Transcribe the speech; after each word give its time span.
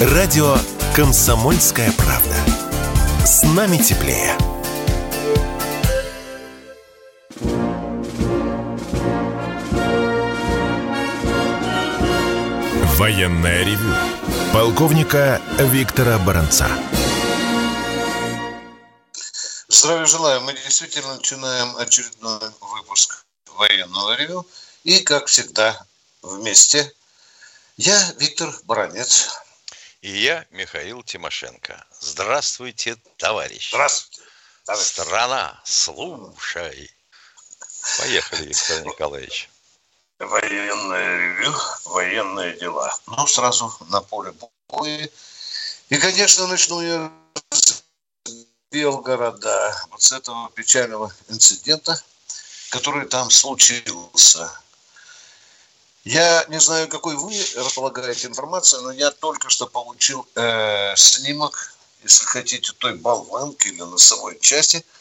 Радио 0.00 0.56
«Комсомольская 0.96 1.92
правда». 1.92 2.34
С 3.22 3.42
нами 3.42 3.76
теплее. 3.76 4.34
Военная 12.96 13.62
ревю. 13.62 13.94
Полковника 14.54 15.38
Виктора 15.58 16.18
Баранца. 16.20 16.66
Здравия 19.68 20.06
желаю. 20.06 20.40
Мы 20.40 20.54
действительно 20.54 21.16
начинаем 21.16 21.76
очередной 21.76 22.40
выпуск 22.62 23.26
военного 23.54 24.16
ревю. 24.16 24.46
И, 24.82 25.00
как 25.00 25.26
всегда, 25.26 25.78
вместе. 26.22 26.90
Я 27.76 28.14
Виктор 28.18 28.50
Баранец. 28.64 29.28
И 30.02 30.10
я 30.10 30.46
Михаил 30.50 31.02
Тимошенко. 31.02 31.84
Здравствуйте, 32.00 32.96
товарищ. 33.18 33.70
Здравствуйте. 33.70 34.22
Товарищ. 34.64 34.86
Страна, 34.86 35.60
слушай. 35.64 36.90
Поехали, 37.98 38.46
Виктор 38.46 38.86
Николаевич. 38.86 39.50
Военное 40.18 41.16
ревю, 41.16 41.54
военные 41.84 42.56
дела. 42.58 42.94
Ну, 43.06 43.26
сразу 43.26 43.74
на 43.88 44.00
поле 44.00 44.32
боя. 44.68 45.10
И, 45.90 45.96
конечно, 45.98 46.46
начну 46.46 46.80
я 46.80 47.12
с 47.50 47.82
Белгорода, 48.70 49.86
вот 49.90 50.00
с 50.00 50.12
этого 50.12 50.50
печального 50.50 51.12
инцидента, 51.28 52.02
который 52.70 53.06
там 53.06 53.30
случился. 53.30 54.50
Я 56.12 56.44
не 56.48 56.60
знаю, 56.60 56.88
какой 56.88 57.16
вы 57.16 57.32
располагаете 57.56 58.26
информацию, 58.26 58.82
но 58.82 58.92
я 58.92 59.10
только 59.10 59.48
что 59.48 59.66
получил 59.66 60.26
э, 60.34 60.94
снимок, 60.96 61.74
если 62.02 62.24
хотите, 62.24 62.72
той 62.78 62.94
болванки 62.94 63.68
или 63.68 63.82
носовой 63.82 64.38
части– 64.40 64.84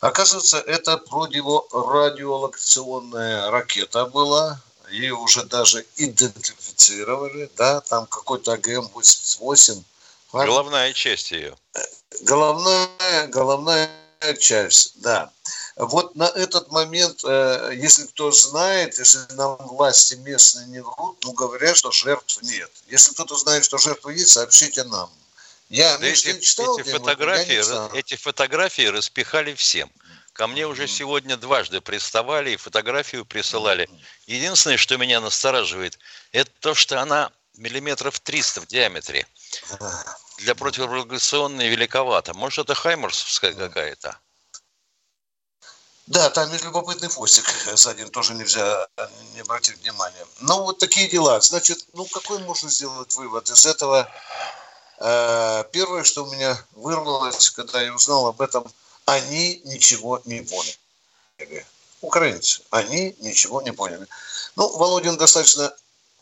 Оказывается, 0.00 0.58
это 0.58 0.98
противорадиолокационная 0.98 3.50
ракета 3.50 4.04
была. 4.06 4.60
Ее 4.90 5.14
уже 5.14 5.44
даже 5.44 5.84
идентифицировали. 5.96 7.50
Да, 7.56 7.80
там 7.80 8.06
какой-то 8.06 8.54
АГМ-88. 8.54 9.82
Головная 10.32 10.92
часть 10.92 11.32
ее. 11.32 11.56
Головная, 12.20 13.26
головная 13.26 13.90
часть, 14.38 15.00
да. 15.00 15.32
Вот 15.78 16.16
на 16.16 16.24
этот 16.24 16.72
момент, 16.72 17.20
э, 17.24 17.72
если 17.76 18.04
кто 18.06 18.32
знает, 18.32 18.98
если 18.98 19.20
нам 19.34 19.56
власти 19.58 20.14
местные 20.14 20.66
не 20.66 20.82
врут, 20.82 21.18
ну, 21.24 21.32
говорят, 21.32 21.76
что 21.76 21.92
жертв 21.92 22.42
нет. 22.42 22.68
Если 22.88 23.12
кто-то 23.12 23.36
знает, 23.36 23.64
что 23.64 23.78
жертвы 23.78 24.14
есть, 24.14 24.30
сообщите 24.30 24.82
нам. 24.82 25.08
Я 25.68 25.96
да 25.98 26.06
эти, 26.08 26.40
читал, 26.40 26.76
эти, 26.78 26.90
фотографии, 26.90 27.96
эти 27.96 28.16
фотографии 28.16 28.86
распихали 28.86 29.54
всем. 29.54 29.88
Ко 30.32 30.48
мне 30.48 30.66
уже 30.66 30.88
сегодня 30.88 31.36
дважды 31.36 31.80
приставали 31.80 32.50
и 32.50 32.56
фотографию 32.56 33.24
присылали. 33.24 33.88
Единственное, 34.26 34.78
что 34.78 34.96
меня 34.96 35.20
настораживает, 35.20 35.96
это 36.32 36.50
то, 36.58 36.74
что 36.74 37.00
она 37.00 37.30
миллиметров 37.56 38.18
300 38.18 38.62
в 38.62 38.66
диаметре. 38.66 39.26
Для 40.38 40.56
противорадиационной 40.56 41.68
великовато. 41.68 42.34
Может, 42.34 42.66
это 42.66 42.74
Хаймерсовская 42.74 43.52
какая-то? 43.52 44.18
Да, 46.08 46.30
там 46.30 46.50
есть 46.52 46.64
любопытный 46.64 47.10
фостик 47.10 47.44
сзади, 47.74 48.06
тоже 48.06 48.32
нельзя 48.32 48.88
не 49.34 49.40
обратить 49.40 49.76
внимания. 49.82 50.26
Ну, 50.40 50.62
вот 50.62 50.78
такие 50.78 51.06
дела. 51.06 51.38
Значит, 51.42 51.84
ну, 51.92 52.06
какой 52.06 52.38
можно 52.38 52.70
сделать 52.70 53.14
вывод 53.14 53.50
из 53.50 53.66
этого? 53.66 54.10
Э, 55.00 55.64
первое, 55.70 56.04
что 56.04 56.24
у 56.24 56.32
меня 56.32 56.58
вырвалось, 56.72 57.50
когда 57.50 57.82
я 57.82 57.94
узнал 57.94 58.26
об 58.26 58.40
этом, 58.40 58.66
они 59.04 59.60
ничего 59.66 60.22
не 60.24 60.40
поняли. 60.40 61.66
Украинцы, 62.00 62.62
они 62.70 63.14
ничего 63.20 63.60
не 63.60 63.72
поняли. 63.72 64.06
Ну, 64.56 64.66
Володин 64.78 65.18
достаточно 65.18 65.76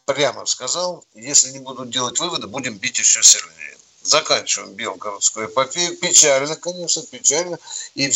прямо 0.04 0.46
сказал, 0.46 1.04
если 1.14 1.52
не 1.52 1.60
будут 1.60 1.90
делать 1.90 2.18
выводы, 2.18 2.48
будем 2.48 2.76
бить 2.76 2.98
еще 2.98 3.22
сильнее. 3.22 3.76
Заканчиваем 4.02 4.72
Белгородскую 4.72 5.46
эпопею. 5.46 5.96
Печально, 5.96 6.56
конечно, 6.56 7.02
печально. 7.02 7.58
И 7.94 8.10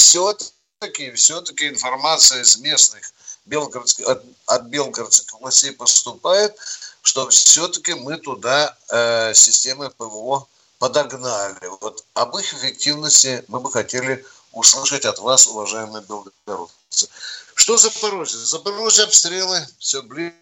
все-таки, 0.80 1.12
все-таки 1.12 1.68
информация 1.68 2.40
из 2.40 2.56
местных 2.56 3.12
белгородских, 3.44 4.08
от, 4.08 4.24
от 4.46 4.62
белгородских 4.62 5.38
властей 5.38 5.72
поступает, 5.72 6.56
что 7.02 7.28
все-таки 7.28 7.92
мы 7.92 8.16
туда 8.16 8.74
э, 8.88 9.34
системы 9.34 9.90
ПВО 9.90 10.46
подогнали. 10.78 11.66
Вот 11.82 12.02
об 12.14 12.34
их 12.38 12.54
эффективности 12.54 13.44
мы 13.48 13.60
бы 13.60 13.70
хотели 13.70 14.24
услышать 14.52 15.04
от 15.04 15.18
вас, 15.18 15.46
уважаемые 15.46 16.02
белгородцы. 16.02 17.08
Что 17.54 17.76
Запорожье? 17.76 18.38
Запорожье 18.38 19.04
обстрелы 19.04 19.66
все 19.78 20.02
ближе, 20.02 20.32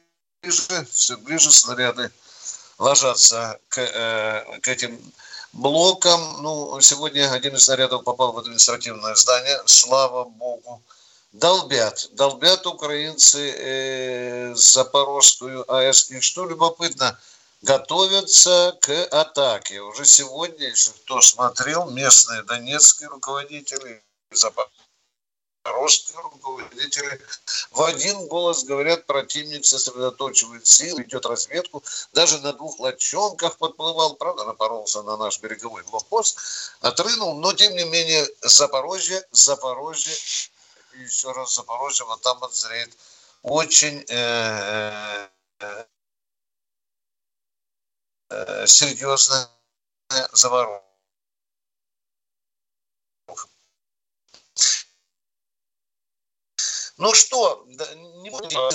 все 0.92 1.16
ближе 1.16 1.50
снаряды 1.50 2.12
ложатся 2.78 3.58
к, 3.70 3.80
э, 3.80 4.60
к 4.60 4.68
этим 4.68 5.00
блокам. 5.52 6.42
Ну, 6.42 6.80
сегодня 6.80 7.32
один 7.32 7.56
из 7.56 7.64
снарядов 7.64 8.04
попал 8.04 8.32
в 8.32 8.38
административное 8.38 9.14
здание, 9.14 9.60
слава 9.66 10.24
богу 10.24 10.82
долбят. 11.32 12.08
Долбят 12.12 12.66
украинцы 12.66 13.50
э, 13.56 14.54
Запорожскую 14.54 15.70
АЭС. 15.70 16.10
И 16.10 16.20
что 16.20 16.46
любопытно, 16.46 17.18
готовятся 17.62 18.76
к 18.80 19.06
атаке. 19.10 19.80
Уже 19.80 20.04
сегодня, 20.04 20.68
если 20.68 20.92
кто 20.92 21.20
смотрел, 21.20 21.90
местные 21.90 22.42
донецкие 22.42 23.08
руководители, 23.08 24.02
запорожские 25.68 26.20
руководители 26.20 27.20
в 27.70 27.82
один 27.82 28.26
голос 28.28 28.64
говорят, 28.64 29.06
противник 29.06 29.64
сосредоточивает 29.64 30.66
силы, 30.66 31.02
идет 31.02 31.26
разведку. 31.26 31.82
Даже 32.12 32.38
на 32.38 32.52
двух 32.52 32.78
лодчонках 32.80 33.58
подплывал, 33.58 34.16
правда, 34.16 34.44
напоролся 34.44 35.02
на 35.02 35.16
наш 35.16 35.40
береговой 35.40 35.82
блокпост, 35.84 36.38
отрынул, 36.80 37.38
но 37.38 37.52
тем 37.52 37.74
не 37.76 37.84
менее 37.84 38.26
Запорожье, 38.42 39.22
Запорожье 39.30 40.14
и 40.94 41.02
еще 41.02 41.32
раз 41.32 41.54
Запорожье, 41.54 42.06
вот 42.06 42.22
там 42.22 42.38
вот 42.40 42.54
зреет 42.54 42.96
очень 43.42 44.04
э, 44.08 45.28
э, 45.60 45.84
э, 48.30 48.66
серьезная 48.66 49.48
заваруха. 50.32 50.87
Ну 56.98 57.14
что, 57.14 57.64
не 57.66 58.30
будем... 58.30 58.70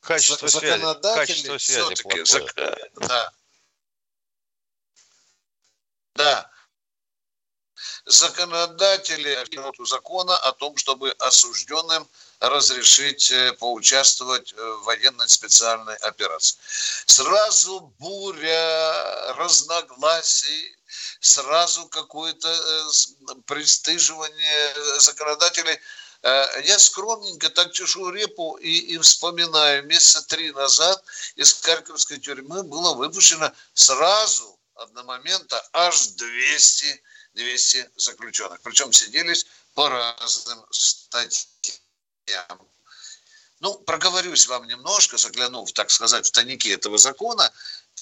Качество 0.00 0.46
связи, 0.48 0.84
качество 1.02 1.58
связи 1.58 2.02
плохое. 2.02 2.26
Зак... 2.26 2.54
Да. 2.96 3.32
Да 6.14 6.54
законодатели 8.06 9.38
закона 9.86 10.36
о 10.36 10.52
том, 10.52 10.76
чтобы 10.76 11.10
осужденным 11.18 12.08
разрешить 12.40 13.30
э, 13.30 13.52
поучаствовать 13.54 14.52
в 14.52 14.82
военной 14.84 15.28
специальной 15.28 15.96
операции. 15.96 16.58
Сразу 17.06 17.80
буря 17.98 19.32
разногласий, 19.34 20.76
сразу 21.20 21.86
какое-то 21.86 22.48
э, 22.48 23.34
пристыживание 23.46 25.00
законодателей. 25.00 25.78
Э, 26.24 26.62
я 26.64 26.78
скромненько 26.78 27.50
так 27.50 27.72
чешу 27.72 28.08
репу 28.08 28.56
и, 28.56 28.94
и 28.94 28.98
вспоминаю, 28.98 29.84
месяца 29.84 30.22
три 30.26 30.52
назад 30.52 31.04
из 31.36 31.52
Харьковской 31.52 32.18
тюрьмы 32.18 32.62
было 32.62 32.94
выпущено 32.94 33.52
сразу 33.74 34.58
одномомента 34.74 35.62
аж 35.72 36.06
200 36.06 37.02
200 37.34 37.90
заключенных. 37.96 38.60
Причем 38.62 38.92
сиделись 38.92 39.44
по 39.74 39.88
разным 39.88 40.64
статьям. 40.70 41.50
Ну, 43.60 43.74
проговорюсь 43.80 44.46
вам 44.46 44.66
немножко, 44.66 45.18
заглянув, 45.18 45.72
так 45.72 45.90
сказать, 45.90 46.26
в 46.26 46.30
тайники 46.30 46.68
этого 46.68 46.96
закона. 46.96 47.52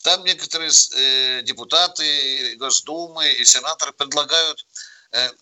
Там 0.02 0.25
некоторые 0.25 0.70
э, 0.70 1.42
депутаты 1.42 2.56
Госдумы 2.56 3.32
и 3.32 3.44
сенаторы 3.44 3.92
предлагают 3.92 4.64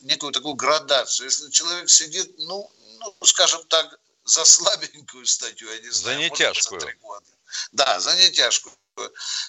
некую 0.01 0.33
такую 0.33 0.55
градацию. 0.55 1.27
Если 1.27 1.51
человек 1.51 1.89
сидит, 1.89 2.33
ну, 2.39 2.71
ну, 3.01 3.27
скажем 3.27 3.65
так, 3.69 3.99
за 4.25 4.45
слабенькую 4.45 5.27
статью, 5.27 5.71
я 5.73 5.81
не 5.81 5.91
знаю. 5.91 6.19
За 6.19 6.25
нетяжкую. 6.25 6.81
За 6.81 6.93
года. 6.95 7.27
Да, 7.73 8.01
за 8.01 8.15
нетяжкую. 8.17 8.75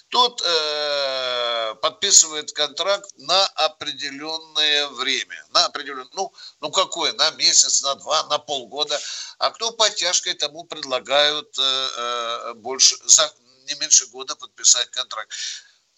Тут 0.08 0.42
э, 0.44 1.74
подписывает 1.82 2.52
контракт 2.52 3.10
на 3.18 3.46
определенное 3.48 4.88
время. 4.88 5.44
На 5.50 5.66
определенное, 5.66 6.08
ну, 6.14 6.32
ну 6.60 6.70
какое? 6.70 7.12
На 7.12 7.30
месяц, 7.32 7.82
на 7.82 7.94
два, 7.96 8.22
на 8.28 8.38
полгода. 8.38 8.98
А 9.38 9.50
кто 9.50 9.72
подтяжкой 9.72 10.34
тому 10.34 10.64
предлагают 10.64 11.58
э, 11.58 11.62
э, 11.62 12.54
больше, 12.54 12.96
за 13.04 13.32
не 13.66 13.74
меньше 13.74 14.06
года 14.06 14.34
подписать 14.36 14.90
контракт. 14.90 15.32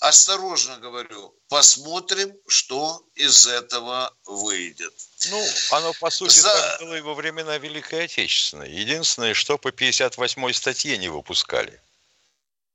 Осторожно 0.00 0.78
говорю, 0.78 1.34
посмотрим, 1.48 2.36
что 2.46 3.02
из 3.14 3.46
этого 3.46 4.14
выйдет. 4.24 4.92
Ну, 5.30 5.46
оно, 5.70 5.92
по 5.94 6.10
сути, 6.10 6.38
За... 6.38 6.52
так 6.52 6.80
было 6.80 6.94
и 6.94 7.00
во 7.00 7.14
времена 7.14 7.58
Великой 7.58 8.04
Отечественной. 8.04 8.70
Единственное, 8.70 9.34
что 9.34 9.58
по 9.58 9.68
58-й 9.68 10.54
статье 10.54 10.98
не 10.98 11.08
выпускали. 11.08 11.80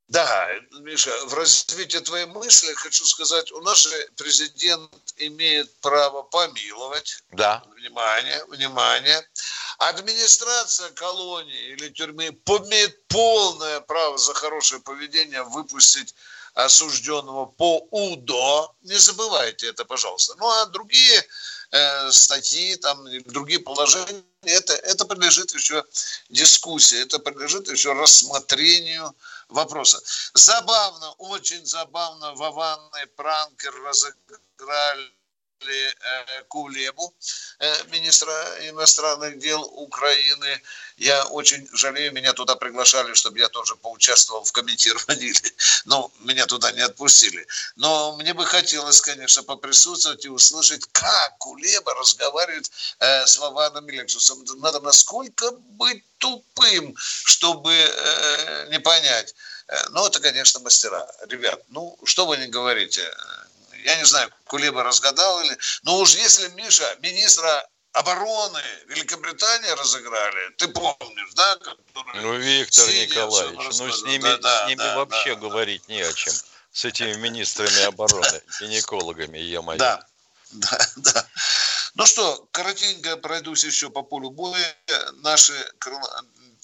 Да, 0.10 0.50
Миша, 0.81 1.12
в 1.27 1.36
развитии 1.36 2.00
твоей 2.00 2.25
мысли 2.25 2.74
хочу 2.74 3.06
сказать, 3.06 3.51
у 3.51 3.62
нас 3.62 3.77
же 3.77 4.10
президент 4.18 4.92
имеет 5.18 5.72
право 5.81 6.24
помиловать. 6.24 7.24
Да. 7.31 7.63
Внимание, 7.75 8.44
внимание. 8.45 9.24
Администрация 9.77 10.89
колонии 10.92 11.74
или 11.74 11.89
тюрьмы 11.89 12.30
имеет 12.30 13.07
полное 13.07 13.81
право 13.81 14.18
за 14.18 14.33
хорошее 14.33 14.81
поведение 14.81 15.44
выпустить 15.44 16.15
осужденного 16.65 17.45
по 17.45 17.88
УДО. 17.91 18.75
Не 18.81 18.95
забывайте 18.97 19.67
это, 19.67 19.85
пожалуйста. 19.85 20.35
Ну, 20.38 20.47
а 20.47 20.65
другие 20.65 21.25
э, 21.71 22.11
статьи, 22.11 22.75
там, 22.75 23.06
другие 23.25 23.59
положения, 23.59 24.23
это, 24.44 24.73
это 24.73 25.06
подлежит 25.06 25.53
еще 25.53 25.83
дискуссии, 26.29 27.01
это 27.01 27.19
подлежит 27.19 27.69
еще 27.69 27.94
рассмотрению 27.94 29.15
вопроса. 29.47 30.01
Забавно, 30.33 31.11
очень 31.13 31.65
забавно, 31.65 32.33
Вованный 32.35 33.07
пранкер 33.15 33.73
разыграли 33.83 35.19
Кулебу, 36.47 37.13
э, 37.59 37.83
министра 37.91 38.33
иностранных 38.69 39.39
дел 39.39 39.61
Украины. 39.61 40.61
Я 40.97 41.25
очень 41.25 41.67
жалею, 41.73 42.11
меня 42.11 42.33
туда 42.33 42.56
приглашали, 42.56 43.13
чтобы 43.13 43.39
я 43.39 43.47
тоже 43.50 43.75
поучаствовал 43.75 44.44
в 44.44 44.51
комментировании, 44.51 45.33
но 45.85 46.11
меня 46.19 46.45
туда 46.45 46.71
не 46.71 46.81
отпустили. 46.81 47.45
Но 47.75 48.15
мне 48.17 48.33
бы 48.33 48.45
хотелось, 48.45 49.01
конечно, 49.01 49.44
поприсутствовать 49.44 50.25
и 50.25 50.29
услышать, 50.29 50.85
как 50.91 51.38
Кулеба 51.38 51.94
разговаривает 51.94 52.71
э, 53.00 53.25
с 53.25 53.38
Вованом 53.38 53.88
Лексусом. 53.89 54.44
Надо 54.57 54.79
насколько 54.79 55.51
быть 55.51 56.03
тупым, 56.17 56.95
чтобы 56.97 57.71
не 58.69 58.79
понять. 58.79 59.33
Ну, 59.91 60.05
это, 60.05 60.19
конечно, 60.19 60.59
мастера. 60.59 61.07
Ребят, 61.29 61.62
ну, 61.69 61.97
что 62.03 62.25
вы 62.25 62.38
не 62.38 62.47
говорите, 62.47 63.09
я 63.83 63.95
не 63.97 64.05
знаю, 64.05 64.31
Кулеба 64.45 64.83
разгадал 64.83 65.41
или... 65.41 65.57
Но 65.83 65.97
уж 65.99 66.15
если, 66.15 66.47
Миша, 66.49 66.97
министра 67.01 67.67
обороны 67.93 68.61
Великобритании 68.87 69.69
разыграли, 69.71 70.49
ты 70.57 70.67
помнишь, 70.67 71.33
да? 71.35 71.57
Ну, 72.15 72.37
Виктор 72.37 72.87
Николаевич, 72.87 73.77
ну 73.77 73.91
с 73.91 74.03
ними, 74.03 74.23
да, 74.23 74.37
да, 74.37 74.65
с 74.65 74.67
ними 74.69 74.77
да, 74.77 74.97
вообще 74.97 75.35
да, 75.35 75.41
говорить 75.41 75.83
да. 75.87 75.93
не 75.93 76.01
о 76.01 76.13
чем. 76.13 76.33
С 76.71 76.85
этими 76.85 77.13
министрами 77.15 77.81
обороны, 77.83 78.41
гинекологами, 78.59 79.39
е-мое. 79.39 79.77
Да, 79.77 80.05
да, 80.51 80.87
да. 80.97 81.27
Ну 81.95 82.05
что, 82.05 82.47
коротенько 82.51 83.17
пройдусь 83.17 83.63
еще 83.63 83.89
по 83.89 84.03
полю 84.03 84.29
боя. 84.29 84.75
Наши 85.23 85.53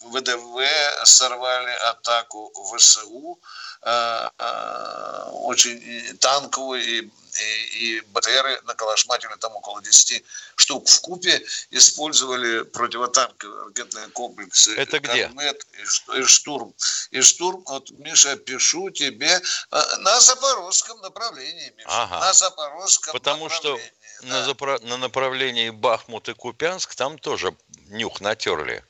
ВДВ 0.06 0.62
сорвали 1.06 1.72
атаку 1.90 2.52
ВСУ 2.76 3.40
Э, 3.88 4.30
э, 4.40 5.30
очень 5.44 6.18
танковые 6.18 6.84
и, 6.84 7.02
и, 7.02 7.98
и 7.98 8.02
БТРы 8.02 8.60
на 8.64 8.74
Калашматине 8.74 9.36
там 9.38 9.56
около 9.56 9.80
10 9.80 10.24
штук 10.56 10.88
в 10.88 11.02
купе 11.02 11.46
использовали 11.70 12.64
противотанковые 12.64 13.66
ракетные 13.66 14.08
комплексы. 14.08 14.76
Это 14.76 15.00
где? 15.00 15.32
И, 15.40 16.20
и 16.20 16.24
штурм. 16.24 16.74
И 17.12 17.22
штурм, 17.22 17.64
вот, 17.68 17.92
Миша, 17.92 18.38
пишу 18.38 18.90
тебе, 18.90 19.40
э, 19.72 19.82
на 20.00 20.20
запорожском 20.20 21.00
направлении, 21.02 21.72
Миша. 21.78 21.88
Ага. 21.88 22.20
На 22.22 22.34
запорожском 22.34 23.14
Потому 23.14 23.50
что 23.50 23.80
да. 24.22 24.28
на, 24.30 24.46
запро... 24.46 24.80
на 24.82 24.98
направлении 24.98 25.70
Бахмут 25.70 26.28
и 26.28 26.34
Купянск 26.34 26.96
там 26.96 27.20
тоже 27.20 27.56
нюх 27.90 28.20
натерли. 28.20 28.84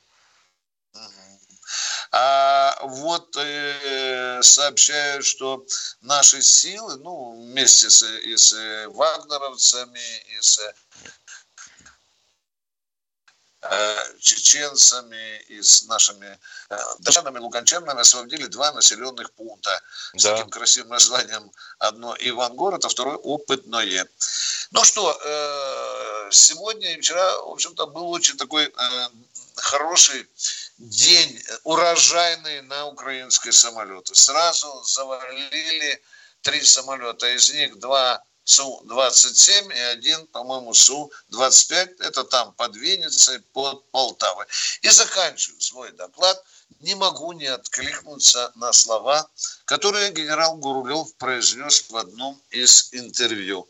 А 2.12 2.78
вот 2.82 3.36
э, 3.36 4.42
сообщают, 4.42 5.24
что 5.24 5.64
наши 6.00 6.42
силы, 6.42 6.96
ну, 6.96 7.32
вместе 7.32 7.90
с, 7.90 8.02
и 8.02 8.36
с 8.36 8.86
вагнеровцами, 8.88 10.36
и 10.36 10.40
с 10.40 10.60
э, 13.62 13.96
чеченцами 14.20 15.38
и 15.48 15.62
с 15.62 15.84
нашими 15.86 16.38
э, 16.70 16.76
датчанами, 17.00 17.38
луганчанами 17.38 18.00
освободили 18.00 18.46
два 18.46 18.72
населенных 18.72 19.32
пункта 19.32 19.82
да. 20.14 20.18
с 20.18 20.22
таким 20.22 20.50
красивым 20.50 20.90
названием. 20.90 21.50
Одно 21.78 22.16
Ивангород, 22.18 22.84
а 22.84 22.88
второе 22.88 23.16
Опытное. 23.16 24.08
Ну 24.70 24.84
что, 24.84 25.18
э, 25.24 26.30
сегодня 26.30 26.94
и 26.94 27.00
вчера, 27.00 27.40
в 27.42 27.50
общем-то, 27.50 27.86
был 27.86 28.10
очень 28.10 28.36
такой 28.36 28.72
хороший 29.56 30.28
день 30.78 31.42
урожайный 31.64 32.62
на 32.62 32.86
украинские 32.86 33.52
самолеты. 33.52 34.14
Сразу 34.14 34.82
завалили 34.84 36.02
три 36.42 36.62
самолета, 36.62 37.26
из 37.28 37.52
них 37.52 37.78
два 37.78 38.22
Су-27 38.44 39.74
и 39.74 39.80
один, 39.80 40.26
по-моему, 40.28 40.72
Су-25. 40.72 41.96
Это 42.00 42.22
там 42.24 42.52
под 42.52 42.76
Винницей, 42.76 43.40
под 43.52 43.90
Полтавой. 43.90 44.46
И 44.82 44.88
заканчиваю 44.88 45.60
свой 45.60 45.90
доклад. 45.92 46.42
Не 46.80 46.94
могу 46.94 47.32
не 47.32 47.46
откликнуться 47.46 48.52
на 48.54 48.72
слова, 48.72 49.28
которые 49.64 50.12
генерал 50.12 50.56
Гурулев 50.58 51.14
произнес 51.16 51.90
в 51.90 51.96
одном 51.96 52.40
из 52.50 52.90
интервью. 52.92 53.68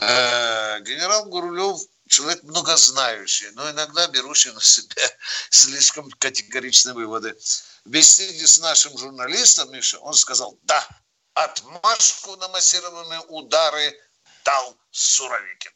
Э, 0.00 0.80
генерал 0.80 1.26
Гурулев 1.26 1.80
человек 2.10 2.42
многознающий, 2.42 3.50
но 3.52 3.70
иногда 3.70 4.08
берущий 4.08 4.52
на 4.52 4.60
себя 4.60 5.02
слишком 5.50 6.10
категоричные 6.10 6.92
выводы. 6.92 7.36
В 7.84 7.88
беседе 7.88 8.46
с 8.46 8.58
нашим 8.58 8.98
журналистом, 8.98 9.70
Миша, 9.72 9.98
он 10.00 10.14
сказал, 10.14 10.58
да, 10.62 10.86
отмашку 11.34 12.36
на 12.36 12.48
массированные 12.48 13.20
удары 13.28 13.96
дал 14.44 14.76
Суровикин. 14.90 15.70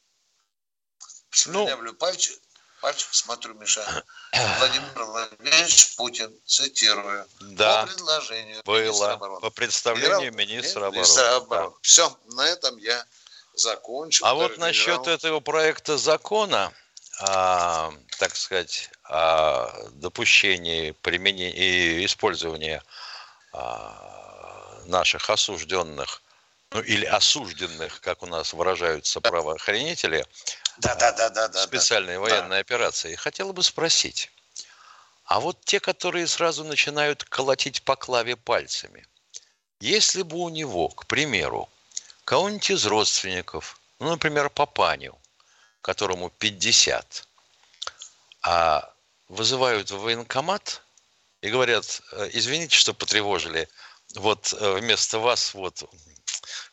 Слюнявлю 1.30 1.92
ну, 1.92 1.98
пальчик, 1.98 2.36
пальчик, 2.80 3.08
смотрю, 3.12 3.54
Миша. 3.54 4.04
Владимир 4.58 5.04
Владимирович 5.04 5.94
Путин, 5.94 6.36
цитирую, 6.46 7.28
да, 7.40 7.86
по 7.86 7.92
предложению 7.92 8.60
было, 8.64 8.80
министра 8.80 9.12
обороны. 9.12 9.40
По 9.40 9.50
представлению 9.50 10.32
министра 10.34 10.80
обороны. 10.80 10.96
Министра 10.96 11.36
обороны. 11.36 11.70
Да. 11.70 11.78
Все, 11.82 12.18
на 12.26 12.46
этом 12.48 12.76
я 12.78 13.06
закончил. 13.56 14.26
А 14.26 14.34
вот 14.34 14.58
насчет 14.58 15.06
этого 15.06 15.40
проекта 15.40 15.96
закона, 15.96 16.72
а, 17.20 17.92
так 18.18 18.36
сказать, 18.36 18.90
о 19.04 19.88
допущении 19.92 20.92
применения 21.02 21.50
и 21.50 22.04
использования 22.04 22.82
а, 23.52 24.82
наших 24.86 25.30
осужденных, 25.30 26.22
ну 26.70 26.80
или 26.80 27.04
осужденных, 27.04 28.00
как 28.00 28.22
у 28.22 28.26
нас 28.26 28.52
выражаются 28.52 29.20
правоохранители, 29.20 30.26
да, 30.78 30.94
да, 30.96 31.12
да, 31.12 31.30
да, 31.30 31.48
да, 31.48 31.62
специальной 31.62 32.14
да, 32.14 32.20
военной 32.20 32.48
да. 32.48 32.58
операции, 32.58 33.14
хотел 33.14 33.52
бы 33.52 33.62
спросить, 33.62 34.30
а 35.24 35.40
вот 35.40 35.64
те, 35.64 35.80
которые 35.80 36.26
сразу 36.26 36.64
начинают 36.64 37.24
колотить 37.24 37.82
по 37.82 37.96
клаве 37.96 38.36
пальцами, 38.36 39.06
если 39.80 40.22
бы 40.22 40.38
у 40.38 40.48
него, 40.48 40.88
к 40.88 41.06
примеру, 41.06 41.68
кого-нибудь 42.24 42.70
из 42.70 42.86
родственников, 42.86 43.80
ну, 43.98 44.10
например, 44.10 44.50
папаню, 44.50 45.18
которому 45.80 46.30
50, 46.30 47.28
а 48.42 48.92
вызывают 49.28 49.90
в 49.90 49.98
военкомат 49.98 50.82
и 51.40 51.50
говорят, 51.50 52.02
«Э, 52.12 52.30
извините, 52.32 52.76
что 52.76 52.94
потревожили, 52.94 53.68
вот 54.14 54.52
э, 54.52 54.74
вместо 54.80 55.18
вас 55.18 55.54
вот 55.54 55.84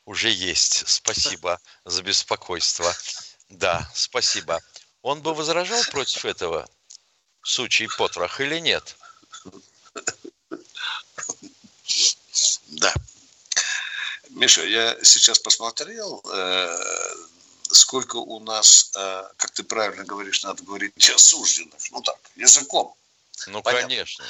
уже 0.06 0.30
есть, 0.30 0.88
спасибо 0.88 1.60
за 1.86 2.04
беспокойство. 2.04 2.94
Да, 3.50 3.90
спасибо. 3.94 4.62
Он 5.02 5.22
бы 5.22 5.34
возражал 5.34 5.82
против 5.92 6.26
этого 6.26 6.70
сучий 7.42 7.88
потрох 7.98 8.40
или 8.40 8.60
нет? 8.60 8.96
Да. 12.68 12.94
Миша, 14.32 14.64
я 14.66 14.98
сейчас 15.04 15.40
посмотрел, 15.40 16.24
э, 16.34 17.16
сколько 17.72 18.16
у 18.16 18.40
нас, 18.40 18.92
э, 18.96 19.24
как 19.38 19.52
ты 19.52 19.64
правильно 19.64 20.04
говоришь, 20.04 20.44
надо 20.44 20.64
говорить, 20.64 21.10
осужденных. 21.10 21.80
Ну 21.92 22.02
так, 22.02 22.18
языком. 22.36 22.96
Ну, 23.48 23.62
Понятно. 23.62 23.88
конечно. 23.88 24.26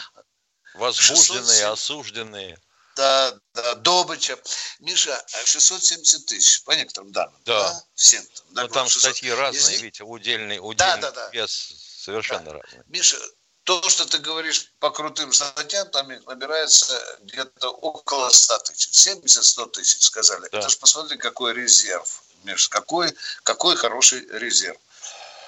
Возбужденные, 0.73 1.41
607... 1.43 1.67
осужденные. 1.67 2.59
Да, 2.95 3.37
да, 3.53 3.75
Добыча. 3.75 4.37
Миша, 4.79 5.23
670 5.45 6.25
тысяч, 6.25 6.63
по 6.63 6.71
некоторым 6.71 7.11
данным. 7.11 7.39
Да. 7.45 7.71
да? 7.71 7.83
Всем 7.95 8.23
там. 8.25 8.45
Да, 8.51 8.61
ну, 8.63 8.67
там 8.69 8.89
600. 8.89 9.01
статьи 9.01 9.31
разные, 9.31 9.61
Если... 9.61 9.77
видите, 9.77 10.03
удельный, 10.03 10.59
удельный 10.59 11.01
да, 11.01 11.11
да, 11.11 11.11
да. 11.11 11.29
вес 11.29 11.51
совершенно 12.03 12.45
да. 12.45 12.53
разный. 12.53 12.83
Миша, 12.87 13.17
то, 13.63 13.81
что 13.89 14.05
ты 14.05 14.17
говоришь 14.17 14.71
по 14.79 14.89
крутым 14.89 15.31
статьям, 15.33 15.87
там 15.89 16.07
набирается 16.25 17.17
где-то 17.21 17.69
около 17.69 18.29
100 18.29 18.59
тысяч. 18.59 19.07
70-100 19.07 19.69
тысяч, 19.71 20.03
сказали. 20.03 20.47
Да. 20.51 20.59
Это 20.59 20.69
же 20.69 20.77
посмотри, 20.77 21.17
какой 21.17 21.53
резерв. 21.53 22.23
Миш, 22.43 22.69
какой, 22.69 23.13
какой 23.43 23.75
хороший 23.75 24.25
резерв. 24.31 24.77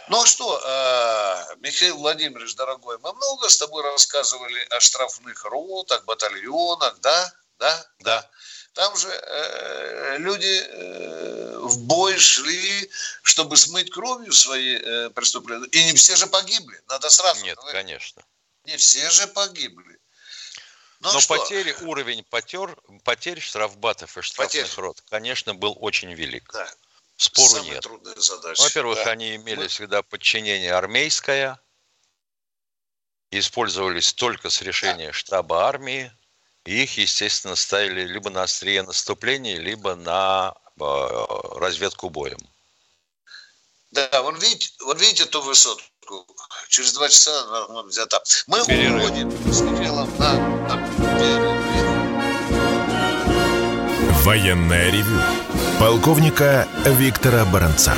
Ну 0.10 0.22
а 0.22 0.26
что, 0.26 0.60
э, 0.60 1.56
Михаил 1.62 1.98
Владимирович, 1.98 2.56
дорогой, 2.56 2.98
мы 3.00 3.14
много 3.14 3.50
с 3.50 3.58
тобой 3.58 3.84
рассказывали 3.84 4.60
о 4.70 4.80
штрафных 4.80 5.46
ротах, 5.46 6.04
батальонах, 6.04 7.00
да? 7.00 7.34
Да? 7.64 7.88
Да. 8.00 8.30
Там 8.74 8.98
же 8.98 9.08
э, 9.08 10.18
люди 10.18 10.62
э, 10.68 11.60
в 11.60 11.80
бой 11.86 12.18
шли, 12.18 12.92
чтобы 13.22 13.56
смыть 13.56 13.90
кровью 13.90 14.34
свои 14.34 14.76
э, 14.76 15.10
преступления. 15.12 15.68
И 15.68 15.84
не 15.86 15.94
все 15.94 16.18
же 16.18 16.28
погибли. 16.28 16.82
Надо 16.90 17.10
сразу 17.10 17.42
Нет, 17.46 17.56
говорить. 17.56 17.82
конечно. 17.82 18.22
Не 18.66 18.76
все 18.76 19.10
же 19.12 19.28
погибли. 19.28 19.98
Ну, 21.00 21.14
Но 21.14 21.22
что? 21.22 21.38
потери, 21.38 21.74
уровень 21.82 22.26
потер, 22.26 22.78
потерь 23.06 23.40
штрафбатов 23.40 24.18
и 24.18 24.22
штрафных 24.22 24.64
потерь. 24.64 24.82
рот, 24.82 25.02
конечно, 25.10 25.54
был 25.54 25.78
очень 25.80 26.14
велик. 26.14 26.52
Да. 26.52 26.70
Спору 27.16 27.48
Самая 27.48 27.72
нет. 27.72 27.84
трудная 27.84 28.16
задача. 28.16 28.62
Во-первых, 28.62 28.98
да. 29.06 29.12
они 29.12 29.36
имели 29.38 29.64
Мы... 29.64 29.68
всегда 29.70 30.02
подчинение 30.04 30.74
армейское, 30.74 31.62
использовались 33.32 34.14
только 34.14 34.50
с 34.50 34.62
решения 34.62 35.08
да. 35.08 35.14
штаба 35.14 35.68
армии, 35.68 36.12
и 36.66 36.84
их, 36.84 36.98
естественно, 36.98 37.56
ставили 37.56 38.06
либо 38.06 38.30
на 38.30 38.44
острие 38.44 38.84
наступления, 38.84 39.58
либо 39.58 39.96
на 39.96 40.56
э, 40.80 40.84
разведку 41.56 42.10
боем. 42.10 42.40
Да, 43.92 44.22
вон 44.22 44.38
видите, 44.38 44.70
вон 44.82 44.98
видите 44.98 45.26
ту 45.26 45.42
высотку. 45.42 45.84
Через 46.70 46.94
два 46.94 47.10
часа 47.10 47.66
она 47.70 47.84
взята. 47.84 48.22
Мы 48.48 48.66
Перерыв. 48.66 49.04
уходим 49.04 49.54
с 49.54 49.62
Михаилом 49.62 50.18
на, 50.18 50.34
на 50.68 51.20
перерыв. 51.20 51.54
Военное 54.24 54.90
ревю 54.90 55.22
полковника 55.80 56.68
Виктора 56.86 57.46
Баранца. 57.46 57.94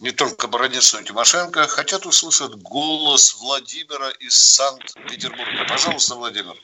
Не 0.00 0.12
только 0.12 0.46
но 0.92 1.00
и 1.00 1.04
Тимошенко 1.04 1.66
хотят 1.66 2.06
услышать 2.06 2.54
голос 2.54 3.34
Владимира 3.34 4.10
из 4.20 4.36
Санкт-Петербурга. 4.36 5.66
Пожалуйста, 5.68 6.14
Владимир. 6.14 6.54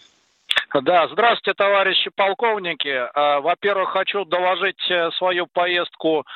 Да, 0.82 1.06
здравствуйте, 1.06 1.54
товарищи 1.54 2.10
полковники. 2.16 3.08
А, 3.14 3.40
во-первых, 3.40 3.90
хочу 3.90 4.24
доложить 4.24 4.90
э, 4.90 5.10
свою 5.12 5.46
поездку 5.46 6.26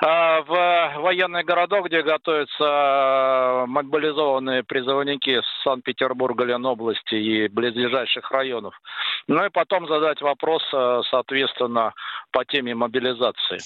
а, 0.00 0.42
в 0.42 1.00
военный 1.00 1.42
городок, 1.42 1.86
где 1.86 2.02
готовятся 2.02 2.56
а, 2.60 3.66
мобилизованные 3.66 4.62
призывники 4.62 5.40
с 5.40 5.62
Санкт-Петербурга, 5.64 6.44
Ленобласти 6.44 7.14
и 7.14 7.48
близлежащих 7.48 8.30
районов. 8.30 8.78
Ну 9.26 9.42
и 9.44 9.48
потом 9.48 9.88
задать 9.88 10.20
вопрос, 10.20 10.62
соответственно, 11.10 11.94
по 12.30 12.44
теме 12.44 12.74
мобилизации. 12.74 13.58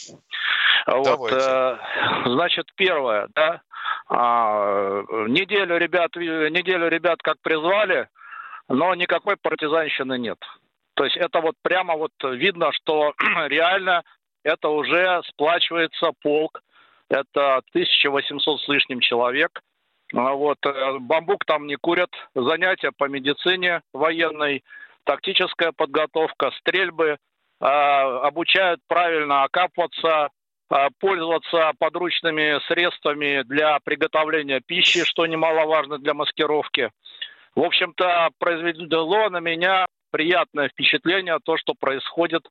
Вот, 0.87 1.33
э, 1.33 1.79
значит, 2.27 2.67
первое, 2.77 3.29
да, 3.35 3.61
неделю 5.29 5.79
ребят, 5.79 6.15
неделю 6.15 6.89
ребят 6.89 7.23
как 7.23 7.41
призвали, 7.43 8.09
но 8.73 8.95
никакой 8.95 9.37
партизанщины 9.37 10.19
нет. 10.19 10.39
То 10.95 11.05
есть 11.05 11.17
это 11.17 11.41
вот 11.41 11.55
прямо 11.63 11.95
вот 11.95 12.13
видно, 12.23 12.73
что 12.73 13.13
реально 13.47 14.03
это 14.43 14.71
уже 14.71 15.23
сплачивается 15.29 16.13
полк, 16.23 16.63
это 17.11 17.59
1800 17.59 18.61
с 18.61 18.69
лишним 18.69 19.01
человек. 19.01 19.61
А 20.15 20.33
вот, 20.33 20.59
э, 20.65 20.99
бамбук 21.01 21.45
там 21.45 21.67
не 21.67 21.77
курят, 21.77 22.11
занятия 22.35 22.93
по 22.97 23.09
медицине 23.09 23.83
военной, 23.93 24.65
тактическая 25.05 25.73
подготовка, 25.73 26.51
стрельбы, 26.59 27.19
а, 27.61 28.27
обучают 28.27 28.81
правильно 28.89 29.45
окапываться, 29.45 30.31
а, 30.69 30.89
пользоваться 30.99 31.73
подручными 31.79 32.59
средствами 32.69 33.43
для 33.43 33.79
приготовления 33.85 34.61
пищи, 34.61 35.05
что 35.05 35.27
немаловажно 35.27 35.99
для 35.99 36.15
маскировки. 36.15 36.91
В 37.55 37.63
общем-то, 37.63 38.31
произвело 38.39 39.29
на 39.29 39.41
меня 39.41 39.87
приятное 40.11 40.69
впечатление 40.69 41.39
то, 41.43 41.57
что 41.57 41.75
происходит 41.75 42.43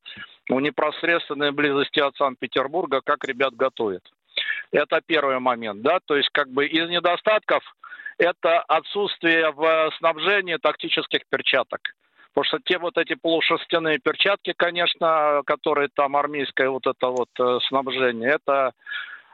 в 0.49 0.59
непосредственной 0.59 1.51
близости 1.51 1.99
от 1.99 2.15
Санкт-Петербурга, 2.17 3.01
как 3.03 3.23
ребят 3.25 3.55
готовят. 3.55 4.03
Это 4.71 5.01
первый 5.05 5.39
момент, 5.39 5.81
да, 5.81 5.99
то 6.05 6.15
есть 6.15 6.29
как 6.31 6.49
бы 6.49 6.65
из 6.65 6.89
недостатков 6.89 7.63
это 8.17 8.59
отсутствие 8.61 9.51
в 9.51 9.91
снабжении 9.97 10.57
тактических 10.57 11.21
перчаток. 11.29 11.81
Потому 12.33 12.45
что 12.45 12.59
те 12.63 12.77
вот 12.77 12.97
эти 12.97 13.15
полушерстяные 13.15 13.99
перчатки, 13.99 14.53
конечно, 14.55 15.41
которые 15.45 15.89
там 15.93 16.15
армейское 16.15 16.69
вот 16.69 16.87
это 16.87 17.07
вот 17.07 17.29
э, 17.37 17.59
снабжение, 17.67 18.29
это 18.29 18.71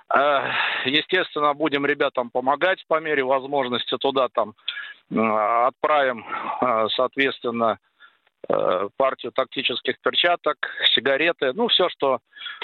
естественно, 0.10 1.54
будем 1.54 1.86
ребятам 1.86 2.30
помогать 2.30 2.86
по 2.88 3.00
мере 3.00 3.24
возможности. 3.24 3.98
Туда 3.98 4.30
там 4.30 4.54
э, 5.12 5.20
отправим, 5.20 6.26
э, 6.62 6.88
соответственно, 6.96 7.80
партию 8.98 9.34
тактических 9.34 10.00
перчаток, 10.00 10.58
сигареты, 10.94 11.52
ну, 11.54 11.68
все, 11.68 11.90
что 11.90 12.20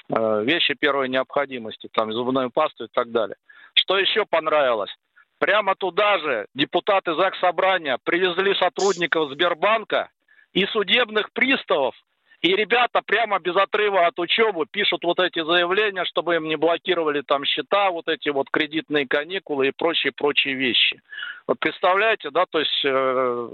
вещи 0.08 0.76
первой 0.80 1.10
необходимости, 1.10 1.90
там, 1.92 2.14
зубную 2.14 2.52
пасту 2.52 2.86
и 2.86 2.88
так 2.94 3.12
далее. 3.12 3.36
Что 3.74 3.98
еще 3.98 4.26
понравилось? 4.26 4.96
Прямо 5.40 5.76
туда 5.76 6.20
же 6.20 6.46
депутаты 6.54 7.16
ЗАГС 7.16 7.40
Собрания 7.40 7.98
привезли 8.04 8.56
сотрудников 8.56 9.32
Сбербанка 9.32 10.10
и 10.54 10.66
судебных 10.68 11.34
приставов, 11.34 11.96
и 12.44 12.58
ребята 12.58 13.02
прямо 13.02 13.40
без 13.40 13.56
отрыва 13.56 14.06
от 14.06 14.20
учебы 14.20 14.66
пишут 14.70 15.06
вот 15.06 15.18
эти 15.20 15.44
заявления, 15.44 16.04
чтобы 16.04 16.36
им 16.36 16.44
не 16.44 16.58
блокировали 16.58 17.22
там 17.22 17.46
счета, 17.46 17.90
вот 17.90 18.10
эти 18.10 18.28
вот 18.28 18.50
кредитные 18.52 19.08
каникулы 19.08 19.70
и 19.70 19.72
прочие-прочие 19.72 20.54
вещи. 20.54 21.02
Вот 21.48 21.58
представляете, 21.60 22.32
да, 22.32 22.46
то 22.46 22.60
есть 22.60 22.82
э, 22.84 23.50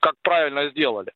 как 0.00 0.14
правильно 0.22 0.70
сделали. 0.70 1.10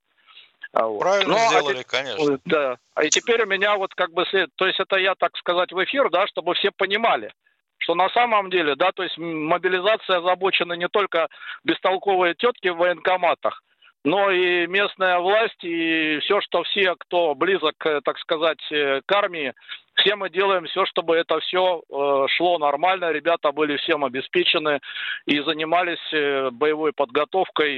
А 0.73 0.88
вот. 0.88 0.99
Правильно 0.99 1.35
ну, 1.35 1.37
а 1.37 1.49
сделали, 1.50 1.80
а 1.82 1.85
конечно. 1.85 2.38
Да. 2.44 2.76
А 2.94 3.04
и 3.04 3.11
теперь 3.11 3.44
у 3.44 3.46
меня 3.46 3.76
вот 3.76 3.94
как 3.94 4.12
бы, 4.12 4.25
то 4.56 4.66
есть 4.66 4.80
это 4.80 4.96
я, 4.96 5.14
так 5.14 5.37
сказать, 5.37 5.70
в 5.70 5.85
эфир, 5.85 6.11
да, 6.11 6.26
чтобы 6.26 6.54
все 6.54 6.73
понимали, 6.76 7.32
что 7.78 7.94
на 7.94 8.08
самом 8.08 8.50
деле, 8.50 8.75
да, 8.75 8.90
то 8.90 9.04
есть 9.04 9.16
мобилизация 9.18 10.18
озабочена 10.18 10.73
не 10.73 10.88
только 10.88 11.28
бестолковые 11.62 12.35
тетки 12.35 12.68
в 12.68 12.78
военкоматах, 12.78 13.62
но 14.06 14.30
и 14.30 14.68
местная 14.68 15.18
власть, 15.18 15.64
и 15.64 16.20
все, 16.20 16.40
что 16.40 16.62
все, 16.62 16.94
кто 16.94 17.34
близок, 17.34 17.75
так 18.04 18.16
сказать, 18.20 18.60
э, 18.70 19.00
к 19.04 19.12
армии, 19.12 19.52
все 19.96 20.14
мы 20.14 20.30
делаем 20.30 20.66
все, 20.66 20.86
чтобы 20.86 21.16
это 21.16 21.40
все 21.40 21.80
э, 21.80 22.26
шло 22.36 22.58
нормально, 22.58 23.10
ребята 23.10 23.50
были 23.50 23.76
всем 23.78 24.04
обеспечены 24.04 24.78
и 25.25 25.40
занимались 25.40 26.12
э, 26.12 26.50
боевой 26.52 26.92
подготовкой 26.92 27.75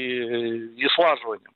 и 0.77 0.89
слаживанием. 0.91 1.51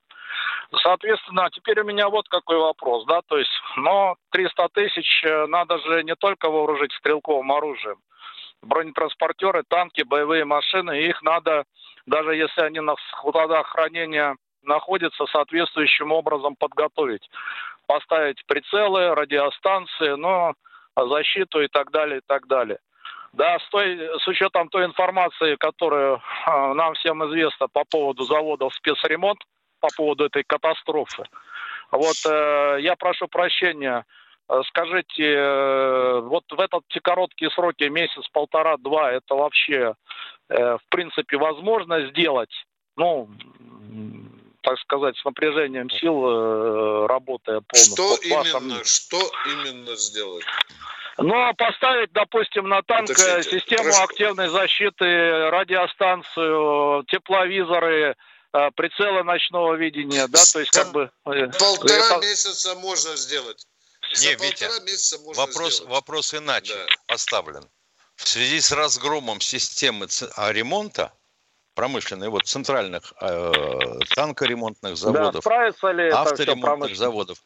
Соответственно, 0.83 1.50
теперь 1.52 1.81
у 1.81 1.85
меня 1.85 2.09
вот 2.09 2.26
какой 2.31 2.57
вопрос, 2.57 3.05
да, 3.05 3.21
то 3.29 3.37
есть, 3.37 3.52
но 3.76 4.17
300 4.31 4.69
тысяч 4.71 5.23
надо 5.49 5.81
же 5.81 6.02
не 6.02 6.14
только 6.14 6.49
вооружить 6.49 6.95
стрелковым 6.95 7.52
оружием, 7.52 7.99
бронетранспортеры, 8.62 9.64
танки, 9.69 10.00
боевые 10.02 10.47
машины, 10.47 11.02
их 11.02 11.21
надо, 11.21 11.64
даже 12.07 12.35
если 12.35 12.62
они 12.62 12.81
на 12.81 12.95
складах 13.11 13.67
хранения 13.67 14.35
находится 14.62 15.26
соответствующим 15.26 16.12
образом 16.12 16.57
подготовить. 16.57 17.28
Поставить 17.87 18.45
прицелы, 18.47 19.14
радиостанции, 19.14 20.16
но 20.16 20.54
защиту 20.97 21.61
и 21.61 21.69
так 21.69 21.90
далее, 21.90 22.19
и 22.19 22.23
так 22.26 22.47
далее. 22.47 22.78
Да, 23.33 23.59
с, 23.59 23.69
той, 23.71 23.99
с 24.19 24.28
учетом 24.28 24.69
той 24.69 24.85
информации, 24.85 25.57
которая 25.57 26.16
э, 26.16 26.73
нам 26.75 26.92
всем 26.95 27.25
известна 27.26 27.66
по 27.66 27.85
поводу 27.85 28.25
заводов 28.25 28.75
спецремонт, 28.75 29.40
по 29.81 29.88
поводу 29.97 30.26
этой 30.26 30.45
катастрофы. 30.45 31.25
Вот 31.90 32.16
э, 32.26 32.78
я 32.81 32.95
прошу 32.97 33.28
прощения, 33.28 34.04
скажите, 34.69 35.35
э, 35.35 36.21
вот 36.21 36.45
в 36.50 36.61
этот 36.61 36.85
короткие 37.02 37.50
сроки, 37.50 37.85
месяц, 37.85 38.28
полтора, 38.33 38.76
два, 38.76 39.12
это 39.12 39.35
вообще, 39.35 39.95
э, 40.49 40.76
в 40.76 40.88
принципе, 40.88 41.37
возможно 41.38 42.09
сделать? 42.09 42.52
Ну, 42.97 43.28
так 44.62 44.78
сказать, 44.81 45.16
с 45.19 45.25
напряжением 45.25 45.90
сил 45.90 46.25
э, 46.25 47.07
работая 47.07 47.61
полностью. 47.61 47.95
Что 47.95 48.16
именно, 48.23 48.85
что 48.85 49.33
именно 49.47 49.97
сделать? 49.97 50.45
Ну, 51.19 51.35
а 51.35 51.52
поставить, 51.52 52.12
допустим, 52.12 52.69
на 52.69 52.83
танк 52.83 53.11
Уточните. 53.11 53.61
систему 53.61 53.85
Хорошо. 53.85 54.04
активной 54.04 54.49
защиты, 54.49 55.50
радиостанцию, 55.50 57.04
тепловизоры, 57.09 58.16
э, 58.52 58.71
прицелы 58.75 59.23
ночного 59.23 59.75
видения, 59.75 60.26
да, 60.28 60.42
то 60.52 60.61
есть 60.61 60.71
как 60.71 60.92
бы... 60.92 61.11
Э, 61.26 61.49
полтора 61.59 62.16
это... 62.16 62.26
месяца 62.26 62.75
можно 62.76 63.16
сделать. 63.16 63.66
Не, 64.21 64.35
Витя, 64.35 64.85
месяца 64.85 65.19
можно 65.19 65.47
вопрос, 65.47 65.75
сделать. 65.75 65.92
вопрос 65.92 66.35
иначе 66.35 66.75
да. 66.75 66.87
поставлен. 67.07 67.69
в 68.16 68.28
связи 68.28 68.61
с 68.61 68.73
разгромом 68.73 69.40
системы 69.40 70.07
а, 70.37 70.52
ремонта 70.52 71.12
промышленной, 71.75 72.29
вот 72.29 72.47
центральных 72.47 73.12
э, 73.21 74.00
танкоремонтных 74.14 74.97
заводов, 74.97 75.50
да, 76.09 76.23
авторемонтных 76.23 76.97
заводов, 76.97 77.43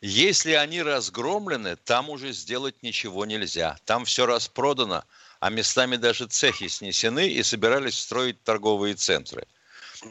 если 0.00 0.52
они 0.52 0.82
разгромлены, 0.82 1.76
там 1.76 2.08
уже 2.10 2.32
сделать 2.32 2.82
ничего 2.82 3.26
нельзя. 3.26 3.76
Там 3.84 4.04
все 4.04 4.26
распродано, 4.26 5.04
а 5.40 5.50
местами 5.50 5.96
даже 5.96 6.26
цехи 6.26 6.68
снесены 6.68 7.28
и 7.28 7.42
собирались 7.42 7.98
строить 7.98 8.42
торговые 8.42 8.94
центры. 8.94 9.46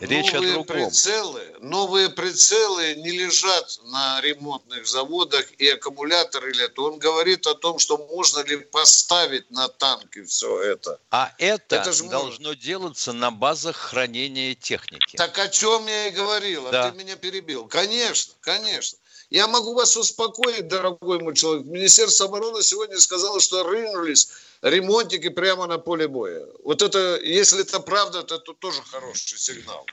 Речь 0.01 0.31
новые 0.34 0.51
о 0.51 0.53
другом. 0.53 0.89
Прицелы, 0.89 1.55
новые 1.62 2.10
прицелы 2.10 2.96
не 2.96 3.12
лежат 3.12 3.79
на 3.86 4.22
ремонтных 4.22 4.88
заводах 4.88 5.51
и 5.58 5.67
аккумуляторы 5.67 6.51
лет. 6.53 6.77
Он 6.77 7.00
говорит 7.00 7.48
о 7.48 7.55
том, 7.55 7.79
что 7.79 7.98
можно 7.98 8.43
ли 8.43 8.58
поставить 8.58 9.50
на 9.50 9.67
танки 9.67 10.24
все 10.24 10.62
это. 10.62 11.00
А 11.10 11.34
это, 11.39 11.77
это 11.77 11.91
же 11.91 12.03
должно 12.03 12.50
может... 12.50 12.62
делаться 12.62 13.13
на 13.13 13.31
базах 13.31 13.77
хранения 13.77 14.53
техники. 14.53 15.17
Так 15.17 15.38
о 15.39 15.48
чем 15.48 15.88
я 15.88 16.08
и 16.08 16.12
говорил, 16.12 16.67
а 16.67 16.72
да. 16.72 16.91
ты 16.91 16.98
меня 16.98 17.15
перебил. 17.15 17.67
Конечно, 17.67 18.36
конечно. 18.41 19.00
Я 19.31 19.48
могу 19.48 19.74
вас 19.74 19.96
успокоить, 19.96 20.67
дорогой 20.67 21.19
мой 21.19 21.36
человек. 21.36 21.65
Министерство 21.65 22.27
обороны 22.27 22.62
сегодня 22.63 23.00
сказало, 23.00 23.39
что 23.39 23.63
рынулись 23.63 24.29
ремонтики 24.61 25.29
прямо 25.29 25.67
на 25.67 25.77
поле 25.77 26.07
боя. 26.07 26.45
Вот 26.63 26.81
это, 26.81 27.19
если 27.21 27.61
это 27.61 27.79
правда, 27.79 28.23
то 28.23 28.35
это 28.35 28.53
тоже 28.53 28.81
хороший 28.83 29.37
сигнал. 29.37 29.85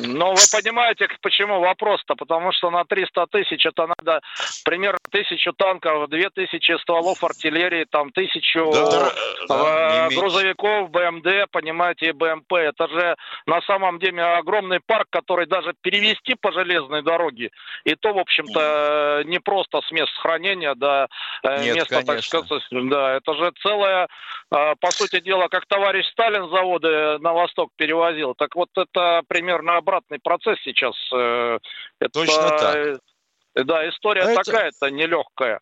Ну, 0.00 0.30
вы 0.30 0.42
понимаете, 0.52 1.08
почему 1.20 1.60
вопрос-то? 1.60 2.14
Потому 2.14 2.52
что 2.52 2.70
на 2.70 2.84
300 2.84 3.26
тысяч 3.26 3.66
это 3.66 3.88
надо 3.98 4.20
примерно 4.64 4.98
тысячу 5.10 5.52
танков, 5.52 6.08
две 6.08 6.30
тысячи 6.30 6.78
стволов 6.80 7.22
артиллерии, 7.24 7.84
там 7.90 8.10
тысячу 8.12 8.70
да, 8.72 9.12
да, 9.48 10.06
э, 10.06 10.14
грузовиков, 10.14 10.90
БМД, 10.90 11.50
понимаете, 11.50 12.10
и 12.10 12.12
БМП. 12.12 12.52
Это 12.52 12.88
же 12.88 13.16
на 13.46 13.60
самом 13.62 13.98
деле 13.98 14.22
огромный 14.22 14.80
парк, 14.84 15.08
который 15.10 15.46
даже 15.46 15.74
перевести 15.80 16.34
по 16.34 16.52
железной 16.52 17.02
дороге, 17.02 17.50
и 17.84 17.94
то, 17.96 18.12
в 18.12 18.18
общем-то, 18.18 19.22
не 19.24 19.40
просто 19.40 19.80
с 19.80 19.90
мест 19.90 20.12
хранения 20.18 20.74
до 20.74 21.08
э, 21.42 21.62
Нет, 21.64 21.76
места, 21.76 22.02
конечно. 22.02 22.14
так 22.14 22.22
сказать, 22.22 22.88
да, 22.88 23.16
это 23.16 23.34
же 23.34 23.52
целое, 23.62 24.08
э, 24.54 24.74
по 24.80 24.90
сути 24.92 25.20
дела, 25.20 25.48
как 25.48 25.66
товарищ 25.66 26.06
Сталин 26.12 26.48
заводы 26.48 27.18
на 27.18 27.32
восток 27.32 27.70
перевозил. 27.76 28.34
Так 28.34 28.54
вот, 28.54 28.68
это 28.76 29.22
примерно 29.26 29.47
примерно 29.48 29.76
обратный 29.76 30.18
процесс 30.18 30.58
сейчас. 30.62 30.94
Э, 31.12 31.58
это, 32.00 32.10
Точно 32.10 32.48
так. 32.58 33.00
Да, 33.66 33.88
история 33.88 34.22
а 34.22 34.34
такая-то 34.34 34.86
это... 34.86 34.90
нелегкая. 34.90 35.60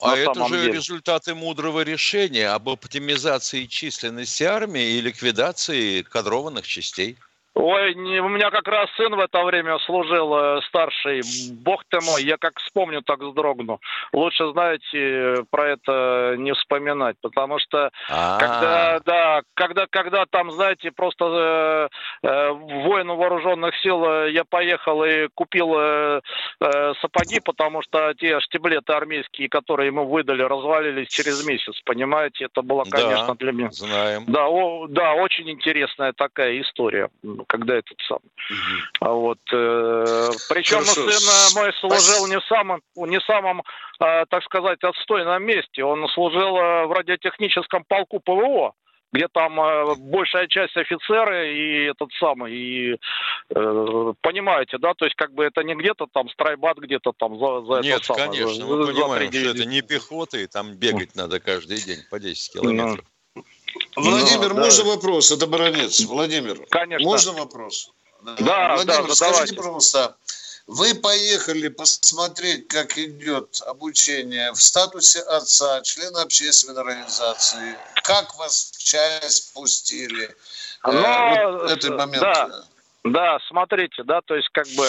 А 0.00 0.16
это 0.16 0.48
же 0.48 0.60
деле. 0.60 0.72
результаты 0.72 1.34
мудрого 1.34 1.80
решения 1.82 2.48
об 2.48 2.68
оптимизации 2.68 3.66
численности 3.66 4.42
армии 4.42 4.96
и 4.96 5.00
ликвидации 5.00 6.02
кадрованных 6.02 6.66
частей. 6.66 7.16
Ой, 7.54 7.94
не, 7.94 8.18
у 8.20 8.28
меня 8.28 8.50
как 8.50 8.66
раз 8.66 8.88
сын 8.96 9.14
в 9.14 9.20
это 9.20 9.44
время 9.44 9.78
служил 9.80 10.34
э, 10.34 10.60
старший. 10.68 11.20
Бог 11.52 11.84
ты 11.90 11.98
мой, 12.00 12.22
я 12.22 12.38
как 12.38 12.58
вспомню, 12.58 13.02
так 13.02 13.20
вздрогну. 13.20 13.78
Лучше, 14.14 14.50
знаете, 14.52 15.44
про 15.50 15.72
это 15.72 16.34
не 16.38 16.54
вспоминать, 16.54 17.16
потому 17.20 17.58
что 17.58 17.90
А-а-а. 18.08 18.38
когда, 18.38 19.00
да, 19.04 19.42
когда, 19.52 19.86
когда 19.90 20.24
там, 20.24 20.50
знаете, 20.50 20.92
просто 20.92 21.90
э, 22.22 22.26
э, 22.26 22.50
воину 22.52 23.16
вооруженных 23.16 23.76
сил 23.82 24.02
э, 24.02 24.32
я 24.32 24.44
поехал 24.44 25.04
и 25.04 25.28
купил 25.34 25.74
э, 25.76 26.20
э, 26.60 26.94
сапоги, 27.02 27.40
потому 27.40 27.82
что 27.82 28.14
те 28.14 28.40
штиблеты 28.40 28.94
армейские, 28.94 29.50
которые 29.50 29.88
ему 29.88 30.06
выдали, 30.06 30.42
развалились 30.42 31.08
через 31.08 31.46
месяц, 31.46 31.78
понимаете? 31.84 32.46
Это 32.46 32.62
было, 32.62 32.84
конечно, 32.84 33.26
да, 33.28 33.34
для 33.34 33.52
меня. 33.52 33.70
Знаем. 33.72 34.24
Да, 34.26 34.48
о, 34.48 34.86
да, 34.88 35.12
очень 35.12 35.50
интересная 35.50 36.14
такая 36.14 36.58
история 36.58 37.10
когда 37.48 37.76
этот 37.76 37.98
сам. 38.06 38.18
Угу. 38.18 39.10
Вот. 39.12 39.38
Э, 39.52 40.30
причем 40.48 40.78
Хорошо. 40.78 41.10
сын 41.10 41.54
мой 41.54 41.72
служил 41.74 42.26
не 42.28 42.38
в 42.38 42.44
самом, 42.44 42.80
не 42.96 43.20
самом, 43.20 43.62
э, 44.00 44.24
так 44.28 44.42
сказать, 44.44 44.82
отстойном 44.82 45.42
месте. 45.44 45.84
Он 45.84 46.08
служил 46.08 46.56
э, 46.56 46.86
в 46.86 46.92
радиотехническом 46.92 47.84
полку 47.84 48.20
ПВО 48.20 48.74
где 49.12 49.28
там 49.28 49.60
э, 49.60 49.94
большая 49.96 50.48
часть 50.48 50.76
офицеры 50.76 51.54
и 51.54 51.84
этот 51.90 52.10
самый, 52.18 52.54
и 52.54 52.92
э, 52.94 54.12
понимаете, 54.22 54.78
да, 54.78 54.94
то 54.94 55.04
есть 55.04 55.16
как 55.16 55.34
бы 55.34 55.44
это 55.44 55.62
не 55.62 55.74
где-то 55.74 56.06
там 56.12 56.30
страйбат 56.30 56.78
где-то 56.78 57.12
там 57.12 57.38
за, 57.38 57.60
за 57.62 57.80
Нет, 57.82 57.98
это 57.98 58.06
самое. 58.06 58.26
конечно, 58.30 58.54
за, 58.54 58.66
мы 58.66 58.86
понимаем, 58.86 59.32
что 59.32 59.50
это 59.50 59.64
не 59.66 59.82
пехота, 59.82 60.38
и 60.38 60.46
там 60.46 60.74
бегать 60.74 61.14
надо 61.14 61.40
каждый 61.40 61.76
день 61.84 61.98
по 62.10 62.18
10 62.18 62.54
километров. 62.54 63.04
Владимир, 63.96 64.54
ну, 64.54 64.60
можно 64.60 64.84
да. 64.84 64.90
вопрос? 64.90 65.30
Это 65.30 65.46
Баранец. 65.46 66.00
Владимир, 66.00 66.66
Конечно. 66.70 67.04
можно 67.06 67.32
вопрос? 67.32 67.90
Да, 68.22 68.74
Владимир, 68.76 69.08
да, 69.08 69.14
скажите, 69.14 69.54
пожалуйста, 69.54 70.16
вы 70.66 70.94
поехали 70.94 71.68
посмотреть, 71.68 72.68
как 72.68 72.96
идет 72.96 73.60
обучение 73.66 74.52
в 74.52 74.62
статусе 74.62 75.20
отца, 75.20 75.80
члена 75.82 76.22
общественной 76.22 76.80
организации. 76.80 77.76
Как 78.02 78.36
вас 78.36 78.72
в 78.76 78.82
часть 78.82 79.52
пустили? 79.52 80.34
Но, 80.84 80.92
э, 80.92 81.52
вот 81.52 81.70
этот 81.70 81.90
момент. 81.96 82.22
Да. 82.22 82.64
Да, 83.04 83.40
смотрите, 83.48 84.04
да, 84.04 84.20
то 84.20 84.36
есть 84.36 84.48
как 84.50 84.66
бы 84.76 84.84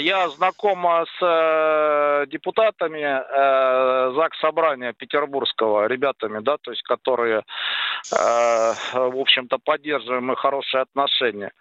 я 0.00 0.26
знаком 0.30 0.86
с 0.86 1.18
э, 1.20 2.26
депутатами 2.28 3.02
э, 3.02 4.12
ЗАГС 4.14 4.38
Собрания 4.40 4.94
Петербургского, 4.94 5.86
ребятами, 5.86 6.40
да, 6.40 6.56
то 6.56 6.70
есть 6.70 6.82
которые, 6.82 7.40
э, 7.40 8.74
в 8.94 9.20
общем-то, 9.20 9.58
поддерживаем 9.58 10.32
и 10.32 10.36
хорошие 10.36 10.80
отношения. 10.80 11.52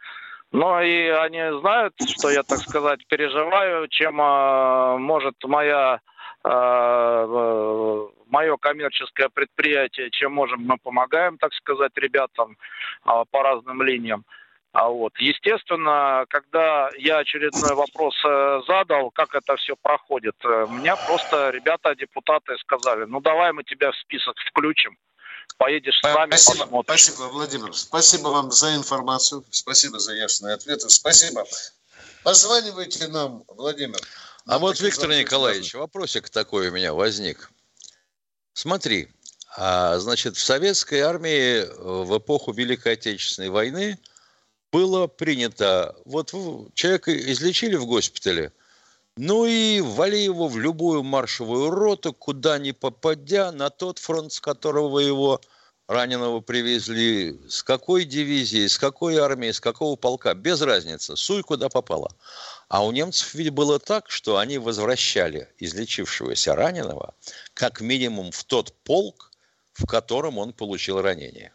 Но 0.54 0.82
и 0.82 1.08
они 1.08 1.60
знают, 1.60 1.94
что 2.08 2.30
я, 2.30 2.44
так 2.44 2.60
сказать, 2.60 3.06
переживаю, 3.08 3.90
чем 3.90 4.22
э, 4.22 4.98
может 4.98 5.36
моя 5.44 6.00
э, 6.46 8.08
мое 8.28 8.58
коммерческое 8.58 9.28
предприятие, 9.28 10.10
чем 10.12 10.34
можем 10.34 10.66
мы 10.66 10.78
помогаем, 10.78 11.38
так 11.38 11.54
сказать, 11.54 11.92
ребятам 11.98 12.56
э, 13.06 13.24
по 13.30 13.44
разным 13.44 13.82
линиям. 13.82 14.24
А 14.74 14.88
вот, 14.88 15.12
естественно, 15.20 16.26
когда 16.30 16.90
я 16.98 17.18
очередной 17.18 17.76
вопрос 17.76 18.16
э, 18.26 18.62
задал, 18.66 19.12
как 19.12 19.36
это 19.36 19.58
все 19.58 19.76
проходит, 19.76 20.36
э, 20.46 20.68
меня 20.70 20.96
просто 20.96 21.50
ребята, 21.50 21.94
депутаты 21.94 22.58
сказали, 22.60 23.04
ну 23.04 23.20
давай 23.20 23.52
мы 23.52 23.66
тебя 23.66 23.92
в 23.92 23.96
список 23.98 24.38
включим, 24.50 24.98
поедешь 25.58 26.00
с 26.00 26.04
нами, 26.04 26.30
спасибо, 26.30 26.64
посмотришь. 26.64 27.04
Спасибо, 27.04 27.24
Владимир, 27.28 27.74
спасибо 27.76 28.28
вам 28.30 28.52
за 28.52 28.74
информацию, 28.78 29.44
спасибо 29.52 30.00
за 30.00 30.14
ясные 30.14 30.54
ответы, 30.54 30.90
спасибо. 30.90 31.44
Позванивайте 32.24 33.10
нам, 33.10 33.44
Владимир. 33.50 34.00
А 34.46 34.58
вот, 34.58 34.80
Виктор 34.80 35.10
Николаевич, 35.10 35.74
вопросик 35.74 36.30
такой 36.30 36.70
у 36.70 36.72
меня 36.72 36.94
возник. 36.94 37.52
Смотри, 38.54 39.10
а, 39.58 39.98
значит, 40.00 40.38
в 40.38 40.42
советской 40.42 41.02
армии 41.02 41.66
в 41.78 42.18
эпоху 42.18 42.54
Великой 42.54 42.94
Отечественной 42.94 43.50
войны– 43.50 44.00
было 44.72 45.08
принято, 45.08 45.96
вот 46.06 46.34
человека 46.74 47.16
излечили 47.32 47.76
в 47.76 47.86
госпитале, 47.86 48.54
ну 49.18 49.46
и 49.46 49.82
вали 49.82 50.24
его 50.24 50.48
в 50.48 50.58
любую 50.58 51.04
маршевую 51.04 51.70
роту, 51.70 52.14
куда 52.14 52.58
ни 52.58 52.72
попадя, 52.72 53.52
на 53.52 53.70
тот 53.70 54.00
фронт, 54.00 54.32
с 54.32 54.40
которого 54.40 55.00
его 55.00 55.42
раненого 55.88 56.40
привезли, 56.40 57.38
с 57.50 57.62
какой 57.62 58.06
дивизии, 58.06 58.68
с 58.68 58.78
какой 58.78 59.18
армии, 59.18 59.52
с 59.52 59.60
какого 59.60 59.98
полка, 59.98 60.34
без 60.34 60.62
разницы, 60.62 61.18
суй 61.18 61.44
куда 61.44 61.68
попало. 61.68 62.16
А 62.70 62.86
у 62.86 62.94
немцев 62.94 63.34
ведь 63.34 63.50
было 63.50 63.80
так, 63.80 64.10
что 64.10 64.38
они 64.38 64.58
возвращали 64.58 65.50
излечившегося 65.60 66.56
раненого 66.56 67.14
как 67.54 67.82
минимум 67.82 68.32
в 68.32 68.44
тот 68.46 68.74
полк, 68.86 69.32
в 69.74 69.86
котором 69.86 70.38
он 70.38 70.54
получил 70.54 71.02
ранение. 71.02 71.54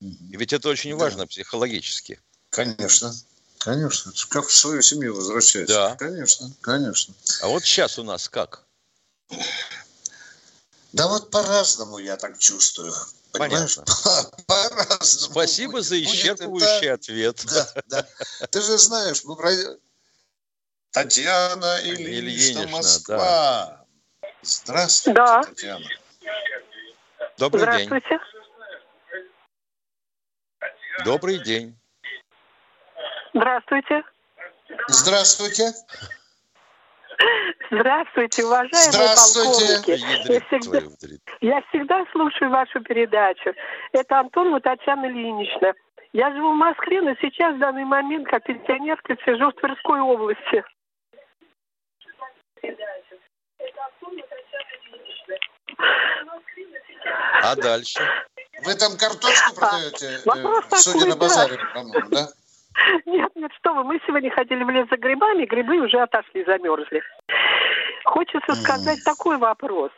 И 0.00 0.36
ведь 0.36 0.52
это 0.52 0.68
очень 0.68 0.90
да. 0.90 0.96
важно 0.96 1.26
психологически. 1.26 2.20
Конечно. 2.50 3.12
Конечно. 3.58 4.12
Как 4.28 4.46
в 4.46 4.54
свою 4.54 4.82
семью 4.82 5.14
возвращается. 5.14 5.74
Да. 5.74 5.96
Конечно, 5.96 6.50
конечно. 6.60 7.14
А 7.42 7.48
вот 7.48 7.64
сейчас 7.64 7.98
у 7.98 8.04
нас 8.04 8.28
как? 8.28 8.64
Да 10.92 11.08
вот 11.08 11.30
по-разному 11.30 11.98
я 11.98 12.16
так 12.16 12.38
чувствую. 12.38 12.94
Понимаешь? 13.32 13.76
Понятно. 13.76 14.30
По-разному. 14.46 15.32
Спасибо 15.32 15.72
будет. 15.72 15.86
за 15.86 16.00
исчерпывающий 16.02 16.86
это... 16.86 16.94
ответ. 16.94 17.44
Да, 17.46 17.74
да. 17.86 18.06
Ты 18.50 18.62
же 18.62 18.78
знаешь, 18.78 19.24
мы 19.24 19.36
про... 19.36 19.50
Татьяна 20.92 21.80
Ильинична, 21.82 22.66
Москва. 22.68 23.16
Да. 23.18 23.84
Здравствуйте, 24.42 25.16
да. 25.16 25.42
Татьяна. 25.42 25.84
Добрый 27.36 27.62
Здравствуйте. 27.62 28.08
день. 28.08 28.37
Добрый 31.04 31.38
день. 31.42 31.76
Здравствуйте. 33.32 34.02
Здравствуйте. 34.88 35.72
Здравствуйте, 37.70 38.44
уважаемые 38.44 38.92
Здравствуйте. 38.92 39.82
полковники. 39.84 40.32
Я 40.32 40.40
всегда, 40.40 41.18
я 41.40 41.62
всегда 41.68 42.04
слушаю 42.12 42.50
вашу 42.50 42.80
передачу. 42.80 43.52
Это 43.92 44.20
Антонова 44.20 44.60
Татьяна 44.60 45.06
Ильинична. 45.06 45.74
Я 46.12 46.30
живу 46.32 46.52
в 46.52 46.56
Москве, 46.56 47.02
но 47.02 47.14
сейчас 47.20 47.56
в 47.56 47.58
данный 47.58 47.84
момент 47.84 48.28
как 48.28 48.44
пенсионерка 48.44 49.16
сижу 49.24 49.50
в 49.50 49.54
Тверской 49.54 50.00
области. 50.00 50.64
А 57.42 57.56
дальше? 57.56 58.00
Вы 58.64 58.74
там 58.74 58.96
картошку 58.96 59.54
продаете, 59.54 60.20
а, 60.26 60.76
судя 60.76 61.06
на 61.06 61.16
базаре, 61.16 61.58
по-моему, 61.74 62.08
да? 62.10 62.28
Нет, 63.06 63.30
нет, 63.34 63.52
что 63.58 63.74
вы, 63.74 63.84
мы 63.84 64.00
сегодня 64.06 64.30
ходили 64.30 64.62
в 64.64 64.70
лес 64.70 64.88
за 64.88 64.96
грибами, 64.96 65.44
грибы 65.44 65.78
уже 65.78 65.98
отошли, 65.98 66.44
замерзли. 66.44 67.02
Хочется 68.04 68.54
сказать 68.54 69.02
такой 69.04 69.36
вопрос. 69.36 69.90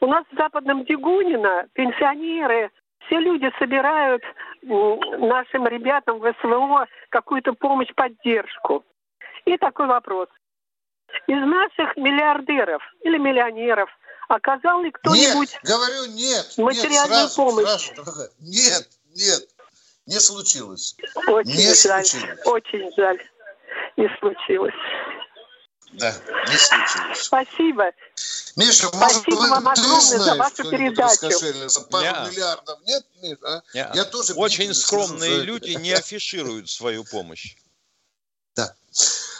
У 0.00 0.06
нас 0.06 0.24
в 0.30 0.36
Западном 0.36 0.84
Дегунино 0.84 1.66
пенсионеры, 1.74 2.70
все 3.06 3.18
люди 3.18 3.50
собирают 3.58 4.22
нашим 4.62 5.66
ребятам 5.66 6.18
в 6.18 6.34
СВО 6.40 6.86
какую-то 7.10 7.52
помощь, 7.52 7.92
поддержку. 7.94 8.84
И 9.44 9.56
такой 9.58 9.86
вопрос. 9.86 10.28
Из 11.26 11.38
наших 11.38 11.96
миллиардеров 11.96 12.82
или 13.02 13.18
миллионеров 13.18 13.90
оказал 14.28 14.82
ли 14.82 14.90
кто-нибудь 14.90 15.52
нет, 15.52 15.60
говорю, 15.62 16.06
нет, 16.06 16.54
материальную 16.58 17.22
нет, 17.22 17.32
сразу, 17.32 17.36
помощь? 17.36 17.92
Сразу, 17.94 18.30
нет, 18.40 18.88
нет, 19.14 19.48
не 20.06 20.20
случилось. 20.20 20.96
Очень 21.28 21.56
не 21.56 21.74
жаль, 21.74 22.04
случилось. 22.04 22.40
очень 22.44 22.92
жаль, 22.96 23.22
не 23.96 24.08
случилось. 24.18 24.74
Да, 25.92 26.12
не 26.48 26.56
случилось. 26.56 27.18
Спасибо. 27.18 27.84
Миша, 28.56 28.88
Спасибо 28.88 29.36
может, 29.36 29.50
вам 29.50 29.68
огромное 29.68 30.18
за 30.18 30.34
вашу 30.34 30.70
передачу. 30.70 31.88
Пару 31.90 32.04
не. 32.04 32.30
миллиардов 32.30 32.78
нет, 32.84 33.04
Миша? 33.22 33.38
А? 33.42 33.62
Не. 33.74 33.90
Я 33.94 34.04
тоже 34.04 34.34
Очень 34.34 34.74
скромные 34.74 35.42
люди 35.42 35.70
не 35.70 35.92
афишируют 35.92 36.68
свою 36.68 37.04
помощь. 37.04 37.56
Да. 38.56 38.74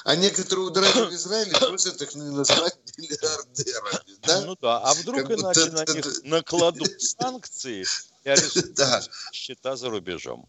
А 0.04 0.16
некоторые 0.16 0.66
удрали 0.66 1.06
в 1.08 1.14
Израиле 1.14 1.52
просят 1.58 2.00
их 2.02 2.14
назвать 2.14 2.76
миллиардерами. 2.98 4.18
Да? 4.20 4.40
Ну 4.42 4.56
да, 4.60 4.78
а 4.80 4.92
вдруг 4.92 5.22
как 5.22 5.30
иначе 5.30 5.70
на 5.70 5.84
них 5.90 6.24
накладут 6.24 7.00
санкции 7.00 7.86
и 8.24 8.28
арестуют 8.28 8.74
да. 8.74 9.02
счета 9.32 9.76
за 9.76 9.88
рубежом. 9.88 10.46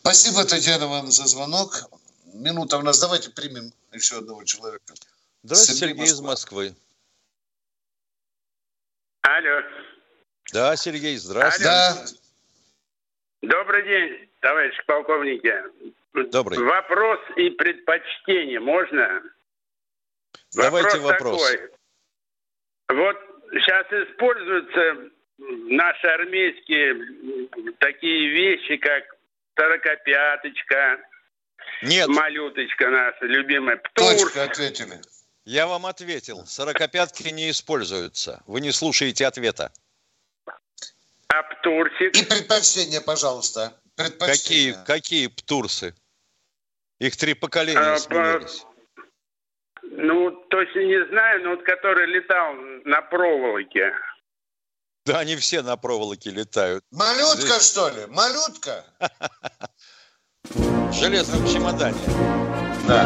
Спасибо, 0.00 0.44
Татьяна, 0.44 0.86
вам 0.86 1.10
за 1.10 1.26
звонок. 1.26 1.90
Минута 2.34 2.78
у 2.78 2.82
нас. 2.82 3.00
Давайте 3.00 3.30
примем 3.30 3.72
еще 3.92 4.18
одного 4.18 4.44
человека. 4.44 4.94
Здравствуйте, 5.42 5.80
Сергей, 5.80 6.06
Сергей 6.06 6.12
из 6.14 6.20
Москвы. 6.20 6.76
Алло. 9.22 9.62
Да, 10.52 10.76
Сергей, 10.76 11.16
здравствуйте. 11.16 11.64
Да. 11.64 12.06
Добрый 13.42 13.82
день, 13.82 14.30
товарищ 14.40 14.74
полковники. 14.86 15.52
Добрый. 16.24 16.58
Вопрос 16.58 17.20
и 17.36 17.50
предпочтение 17.50 18.60
можно? 18.60 19.22
Давайте 20.54 20.98
вопрос. 20.98 21.40
вопрос. 21.40 21.50
Такой. 21.50 21.70
Вот 22.88 23.16
сейчас 23.52 23.86
используются 23.86 25.10
наши 25.38 26.06
армейские 26.06 27.78
такие 27.78 28.30
вещи, 28.30 28.76
как 28.76 29.04
сорокопяточка, 29.56 30.98
нет. 31.82 32.08
Малюточка 32.08 32.88
наша 32.88 33.24
любимая. 33.26 33.76
Птур. 33.76 34.12
Точка 34.12 34.44
ответили. 34.44 35.00
Я 35.44 35.66
вам 35.66 35.86
ответил. 35.86 36.44
Сорокопятки 36.46 37.28
не 37.28 37.50
используются. 37.50 38.42
Вы 38.46 38.60
не 38.60 38.72
слушаете 38.72 39.26
ответа. 39.26 39.72
А 41.28 41.42
птурсик? 41.42 42.16
И 42.16 42.24
предпочтение, 42.24 43.00
пожалуйста. 43.00 43.78
Предпочтение. 43.96 44.72
Какие, 44.72 44.84
какие 44.84 45.26
птурсы? 45.28 45.94
Их 46.98 47.16
три 47.16 47.34
поколения 47.34 47.78
а, 47.94 47.98
сменились. 47.98 48.64
Ну, 49.82 50.30
точно 50.50 50.80
не 50.80 51.06
знаю, 51.08 51.42
но 51.42 51.50
вот 51.50 51.62
который 51.62 52.06
летал 52.06 52.54
на 52.84 53.02
проволоке. 53.02 53.92
Да, 55.04 55.20
они 55.20 55.36
все 55.36 55.62
на 55.62 55.76
проволоке 55.76 56.30
летают. 56.30 56.84
Малютка, 56.90 57.36
Здесь... 57.36 57.70
что 57.70 57.88
ли? 57.90 58.06
Малютка? 58.08 58.84
В 60.50 60.92
железном 60.92 61.46
чемодане. 61.46 61.98
Да. 62.88 63.04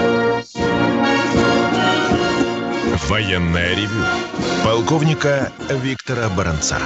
Военная 3.08 3.74
ревю. 3.74 4.04
Полковника 4.64 5.52
Виктора 5.68 6.28
Баранца. 6.30 6.78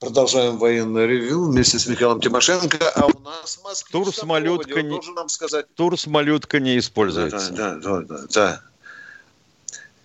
Продолжаем 0.00 0.56
военное 0.56 1.06
ревю 1.06 1.44
вместе 1.44 1.78
с 1.78 1.86
Михаилом 1.86 2.22
Тимошенко. 2.22 2.88
А 2.94 3.04
у 3.04 3.20
нас 3.20 3.58
в 3.58 3.64
Москве... 3.64 3.92
Тур 3.92 4.14
с 4.14 4.22
малютка 4.22 4.80
не... 4.80 4.98
нам 5.14 5.28
сказать... 5.28 5.66
Тур 5.74 6.00
с 6.00 6.06
малютка 6.06 6.58
не 6.58 6.78
используется. 6.78 7.52
Да, 7.52 7.74
да, 7.74 8.00
да, 8.00 8.26
да, 8.34 8.62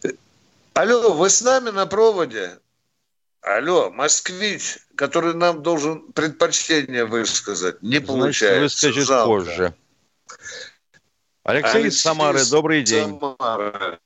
да. 0.04 0.12
Алло, 0.74 1.14
вы 1.14 1.30
с 1.30 1.42
нами 1.42 1.70
на 1.70 1.86
проводе? 1.86 2.60
Алло, 3.40 3.90
москвич, 3.90 4.80
который 4.96 5.34
нам 5.34 5.64
должен 5.64 6.12
предпочтение 6.12 7.06
высказать, 7.06 7.82
не 7.82 7.92
Значит, 7.92 8.08
получается. 8.08 8.60
выскажет 8.60 9.08
Жалко. 9.08 9.28
позже. 9.28 9.74
Алексей, 11.44 11.84
Алексей 11.84 12.02
Самары, 12.02 12.44
добрый 12.50 12.84
день. 12.84 13.18
Самары. 13.18 14.00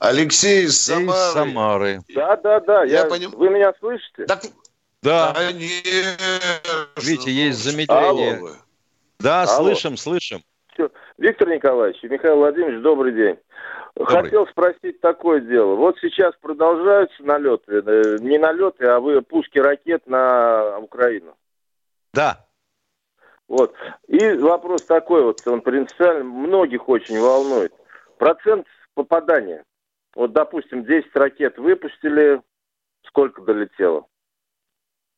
Алексей 0.00 0.64
из 0.64 0.82
Самары. 0.82 1.32
Самары. 1.32 2.00
Да, 2.14 2.36
да, 2.36 2.60
да. 2.60 2.84
Я, 2.84 3.00
я 3.00 3.04
поним... 3.04 3.30
Вы 3.32 3.50
меня 3.50 3.72
слышите? 3.78 4.24
Так... 4.24 4.40
Да. 5.02 5.32
Конечно. 5.34 6.16
Видите, 6.96 7.30
есть 7.30 7.62
замедление. 7.62 8.36
Алло. 8.36 8.48
Да, 9.18 9.42
Алло. 9.42 9.64
слышим, 9.64 9.96
слышим. 9.96 10.42
Все. 10.72 10.90
Виктор 11.18 11.48
Николаевич, 11.48 12.02
Михаил 12.02 12.36
Владимирович, 12.36 12.82
добрый 12.82 13.12
день. 13.12 13.38
Добрый. 13.94 14.22
Хотел 14.22 14.46
спросить 14.46 15.00
такое 15.00 15.40
дело. 15.40 15.74
Вот 15.74 15.96
сейчас 16.00 16.34
продолжаются 16.40 17.22
налеты, 17.22 17.82
э, 17.84 18.16
не 18.20 18.38
налеты, 18.38 18.86
а 18.86 19.00
вы 19.00 19.20
пуски 19.20 19.58
ракет 19.58 20.06
на 20.06 20.78
Украину. 20.78 21.34
Да. 22.14 22.46
Вот. 23.48 23.74
И 24.06 24.32
вопрос 24.34 24.82
такой 24.82 25.24
вот, 25.24 25.46
он 25.46 25.60
принципиально 25.60 26.24
многих 26.24 26.88
очень 26.88 27.20
волнует. 27.20 27.74
Процент 28.16 28.66
попадания. 28.94 29.64
Вот, 30.14 30.32
допустим, 30.32 30.84
10 30.84 31.14
ракет 31.14 31.58
выпустили, 31.58 32.42
сколько 33.06 33.42
долетело? 33.42 34.06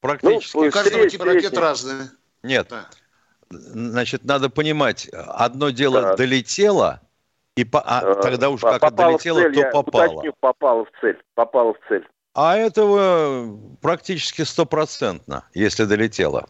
Практически. 0.01 0.57
Ну, 0.57 0.69
у 0.69 0.71
каждого 0.71 1.09
типа 1.09 1.25
ракет 1.27 1.57
разные. 1.57 2.09
Нет. 2.43 2.69
Да. 2.71 2.89
Значит, 3.51 4.25
надо 4.25 4.51
понимать, 4.51 5.09
одно 5.13 5.71
дело 5.71 6.01
да. 6.03 6.17
долетело, 6.17 7.01
и 7.55 7.65
по, 7.65 7.83
а, 7.85 8.03
э, 8.03 8.23
тогда 8.23 8.49
уж 8.49 8.63
как 8.63 8.81
попало 8.81 9.13
долетело, 9.13 9.41
цель, 9.41 9.55
то 9.55 9.71
попало. 9.71 10.13
Уточню, 10.13 10.35
попало 10.41 10.85
в 10.87 11.01
цель. 11.01 11.23
Попало 11.35 11.75
в 11.75 11.89
цель. 11.89 12.09
А 12.35 12.57
этого 12.57 13.59
практически 13.83 14.43
стопроцентно, 14.43 15.45
если 15.53 15.85
долетело. 15.85 16.47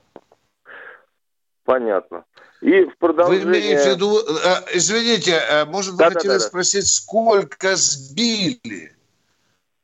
Понятно. 1.64 2.24
И 2.62 2.84
в 2.84 2.96
продолжение... 2.96 3.44
Вы 3.44 3.58
имеете 3.58 3.90
в 3.90 3.94
виду, 3.96 4.18
э, 4.18 4.76
извините, 4.76 5.32
э, 5.32 5.64
может, 5.64 5.96
да, 5.96 6.06
вы 6.06 6.14
да, 6.14 6.20
хотели 6.20 6.32
да, 6.34 6.40
спросить, 6.40 6.86
сколько 6.86 7.74
сбили? 7.74 8.94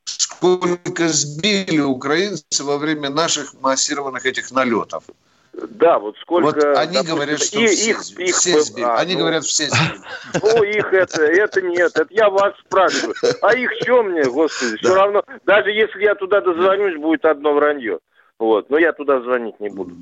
Сколько 0.05 1.09
сбили 1.09 1.81
украинцы 1.81 2.63
во 2.63 2.77
время 2.77 3.09
наших 3.09 3.53
массированных 3.59 4.25
этих 4.25 4.51
налетов? 4.51 5.03
Да, 5.51 5.99
вот 5.99 6.15
сколько... 6.21 6.45
Вот 6.45 6.63
они 6.77 6.93
допустим, 6.93 7.15
говорят, 7.15 7.41
что 7.41 7.59
и, 7.59 7.67
все, 7.67 7.91
их, 7.91 8.11
их, 8.17 8.35
все 8.35 8.61
сбили. 8.61 8.85
А, 8.85 8.95
они 8.95 9.15
ну, 9.15 9.19
говорят, 9.19 9.43
все 9.43 9.65
сбили. 9.69 10.01
Ну, 10.41 10.63
их 10.63 10.93
это, 10.93 11.21
это 11.23 11.61
нет, 11.61 11.91
это 11.95 12.07
я 12.11 12.29
вас 12.29 12.53
спрашиваю. 12.65 13.13
А 13.41 13.57
их 13.57 13.71
что 13.81 14.03
мне, 14.03 14.23
господи, 14.23 14.77
все 14.77 14.95
равно, 14.95 15.21
даже 15.45 15.71
если 15.71 16.01
я 16.01 16.15
туда 16.15 16.39
дозвонюсь, 16.39 16.97
будет 16.97 17.25
одно 17.25 17.53
вранье. 17.53 17.99
Вот, 18.37 18.69
но 18.69 18.77
я 18.77 18.93
туда 18.93 19.19
звонить 19.19 19.59
не 19.59 19.67
буду. 19.67 19.93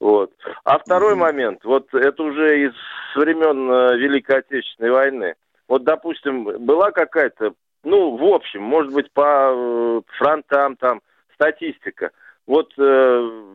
Вот. 0.00 0.32
А 0.64 0.78
второй 0.78 1.14
момент, 1.14 1.64
вот 1.64 1.92
это 1.94 2.22
уже 2.22 2.66
из 2.66 2.72
времен 3.14 3.70
э, 3.70 3.96
Великой 3.96 4.38
Отечественной 4.38 4.90
войны. 4.90 5.34
Вот, 5.68 5.84
допустим, 5.84 6.44
была 6.64 6.92
какая-то, 6.92 7.54
ну, 7.82 8.16
в 8.16 8.34
общем, 8.34 8.62
может 8.62 8.92
быть, 8.92 9.10
по 9.12 9.52
э, 9.52 10.00
фронтам 10.18 10.76
там 10.76 11.00
статистика. 11.34 12.10
Вот 12.46 12.72
э, 12.78 13.54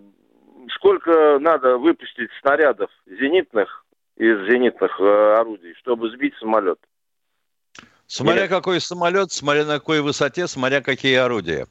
сколько 0.76 1.38
надо 1.40 1.78
выпустить 1.78 2.30
снарядов 2.42 2.90
зенитных 3.06 3.86
из 4.18 4.38
зенитных 4.50 5.00
э, 5.00 5.36
орудий, 5.40 5.74
чтобы 5.76 6.10
сбить 6.10 6.36
самолет? 6.40 6.80
Смотря 8.08 8.42
Нет. 8.42 8.50
какой 8.50 8.82
самолет, 8.82 9.32
смотря 9.32 9.64
на 9.66 9.76
какой 9.76 10.02
высоте, 10.02 10.48
смотря 10.48 10.82
какие 10.82 11.16
орудия. 11.16 11.68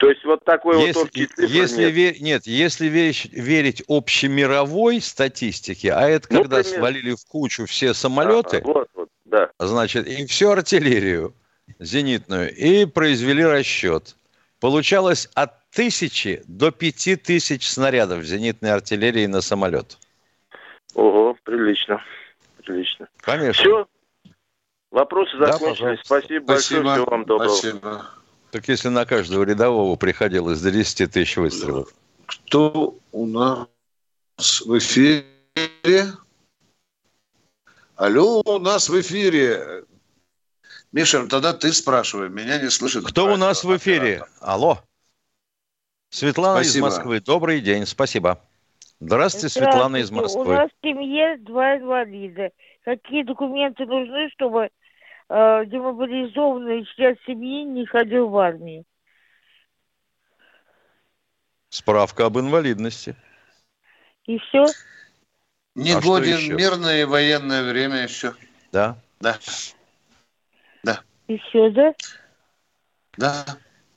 То 0.00 0.08
есть 0.08 0.24
вот 0.24 0.42
такой 0.44 0.80
если, 0.80 0.98
вот 0.98 1.08
общий 1.08 1.28
если 1.36 1.84
нет. 1.84 1.92
Ве, 1.92 2.16
нет, 2.20 2.46
если 2.46 2.86
верить, 2.86 3.30
верить 3.32 3.82
общемировой 3.86 5.02
статистике, 5.02 5.92
а 5.92 6.08
это 6.08 6.26
ну, 6.30 6.40
когда 6.40 6.62
примерно. 6.62 6.78
свалили 6.78 7.14
в 7.14 7.26
кучу 7.28 7.66
все 7.66 7.92
самолеты, 7.92 8.62
а, 8.64 8.66
вот, 8.66 8.88
вот, 8.94 9.10
да. 9.26 9.50
значит, 9.58 10.08
и 10.08 10.24
всю 10.24 10.48
артиллерию 10.48 11.34
зенитную, 11.78 12.50
и 12.56 12.86
произвели 12.86 13.44
расчет. 13.44 14.16
Получалось 14.58 15.28
от 15.34 15.68
тысячи 15.68 16.42
до 16.46 16.70
пяти 16.70 17.16
тысяч 17.16 17.68
снарядов 17.68 18.24
зенитной 18.24 18.72
артиллерии 18.72 19.26
на 19.26 19.42
самолет. 19.42 19.98
Ого, 20.94 21.36
прилично. 21.44 22.02
Прилично. 22.64 23.06
Конечно. 23.18 23.62
Все. 23.62 23.86
Вопросы 24.90 25.36
закончились. 25.36 25.98
Да, 25.98 26.04
Спасибо, 26.04 26.44
Спасибо 26.44 26.46
большое. 26.46 26.80
Всего 26.80 27.04
вам 27.04 27.24
доброго. 27.26 27.50
Спасибо. 27.50 28.06
Так 28.50 28.66
если 28.68 28.88
на 28.88 29.04
каждого 29.04 29.44
рядового 29.44 29.96
приходилось 29.96 30.60
до 30.60 30.70
10 30.70 31.12
тысяч 31.12 31.36
выстрелов. 31.36 31.92
Кто 32.26 32.98
у 33.12 33.26
нас 33.26 33.68
в 34.62 34.78
эфире? 34.78 35.24
Алло, 37.96 38.42
у 38.44 38.58
нас 38.58 38.88
в 38.88 39.00
эфире. 39.00 39.84
Миша, 40.90 41.26
тогда 41.28 41.52
ты 41.52 41.72
спрашивай, 41.72 42.28
меня 42.28 42.60
не 42.60 42.70
слышит. 42.70 43.04
Кто 43.04 43.32
у 43.32 43.36
нас 43.36 43.62
в 43.62 43.76
эфире? 43.76 44.24
Алло. 44.40 44.78
Светлана 46.08 46.64
Спасибо. 46.64 46.88
из 46.88 46.90
Москвы. 46.90 47.20
Добрый 47.20 47.60
день, 47.60 47.86
спасибо. 47.86 48.40
Здравствуйте, 48.98 49.48
Здравствуйте, 49.48 49.48
Светлана 49.48 49.96
из 49.98 50.10
Москвы. 50.10 50.42
У 50.42 50.48
нас 50.48 50.70
в 50.70 50.86
семье 50.86 51.36
два 51.38 51.76
инвалида. 51.76 52.50
Какие 52.84 53.22
документы 53.22 53.86
нужны, 53.86 54.28
чтобы 54.30 54.70
э, 55.30 55.64
демобилизованный 55.66 56.84
член 56.94 57.16
семьи 57.24 57.62
не 57.64 57.86
ходил 57.86 58.28
в 58.28 58.36
армию? 58.36 58.84
Справка 61.68 62.26
об 62.26 62.38
инвалидности. 62.38 63.14
И 64.26 64.38
все? 64.38 64.66
Не 65.76 65.92
а 65.92 66.00
годен 66.00 66.56
мирное 66.56 67.06
военное 67.06 67.62
время 67.62 68.02
еще. 68.02 68.34
Да? 68.72 68.98
Да. 69.20 69.38
Да. 70.82 71.00
И 71.28 71.38
все, 71.38 71.70
да? 71.70 71.94
Да. 73.16 73.44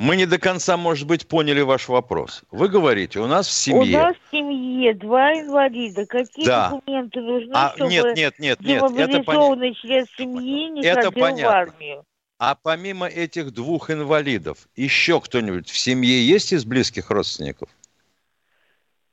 Мы 0.04 0.18
не 0.18 0.26
до 0.26 0.38
конца, 0.38 0.76
может 0.76 1.08
быть, 1.08 1.30
поняли 1.30 1.62
ваш 1.62 1.88
вопрос. 1.88 2.44
Вы 2.52 2.68
говорите, 2.68 3.22
у 3.22 3.26
нас 3.26 3.48
в 3.48 3.52
семье... 3.52 3.98
У 3.98 4.02
нас 4.02 4.16
в 4.18 4.32
семье 4.32 4.94
два 4.96 5.32
инвалида. 5.32 6.06
Какие 6.06 6.46
да. 6.46 6.72
документы 6.72 7.22
нужны, 7.22 7.52
а, 7.54 7.72
чтобы 7.74 7.90
нет, 7.90 8.18
нет, 8.18 8.38
нет, 8.38 8.60
нет, 8.60 8.84
это 8.98 9.24
пон... 9.24 9.74
член 9.76 10.06
семьи 10.18 10.72
не 10.72 10.84
это 10.84 11.04
ходил 11.04 11.24
понятно. 11.24 11.46
в 11.46 11.56
армию? 11.56 12.04
А 12.38 12.56
помимо 12.56 13.08
этих 13.08 13.54
двух 13.54 13.92
инвалидов, 13.92 14.68
еще 14.76 15.22
кто-нибудь 15.22 15.70
в 15.70 15.78
семье 15.78 16.22
есть 16.28 16.52
из 16.52 16.66
близких 16.66 17.10
родственников? 17.10 17.70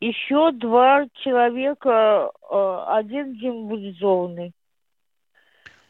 Еще 0.01 0.51
два 0.51 1.07
человека, 1.23 2.33
э, 2.51 2.85
один 2.89 3.35
демобилизованный. 3.39 4.51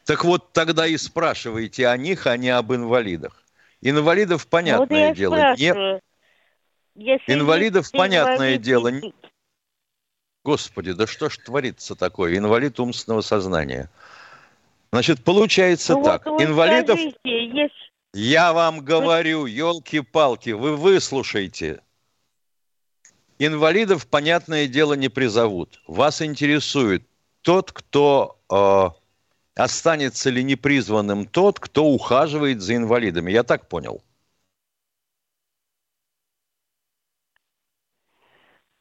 Так 0.05 0.23
вот 0.25 0.53
тогда 0.53 0.85
и 0.85 0.95
спрашивайте 0.97 1.87
о 1.87 1.97
них, 1.97 2.27
а 2.27 2.37
не 2.37 2.49
об 2.49 2.71
инвалидах. 2.71 3.40
Инвалидов, 3.81 4.47
понятное 4.47 5.09
вот 5.09 5.17
дело, 5.17 5.55
не... 5.55 6.01
Если 6.95 7.33
Инвалидов, 7.33 7.89
понятное 7.91 8.55
инвалид... 8.55 8.61
дело, 8.61 8.87
не... 8.89 9.13
Господи, 10.43 10.93
да 10.93 11.07
что 11.07 11.29
ж 11.29 11.37
творится 11.37 11.95
такое? 11.95 12.37
Инвалид 12.37 12.79
умственного 12.79 13.21
сознания. 13.21 13.89
Значит, 14.91 15.23
получается 15.23 15.93
ну, 15.93 16.03
так. 16.03 16.25
Вот 16.25 16.41
инвалидов... 16.41 16.99
Скажите, 16.99 17.47
есть... 17.47 17.73
Я 18.13 18.51
вам 18.51 18.81
говорю, 18.83 19.45
елки-палки, 19.45 20.49
вы 20.49 20.75
выслушайте. 20.75 21.81
Инвалидов, 23.39 24.05
понятное 24.05 24.67
дело, 24.67 24.93
не 24.93 25.07
призовут. 25.07 25.81
Вас 25.87 26.21
интересует 26.21 27.07
тот, 27.41 27.71
кто 27.71 28.37
э, 28.51 28.89
останется 29.63 30.29
ли 30.29 30.43
непризванным 30.43 31.25
тот, 31.25 31.59
кто 31.59 31.85
ухаживает 31.85 32.61
за 32.61 32.75
инвалидами. 32.75 33.31
Я 33.31 33.43
так 33.43 33.67
понял. 33.67 34.03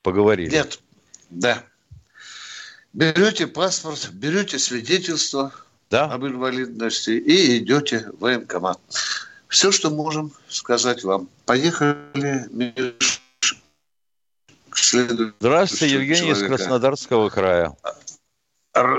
Поговорили. 0.03 0.51
Нет, 0.51 0.81
да. 1.29 1.63
Берете 2.93 3.47
паспорт, 3.47 4.11
берете 4.13 4.59
свидетельство 4.59 5.53
да? 5.91 6.07
об 6.07 6.25
инвалидности 6.25 7.11
и 7.11 7.59
идете 7.59 8.11
в 8.13 8.21
военкомат. 8.21 8.81
Все, 9.49 9.71
что 9.71 9.91
можем 9.91 10.33
сказать 10.49 11.05
вам. 11.05 11.29
Поехали, 11.45 12.47
Миш, 12.51 13.21
Здравствуйте, 15.39 15.95
Евгений 15.95 16.17
человека. 16.17 16.41
из 16.41 16.47
Краснодарского 16.47 17.29
края. 17.29 17.77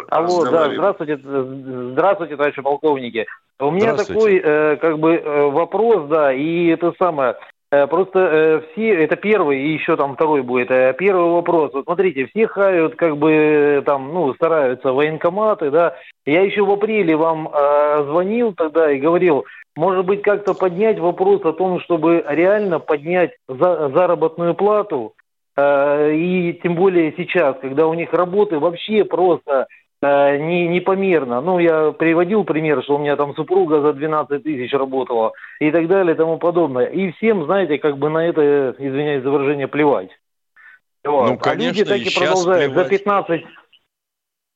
Алло, 0.09 0.45
да, 0.45 0.69
здравствуйте, 0.71 1.17
здравствуйте, 1.17 2.35
товарищи 2.35 2.61
полковники. 2.61 3.25
У 3.59 3.71
меня 3.71 3.95
такой, 3.95 4.41
э, 4.43 4.77
как 4.77 4.99
бы, 4.99 5.15
э, 5.15 5.49
вопрос, 5.49 6.07
да, 6.07 6.33
и 6.33 6.67
это 6.67 6.93
самое, 6.97 7.35
э, 7.71 7.85
просто 7.87 8.19
э, 8.19 8.61
все, 8.71 9.03
это 9.03 9.15
первый, 9.15 9.61
и 9.61 9.73
еще 9.73 9.95
там 9.95 10.15
второй 10.15 10.41
будет. 10.41 10.71
Э, 10.71 10.93
первый 10.97 11.31
вопрос. 11.31 11.71
Вот 11.73 11.85
смотрите, 11.85 12.25
все 12.27 12.47
хают, 12.47 12.95
как 12.95 13.17
бы, 13.17 13.83
там, 13.85 14.13
ну, 14.13 14.33
стараются 14.33 14.93
военкоматы, 14.93 15.69
да. 15.69 15.95
Я 16.25 16.41
еще 16.41 16.63
в 16.63 16.71
апреле 16.71 17.15
вам 17.15 17.49
э, 17.53 18.03
звонил 18.05 18.53
тогда 18.53 18.91
и 18.91 18.99
говорил, 18.99 19.45
может 19.75 20.05
быть, 20.05 20.21
как-то 20.21 20.53
поднять 20.53 20.99
вопрос 20.99 21.41
о 21.45 21.53
том, 21.53 21.79
чтобы 21.81 22.23
реально 22.27 22.79
поднять 22.79 23.31
за, 23.47 23.89
заработную 23.89 24.53
плату 24.55 25.13
и 25.57 26.59
тем 26.63 26.75
более 26.75 27.13
сейчас, 27.17 27.57
когда 27.61 27.87
у 27.87 27.93
них 27.93 28.13
работы 28.13 28.57
вообще 28.57 29.03
просто 29.03 29.67
э, 30.01 30.37
не, 30.37 30.67
непомерно. 30.67 31.41
Ну, 31.41 31.59
я 31.59 31.91
приводил 31.91 32.43
пример, 32.43 32.83
что 32.83 32.95
у 32.95 32.99
меня 32.99 33.15
там 33.15 33.35
супруга 33.35 33.81
за 33.81 33.93
12 33.93 34.43
тысяч 34.43 34.71
работала 34.73 35.33
и 35.59 35.71
так 35.71 35.87
далее 35.87 36.15
и 36.15 36.17
тому 36.17 36.37
подобное. 36.37 36.85
И 36.85 37.11
всем, 37.13 37.45
знаете, 37.45 37.77
как 37.79 37.97
бы 37.97 38.09
на 38.09 38.25
это, 38.25 38.75
извиняюсь 38.77 39.23
за 39.23 39.29
выражение, 39.29 39.67
плевать. 39.67 40.09
Вот. 41.03 41.29
Ну, 41.29 41.37
конечно, 41.37 41.51
а 41.51 41.55
люди 41.55 41.85
так 41.85 41.99
и 41.99 42.15
продолжают 42.15 42.71
плевать. 42.71 42.87
за 42.87 42.97
15... 42.97 43.45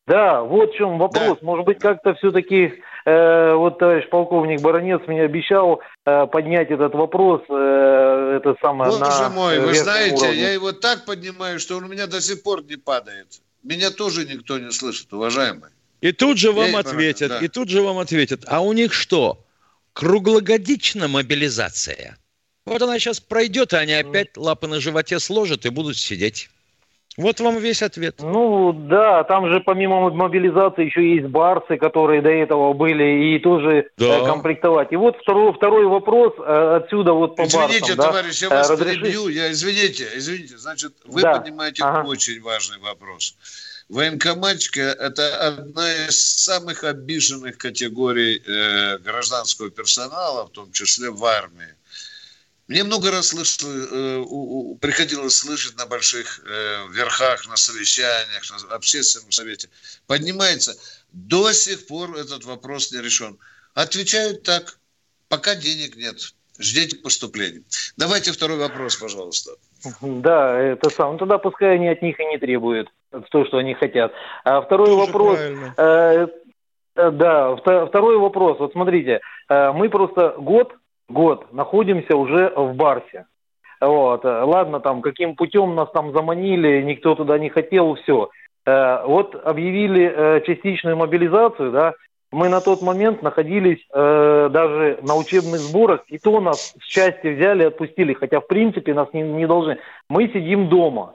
Да, 0.08 0.44
вот 0.44 0.72
в 0.72 0.76
чем 0.76 1.00
вопрос. 1.00 1.40
Да. 1.42 1.46
Может 1.46 1.66
быть, 1.66 1.80
как-то 1.80 2.14
все-таки 2.14 2.74
Э, 2.76 2.78
вот 3.12 3.78
товарищ 3.78 4.10
полковник 4.10 4.62
Баранец 4.62 5.02
мне 5.06 5.22
обещал 5.22 5.82
э, 6.06 6.26
поднять 6.26 6.72
этот 6.72 6.96
вопрос, 6.96 7.42
э, 7.50 8.38
это 8.38 8.56
самое, 8.60 8.90
Боже 8.90 9.04
на 9.04 9.30
мой, 9.30 9.60
вы 9.60 9.76
знаете, 9.76 10.26
уровне. 10.26 10.42
я 10.42 10.54
его 10.54 10.72
так 10.72 11.06
поднимаю, 11.06 11.60
что 11.60 11.78
он 11.78 11.84
у 11.84 11.88
меня 11.88 12.08
до 12.08 12.20
сих 12.20 12.42
пор 12.42 12.64
не 12.64 12.78
падает. 12.78 13.28
Меня 13.62 13.92
тоже 13.92 14.26
никто 14.26 14.58
не 14.58 14.72
слышит, 14.72 15.14
уважаемый. 15.14 15.70
И 16.02 16.12
тут 16.12 16.38
же 16.40 16.52
вам 16.52 16.72
я 16.72 16.80
ответят, 16.80 17.30
да. 17.30 17.40
и 17.40 17.48
тут 17.48 17.70
же 17.70 17.82
вам 17.82 18.00
ответят, 18.00 18.44
а 18.48 18.62
у 18.62 18.74
них 18.74 18.94
что? 18.94 19.40
Круглогодичная 19.94 21.08
мобилизация. 21.08 22.18
Вот 22.66 22.82
она 22.82 22.98
сейчас 22.98 23.20
пройдет, 23.20 23.74
и 23.74 23.78
они 23.78 23.94
опять 23.94 24.36
лапы 24.36 24.68
на 24.68 24.80
животе 24.80 25.20
сложат 25.20 25.66
и 25.66 25.70
будут 25.70 25.98
сидеть. 25.98 26.50
Вот 27.18 27.40
вам 27.40 27.58
весь 27.58 27.82
ответ. 27.82 28.16
Ну 28.20 28.74
да, 28.74 29.24
там 29.24 29.48
же 29.48 29.62
помимо 29.62 30.10
мобилизации 30.10 30.86
еще 30.86 31.16
есть 31.16 31.28
барсы, 31.28 31.78
которые 31.78 32.22
до 32.22 32.30
этого 32.30 32.74
были, 32.74 33.36
и 33.36 33.40
тоже 33.40 33.78
э, 33.78 33.84
да. 33.98 34.26
комплектовать. 34.26 34.92
И 34.92 34.98
вот 34.98 35.16
второй, 35.22 35.54
второй 35.54 35.86
вопрос 35.86 36.34
э, 36.38 36.82
отсюда 36.84 37.14
вот 37.14 37.38
по 37.38 37.44
Извините, 37.44 37.96
барсам, 37.96 37.98
товарищ, 37.98 38.40
да? 38.42 38.48
я 38.48 38.50
вас 38.56 38.70
Разрешите? 38.70 39.02
перебью. 39.02 39.28
Я, 39.30 39.52
извините, 39.52 40.08
извините. 40.16 40.58
Значит, 40.58 40.94
вы 41.06 41.22
да. 41.22 41.38
поднимаете 41.38 41.84
ага. 41.84 42.06
очень 42.06 42.42
важный 42.42 42.80
вопрос. 42.80 43.38
Военкоматчика– 43.88 44.82
это 45.00 45.48
одна 45.48 46.08
из 46.08 46.20
самых 46.20 46.84
обиженных 46.84 47.58
категорий 47.58 48.42
э, 48.46 48.98
гражданского 48.98 49.70
персонала, 49.70 50.48
в 50.48 50.50
том 50.50 50.72
числе 50.72 51.12
в 51.12 51.24
армии. 51.24 51.76
Мне 52.68 52.84
много 52.84 53.12
раз 53.12 53.28
слышал, 53.28 53.70
э, 53.70 54.76
приходилось 54.82 55.36
слышать 55.36 55.78
на 55.78 55.86
больших 55.86 56.42
э, 56.46 56.88
верхах, 56.94 57.48
на 57.48 57.58
совещаниях, 57.58 58.44
на 58.70 58.76
общественном 58.76 59.32
совете. 59.32 59.70
Поднимается. 60.08 60.74
До 61.12 61.52
сих 61.52 61.86
пор 61.86 62.18
этот 62.18 62.44
вопрос 62.46 62.92
не 62.92 63.02
решен. 63.02 63.38
Отвечают 63.76 64.44
так, 64.44 64.80
пока 65.30 65.56
денег 65.56 65.96
нет. 65.96 66.34
Ждите 66.58 66.98
поступлений. 66.98 67.64
Давайте 67.98 68.32
второй 68.32 68.58
вопрос, 68.58 68.96
пожалуйста. 68.96 69.52
Да, 70.02 70.58
это 70.60 70.90
сам. 70.90 71.14
Ну, 71.14 71.18
тогда 71.20 71.38
пускай 71.38 71.76
они 71.76 71.90
от 71.90 72.02
них 72.02 72.20
и 72.20 72.26
не 72.26 72.40
требуют 72.40 72.90
то, 73.30 73.46
что 73.46 73.58
они 73.58 73.76
хотят. 73.76 74.12
А 74.44 74.62
второй 74.62 74.88
Тоже 74.88 75.06
вопрос. 75.06 75.40
Э, 75.40 76.28
э, 76.96 77.12
да, 77.12 77.56
второй 77.58 78.18
вопрос. 78.18 78.58
Вот 78.58 78.72
смотрите, 78.72 79.22
мы 79.50 79.90
просто 79.90 80.34
год 80.40 80.74
год 81.10 81.52
находимся 81.54 82.16
уже 82.16 82.52
в 82.56 82.74
Барсе. 82.76 83.26
Вот. 83.82 84.24
Ладно, 84.24 84.80
там, 84.80 85.02
каким 85.02 85.36
путем 85.36 85.76
нас 85.76 85.90
там 85.92 86.12
заманили, 86.14 86.82
никто 86.82 87.16
туда 87.16 87.38
не 87.38 87.50
хотел, 87.50 87.96
все. 87.96 88.30
Э, 88.66 89.06
вот 89.06 89.36
объявили 89.36 90.12
э, 90.12 90.42
частичную 90.46 90.98
мобилизацию, 90.98 91.72
да, 91.72 91.94
мы 92.32 92.50
на 92.50 92.60
тот 92.62 92.82
момент 92.82 93.22
находились 93.22 93.80
э, 93.94 94.50
даже 94.52 95.00
на 95.04 95.16
учебных 95.16 95.60
сборах, 95.60 96.04
и 96.08 96.18
то 96.18 96.42
нас 96.42 96.76
с 96.82 96.86
части 96.86 97.28
взяли 97.28 97.64
отпустили, 97.64 98.14
хотя 98.14 98.42
в 98.42 98.48
принципе 98.48 98.94
нас 98.94 99.08
не, 99.14 99.22
не 99.22 99.46
должны. 99.46 99.78
Мы 100.10 100.28
сидим 100.30 100.68
дома, 100.68 101.14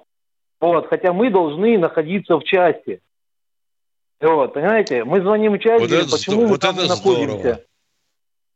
вот, 0.61 0.89
хотя 0.89 1.13
мы 1.13 1.31
должны 1.31 1.77
находиться 1.77 2.37
в 2.39 2.45
части. 2.45 3.01
Вот, 4.21 4.55
понимаете, 4.55 5.05
мы 5.05 5.21
звоним 5.21 5.55
в 5.55 5.59
части, 5.59 5.93
вот 5.93 6.11
почему 6.11 6.43
вот 6.43 6.51
мы 6.51 6.59
там 6.59 6.79
это 6.79 6.89
находимся. 6.89 7.39
Здорово. 7.39 7.61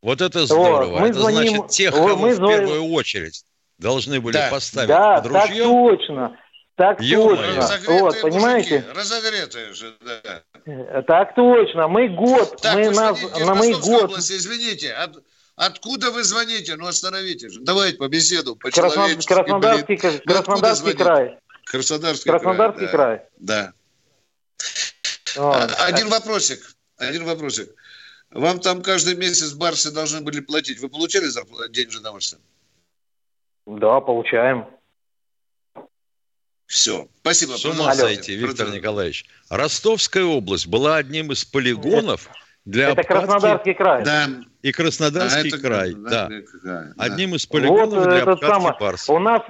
Вот 0.05 0.21
это 0.21 0.45
здорово. 0.45 0.91
Вот, 0.91 1.01
мы 1.01 1.09
это 1.09 1.19
звоним, 1.19 1.57
значит, 1.57 1.69
тех, 1.69 1.95
кого 1.95 2.15
мы 2.17 2.35
в 2.35 2.47
первую 2.47 2.85
очередь 2.93 3.43
должны 3.79 4.21
были 4.21 4.35
да. 4.35 4.51
поставить 4.51 4.89
да, 4.89 5.15
под 5.15 5.27
ружьем. 5.29 5.47
так 5.47 5.57
точно. 5.57 6.39
Так 6.77 7.01
Ё 7.01 7.29
точно. 7.35 7.81
Вот, 7.89 8.21
понимаете? 8.21 8.81
Мужики, 8.81 8.99
разогретые 8.99 9.73
же, 9.73 9.95
да. 10.05 11.03
Так 11.05 11.35
точно. 11.35 11.89
Мы 11.89 12.09
год, 12.09 12.61
так, 12.61 12.75
мы 12.75 12.91
нас, 12.91 13.19
на 13.39 13.55
мы 13.55 13.73
год. 13.81 14.05
Области, 14.05 14.35
извините, 14.35 14.93
от, 14.93 15.23
откуда 15.57 16.11
вы 16.11 16.23
звоните? 16.23 16.77
Ну 16.77 16.87
остановите 16.87 17.49
же. 17.49 17.61
Давайте 17.63 17.97
по 17.97 18.07
беседу, 18.07 18.57
по 18.57 18.71
Красно, 18.71 19.07
Краснодарский, 19.27 19.97
блин. 19.97 20.13
Ну, 20.27 20.33
Краснодарский 20.35 20.93
край. 20.93 21.39
Краснодарский, 21.65 22.31
Краснодарский 22.31 22.89
край. 22.89 23.23
Да. 23.39 23.73
да. 25.35 25.41
Вот. 25.41 25.75
Один 25.81 26.11
вопросик. 26.11 26.61
Один 26.99 27.25
вопросик. 27.25 27.71
Вам 28.35 28.59
там 28.59 28.83
каждый 28.83 29.15
месяц 29.15 29.53
барсы 29.55 29.95
должны 29.95 30.21
были 30.21 30.41
платить. 30.41 30.81
Вы 30.81 30.89
получали 30.89 31.27
зарплату, 31.27 31.71
денежное 31.71 32.01
удовольствие? 32.01 32.43
Да, 33.65 34.01
получаем. 34.01 34.67
Все. 36.67 37.07
Спасибо. 37.21 37.53
С 37.53 37.65
ума 37.65 37.95
сойти, 37.95 38.35
Виктор 38.35 38.71
Николаевич. 38.71 39.25
Ростовская 39.49 40.25
область 40.25 40.67
была 40.67 40.97
одним 40.97 41.31
из 41.31 41.45
полигонов 41.45 42.29
для 42.65 42.91
Это 42.91 43.03
обкатки... 43.03 43.27
Краснодарский 43.27 43.75
край. 43.75 44.05
Да. 44.05 44.27
И 44.63 44.73
Краснодарский 44.73 45.53
а 45.57 45.61
край, 45.61 45.95
да. 45.95 46.29
да. 46.65 46.93
Одним 46.99 47.37
из 47.37 47.47
полигонов 47.47 48.01
вот 48.01 48.09
для 48.09 48.23
обкатки 48.23 48.47
самое. 48.47 48.75
Парса. 48.75 49.13
У 49.13 49.19
нас, 49.21 49.43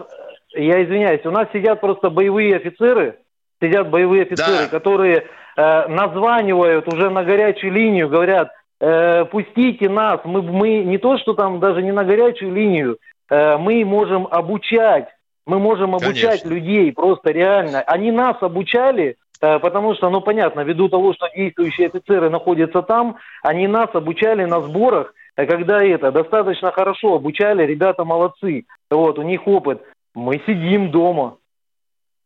я 0.50 0.84
извиняюсь, 0.84 1.24
у 1.24 1.30
нас 1.30 1.48
сидят 1.54 1.80
просто 1.80 2.10
боевые 2.10 2.56
офицеры, 2.56 3.18
сидят 3.62 3.88
боевые 3.88 4.24
офицеры, 4.24 4.64
да. 4.64 4.68
которые 4.68 5.26
э, 5.56 5.88
названивают 5.88 6.86
уже 6.92 7.08
на 7.08 7.24
горячую 7.24 7.72
линию, 7.72 8.10
говорят, 8.10 8.50
э, 8.84 9.24
пустите 9.24 9.88
нас, 9.88 10.20
мы, 10.24 10.42
мы 10.42 10.84
не 10.84 10.98
то, 10.98 11.18
что 11.18 11.34
там 11.34 11.60
даже 11.60 11.82
не 11.82 11.92
на 11.92 12.04
горячую 12.04 12.52
линию, 12.52 12.98
э, 13.30 13.56
мы 13.56 13.84
можем 13.84 14.28
обучать 14.30 15.08
мы 15.46 15.58
можем 15.58 15.94
обучать 15.94 16.42
Конечно. 16.42 16.48
людей 16.48 16.92
просто 16.92 17.30
реально. 17.30 17.82
Они 17.82 18.10
нас 18.10 18.36
обучали, 18.40 19.16
э, 19.40 19.58
потому 19.58 19.94
что, 19.94 20.08
ну 20.08 20.20
понятно, 20.20 20.62
ввиду 20.62 20.88
того, 20.88 21.12
что 21.12 21.28
действующие 21.36 21.88
офицеры 21.88 22.30
находятся 22.30 22.82
там, 22.82 23.16
они 23.42 23.66
нас 23.66 23.90
обучали 23.92 24.44
на 24.44 24.60
сборах, 24.62 25.12
когда 25.34 25.84
это 25.84 26.12
достаточно 26.12 26.70
хорошо 26.70 27.14
обучали, 27.14 27.66
ребята 27.66 28.04
молодцы. 28.04 28.64
Вот, 28.90 29.18
у 29.18 29.22
них 29.22 29.46
опыт. 29.46 29.82
Мы 30.14 30.40
сидим 30.46 30.90
дома. 30.90 31.36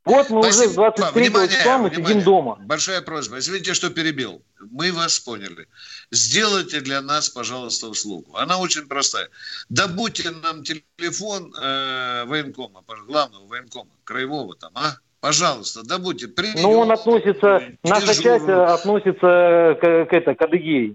Вот 0.09 0.31
мы 0.31 0.43
Спасибо. 0.43 0.65
уже 0.65 0.73
с 0.73 0.75
23 0.75 1.23
внимание, 1.23 1.57
числа 1.57 1.79
мы 1.79 1.89
внимание. 1.89 2.09
сидим 2.09 2.25
дома. 2.25 2.57
Большая 2.61 3.03
просьба. 3.03 3.39
Извините, 3.39 3.75
что 3.75 3.91
перебил. 3.91 4.43
Мы 4.71 4.91
вас 4.93 5.21
поняли. 5.21 5.69
Сделайте 6.11 6.81
для 6.81 7.03
нас, 7.03 7.29
пожалуйста, 7.29 7.89
услугу. 7.89 8.37
Она 8.37 8.59
очень 8.59 8.87
простая. 8.87 9.29
Добудьте 9.69 10.31
нам 10.31 10.65
телефон 10.65 11.53
э, 11.55 12.25
военкома, 12.25 12.83
главного 13.07 13.47
военкома, 13.47 13.91
краевого 14.05 14.57
там, 14.57 14.73
а? 14.75 14.95
Пожалуйста, 15.21 15.83
добудьте. 15.83 16.29
Приведем, 16.29 16.63
ну, 16.63 16.79
он 16.79 16.93
относится, 16.93 17.61
наша 17.83 18.15
часть 18.15 18.49
относится 18.49 19.77
к, 19.81 20.07
к, 20.07 20.13
это, 20.13 20.35
к 20.35 20.43
Адыгее. 20.43 20.95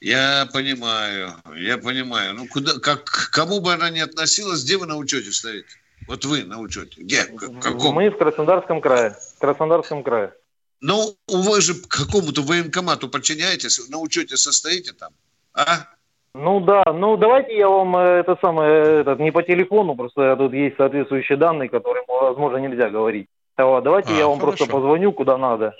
Я 0.00 0.48
понимаю, 0.52 1.34
я 1.56 1.76
понимаю. 1.76 2.34
Ну, 2.34 2.46
куда, 2.46 2.78
как, 2.80 3.04
кому 3.32 3.60
бы 3.60 3.72
она 3.72 3.90
ни 3.90 3.98
относилась, 3.98 4.64
где 4.64 4.76
вы 4.76 4.86
на 4.86 4.96
учете 4.96 5.30
стоите? 5.32 5.68
Вот 6.06 6.24
вы 6.24 6.44
на 6.44 6.60
учете. 6.60 7.02
Где? 7.02 7.24
Каком? 7.24 7.94
Мы 7.94 8.10
в 8.10 8.16
Краснодарском 8.16 8.80
крае. 8.80 9.16
В 9.36 9.40
Краснодарском 9.40 10.02
крае. 10.02 10.32
Ну, 10.80 11.14
вы 11.26 11.60
же 11.60 11.74
какому-то 11.74 12.42
военкомату 12.42 13.08
подчиняетесь, 13.08 13.88
на 13.88 13.98
учете 13.98 14.36
состоите 14.36 14.92
там, 14.92 15.12
а? 15.52 15.86
Ну 16.34 16.60
да, 16.60 16.84
ну 16.92 17.16
давайте 17.16 17.56
я 17.56 17.68
вам 17.68 17.96
э, 17.96 18.20
это 18.20 18.38
самое, 18.40 19.00
этот, 19.00 19.18
не 19.18 19.32
по 19.32 19.42
телефону, 19.42 19.96
просто 19.96 20.36
тут 20.36 20.52
есть 20.52 20.76
соответствующие 20.76 21.36
данные, 21.36 21.68
которые, 21.68 22.04
возможно, 22.06 22.58
нельзя 22.58 22.90
говорить. 22.90 23.26
Давайте 23.56 24.12
а, 24.12 24.16
я 24.16 24.28
вам 24.28 24.38
хорошо. 24.38 24.56
просто 24.58 24.72
позвоню, 24.72 25.12
куда 25.12 25.36
надо. 25.36 25.74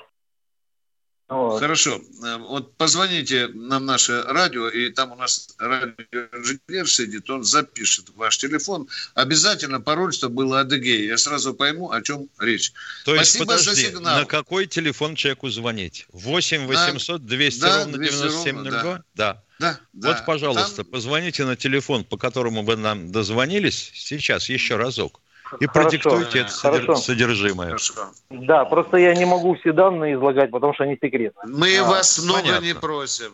Вот. 1.29 1.61
Хорошо. 1.61 2.01
Э, 2.25 2.38
вот 2.38 2.75
позвоните 2.77 3.49
нам 3.49 3.85
наше 3.85 4.23
радио, 4.23 4.69
и 4.69 4.91
там 4.91 5.12
у 5.12 5.14
нас 5.14 5.51
радиоинженер 5.59 6.88
сидит, 6.88 7.29
он 7.29 7.45
запишет 7.45 8.07
ваш 8.17 8.38
телефон. 8.38 8.88
Обязательно 9.14 9.81
пароль, 9.81 10.14
чтобы 10.14 10.37
было 10.37 10.61
Адыгея. 10.61 11.07
Я 11.07 11.19
сразу 11.19 11.53
пойму, 11.53 11.91
о 11.91 12.01
чем 12.01 12.29
речь. 12.38 12.73
То 13.05 13.14
есть, 13.14 13.33
Спасибо 13.33 13.53
подожди, 13.53 13.71
за 13.71 13.77
сигнал. 13.77 14.21
на 14.21 14.25
какой 14.25 14.67
телефон 14.67 15.17
человеку 15.17 15.51
звонить? 15.51 16.07
8 16.12 16.67
800 16.67 17.27
200 17.27 17.61
да, 17.61 17.79
ровно 17.79 17.99
9702? 17.99 18.83
Да. 18.83 19.03
да. 19.14 19.43
Да, 19.59 19.81
да. 19.93 20.09
Вот, 20.09 20.25
пожалуйста, 20.25 20.77
там... 20.77 20.87
позвоните 20.87 21.45
на 21.45 21.57
телефон, 21.57 22.05
по 22.05 22.17
которому 22.17 22.62
вы 22.62 22.77
нам 22.77 23.11
дозвонились, 23.11 23.91
сейчас 23.93 24.49
еще 24.49 24.77
разок. 24.77 25.21
И 25.61 25.67
Хорошо. 25.67 25.89
продиктуйте 25.89 26.39
это 26.41 26.53
Хорошо. 26.53 26.97
содержимое. 26.97 27.69
Хорошо. 27.69 28.11
Да, 28.31 28.65
просто 28.65 28.97
я 28.99 29.15
не 29.15 29.25
могу 29.25 29.55
все 29.57 29.73
данные 29.73 30.15
излагать, 30.15 30.51
потому 30.51 30.75
что 30.75 30.85
они 30.85 30.97
секретны. 31.01 31.41
Мы 31.47 31.77
а, 31.79 31.85
вас 31.85 32.19
много 32.23 32.43
понятно. 32.43 32.65
не 32.65 32.75
просим. 32.75 33.33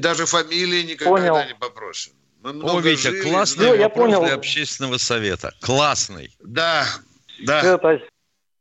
Даже 0.00 0.26
фамилии 0.26 0.82
никогда 0.82 1.10
Понял. 1.10 1.36
не 1.46 1.54
попросим. 1.54 2.12
Мы 2.42 2.62
О, 2.62 2.80
Витя, 2.80 3.08
жили, 3.08 3.22
классный 3.22 3.68
ну, 3.68 3.74
я 3.74 3.88
понял. 3.88 4.22
для 4.22 4.34
общественного 4.34 4.98
совета. 4.98 5.52
Классный. 5.60 6.30
Да, 6.42 6.84
да. 7.46 7.62
Это, 7.62 8.00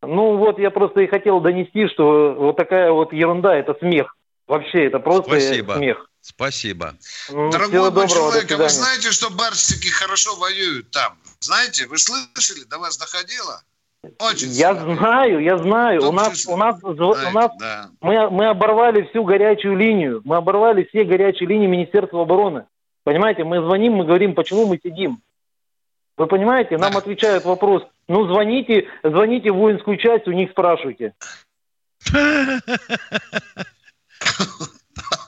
ну 0.02 0.38
вот 0.38 0.58
я 0.58 0.72
просто 0.72 1.02
и 1.02 1.08
хотел 1.08 1.41
донести, 1.41 1.88
что 1.89 2.34
вот 2.38 2.56
такая 2.56 2.91
вот 2.91 3.12
ерунда, 3.12 3.56
это 3.56 3.76
смех. 3.80 4.15
Вообще, 4.48 4.86
это 4.86 5.00
просто 5.00 5.30
Спасибо. 5.30 5.76
смех. 5.76 6.10
Спасибо. 6.23 6.95
Ну, 7.29 7.51
Дорогой 7.51 7.91
мой 7.91 8.07
человек, 8.07 8.49
а 8.49 8.55
вы 8.55 8.69
знаете, 8.69 9.12
что 9.12 9.29
барсики 9.29 9.89
хорошо 9.89 10.38
воюют 10.38 10.89
там? 10.89 11.17
Знаете, 11.41 11.86
вы 11.88 11.97
слышали, 11.97 12.63
до 12.63 12.79
вас 12.79 12.97
доходило? 12.97 13.62
Очень 14.19 14.47
я 14.51 14.73
сильно. 14.73 14.95
знаю, 14.95 15.41
я 15.41 15.57
знаю. 15.57 16.07
у 16.07 16.13
нас, 16.13 16.45
у 16.45 16.55
нас, 16.55 16.79
знаете, 16.79 17.03
у 17.03 17.31
нас 17.31 17.51
да. 17.59 17.89
мы, 17.99 18.29
мы 18.29 18.47
оборвали 18.47 19.01
всю 19.09 19.25
горячую 19.25 19.75
линию. 19.75 20.21
Мы 20.23 20.38
оборвали 20.38 20.86
все 20.86 21.03
горячие 21.03 21.49
линии 21.49 21.67
Министерства 21.67 22.21
обороны. 22.21 22.67
Понимаете, 23.03 23.43
мы 23.43 23.59
звоним, 23.59 23.95
мы 23.95 24.05
говорим, 24.05 24.33
почему 24.33 24.65
мы 24.65 24.79
сидим. 24.81 25.21
Вы 26.15 26.27
понимаете, 26.27 26.77
нам 26.77 26.93
да. 26.93 26.99
отвечают 26.99 27.43
вопрос, 27.43 27.83
ну 28.07 28.25
звоните, 28.27 28.88
звоните 29.03 29.51
в 29.51 29.55
воинскую 29.55 29.97
часть, 29.97 30.25
у 30.29 30.31
них 30.31 30.51
спрашивайте. 30.51 31.15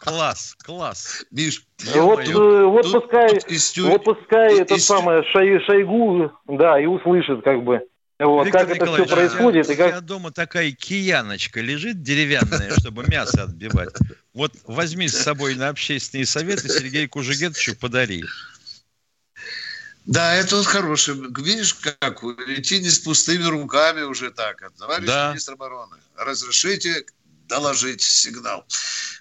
Класс, 0.05 0.55
класс. 0.63 1.25
Миш, 1.31 1.65
вот, 1.95 2.27
э, 2.27 2.63
вот 2.63 2.83
тут, 2.83 3.01
пускай, 3.01 3.39
тут 3.39 3.77
вот 3.77 4.03
пускай 4.03 4.49
тут 4.51 4.59
этот 4.61 4.77
истю... 4.77 4.93
самый 4.93 5.23
Шай, 5.31 5.59
Шойгу, 5.65 6.31
да, 6.47 6.79
и 6.79 6.85
услышит 6.85 7.43
как 7.43 7.63
бы. 7.63 7.81
Вот, 8.19 8.45
Виктор 8.45 8.67
как 8.67 8.77
это 8.77 8.85
все 8.85 9.05
происходит. 9.07 9.69
и 9.69 9.75
как... 9.75 9.87
У 9.87 9.89
меня 9.89 10.01
дома 10.01 10.31
такая 10.31 10.71
кияночка 10.71 11.59
лежит 11.59 12.01
деревянная, 12.03 12.71
чтобы 12.79 13.03
мясо 13.07 13.43
отбивать. 13.43 13.89
Вот 14.33 14.53
возьми 14.65 15.07
с 15.07 15.17
собой 15.17 15.55
на 15.55 15.69
общественные 15.69 16.25
советы 16.25 16.69
Сергею 16.69 17.09
Кужегетовичу 17.09 17.75
подари. 17.75 18.23
Да, 20.05 20.35
это 20.35 20.57
вот 20.57 20.67
хороший. 20.67 21.15
Видишь, 21.15 21.73
как 21.73 22.23
идти 22.23 22.79
не 22.79 22.89
с 22.89 22.99
пустыми 22.99 23.43
руками 23.43 24.01
уже 24.01 24.29
так. 24.29 24.71
Товарищ 24.77 25.07
да. 25.07 25.31
министр 25.31 25.53
обороны, 25.53 25.97
разрешите 26.15 27.05
доложить 27.47 28.01
сигнал. 28.01 28.65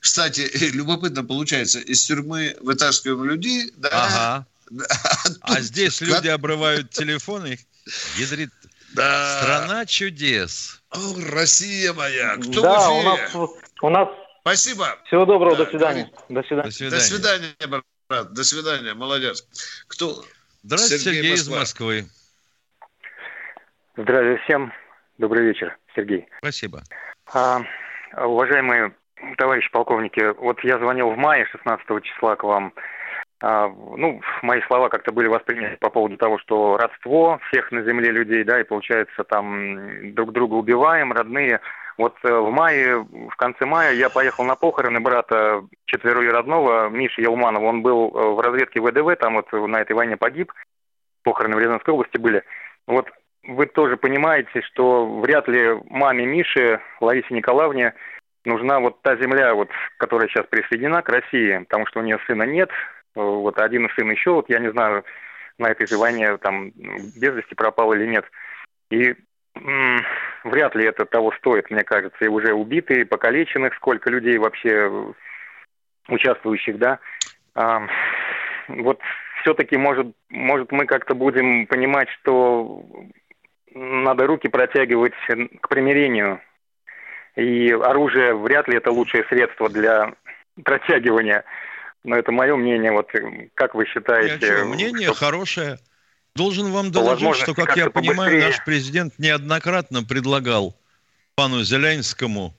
Кстати, 0.01 0.49
любопытно 0.75 1.25
получается, 1.25 1.81
из 1.81 2.05
тюрьмы 2.05 2.57
вытаскиваем 2.61 3.25
людей, 3.25 3.73
да, 3.77 3.89
ага. 3.93 4.47
А 5.43 5.61
здесь 5.61 6.01
люди 6.01 6.29
обрывают 6.29 6.91
телефоны, 6.91 7.59
ядрит. 8.17 8.51
Да. 8.95 9.41
Страна 9.43 9.87
чудес. 9.87 10.81
О, 10.91 10.99
Россия 11.33 11.93
моя. 11.93 12.37
Кто 12.37 12.63
да, 12.63 12.91
у 12.91 13.03
нас, 13.03 13.35
у 13.83 13.91
нас... 13.91 14.09
Спасибо. 14.43 14.99
Всего 15.07 15.25
доброго, 15.25 15.57
да, 15.57 15.65
до 15.65 15.71
свидания. 15.71 16.11
До 16.29 16.43
свидания. 16.43 16.69
До 16.69 16.71
свидания. 16.71 16.91
До 16.91 17.01
свидания, 17.01 17.85
брат. 18.09 18.33
До 18.33 18.45
свидания, 18.45 18.95
молодец. 18.95 19.47
Кто? 19.89 20.25
Здравствуйте, 20.63 21.05
Сергей, 21.05 21.23
Сергей 21.23 21.35
из 21.35 21.49
Москвы. 21.49 22.07
Здравия 23.97 24.39
всем. 24.45 24.73
Добрый 25.19 25.47
вечер, 25.47 25.77
Сергей. 25.95 26.27
Спасибо. 26.39 26.83
А, 27.33 27.63
уважаемые 28.17 28.93
товарищи 29.39 29.71
полковники, 29.71 30.35
вот 30.39 30.63
я 30.65 30.79
звонил 30.79 31.11
в 31.11 31.17
мае 31.17 31.47
16 31.47 32.03
числа 32.03 32.37
к 32.37 32.45
вам. 32.45 32.73
А, 33.41 33.69
ну, 33.69 34.21
мои 34.43 34.61
слова 34.63 34.89
как-то 34.89 35.13
были 35.13 35.29
восприняты 35.29 35.77
по 35.79 35.91
поводу 35.91 36.17
того, 36.17 36.39
что 36.39 36.77
родство 36.77 37.39
всех 37.49 37.71
на 37.73 37.83
земле 37.83 38.11
людей, 38.11 38.45
да, 38.45 38.61
и 38.61 38.65
получается 38.65 39.25
там 39.25 40.15
друг 40.15 40.33
друга 40.33 40.55
убиваем, 40.55 41.13
родные. 41.13 41.61
Вот 41.99 42.15
э, 42.25 42.33
в 42.33 42.51
мае, 42.51 42.99
в 42.99 43.37
конце 43.37 43.67
мая 43.67 43.93
я 43.93 44.09
поехал 44.09 44.45
на 44.45 44.57
похороны 44.57 45.01
брата 45.01 45.63
четвероюродного 45.87 46.89
Миши 46.89 47.21
Елманова. 47.21 47.67
Он 47.67 47.83
был 47.83 48.09
э, 48.09 48.29
в 48.35 48.41
разведке 48.41 48.81
ВДВ, 48.81 49.17
там 49.21 49.35
вот 49.35 49.53
на 49.53 49.81
этой 49.81 49.93
войне 49.93 50.17
погиб. 50.17 50.53
Похороны 51.23 51.57
в 51.57 51.61
Рязанской 51.61 51.95
области 51.95 52.19
были. 52.19 52.43
Вот 52.87 53.09
вы 53.47 53.67
тоже 53.67 53.97
понимаете, 53.97 54.63
что 54.63 55.21
вряд 55.21 55.49
ли 55.49 55.79
маме 55.91 56.27
Миши, 56.27 56.81
Ларисе 57.01 57.35
Николаевне, 57.35 57.95
нужна 58.45 58.81
вот 58.81 59.01
та 59.03 59.17
земля, 59.17 59.55
вот, 59.55 59.71
которая 59.99 60.29
сейчас 60.29 60.47
присоединена 60.47 61.03
к 61.03 61.09
России, 61.09 61.59
потому 61.59 61.87
что 61.87 62.01
у 62.01 62.03
нее 62.03 62.19
сына 62.27 62.45
нет. 62.45 62.71
Вот 63.15 63.59
один 63.59 63.89
сын 63.97 64.11
еще, 64.11 64.33
вот 64.33 64.49
я 64.49 64.59
не 64.59 64.71
знаю, 64.71 65.05
на 65.59 65.69
этой 65.69 65.87
войне 65.97 66.37
там 66.39 66.71
без 66.71 67.35
вести 67.35 67.55
пропал 67.55 67.93
или 67.93 68.07
нет. 68.07 68.25
И 68.91 69.15
вряд 70.45 70.75
ли 70.75 70.85
это 70.85 71.05
того 71.07 71.33
стоит, 71.33 71.71
мне 71.71 71.85
кажется, 71.85 72.25
и 72.25 72.29
уже 72.29 72.53
убитые, 72.53 73.07
покалеченных, 73.07 73.75
сколько 73.75 74.11
людей 74.11 74.37
вообще 74.39 74.91
участвующих, 76.09 76.79
да. 76.79 76.99
А, 77.55 77.87
вот 78.69 79.01
все-таки, 79.43 79.77
может, 79.77 80.09
может, 80.29 80.73
мы 80.73 80.87
как-то 80.87 81.15
будем 81.15 81.67
понимать, 81.67 82.09
что 82.21 82.83
надо 83.75 84.27
руки 84.27 84.49
протягивать 84.49 85.13
к 85.61 85.69
примирению. 85.69 86.41
И 87.37 87.71
оружие 87.71 88.35
вряд 88.35 88.69
ли 88.69 88.77
это 88.77 88.91
лучшее 88.91 89.25
средство 89.29 89.69
для 89.69 90.15
протягивания. 90.63 91.45
Но 92.05 92.17
это 92.17 92.33
мое 92.33 92.55
мнение. 92.55 92.93
Вот 92.93 93.11
как 93.55 93.75
вы 93.75 93.87
считаете? 93.87 94.65
Мнение 94.65 95.09
что... 95.09 95.17
хорошее. 95.17 95.79
Должен 96.37 96.71
вам 96.73 96.91
доложить, 96.91 97.37
что, 97.37 97.55
как 97.55 97.77
я 97.77 97.91
понимаю, 97.91 98.31
побыстрее. 98.31 98.47
наш 98.47 98.65
президент 98.65 99.19
неоднократно 99.19 100.03
предлагал 100.03 100.77
пану 101.37 101.63
Зеленскому, 101.63 102.57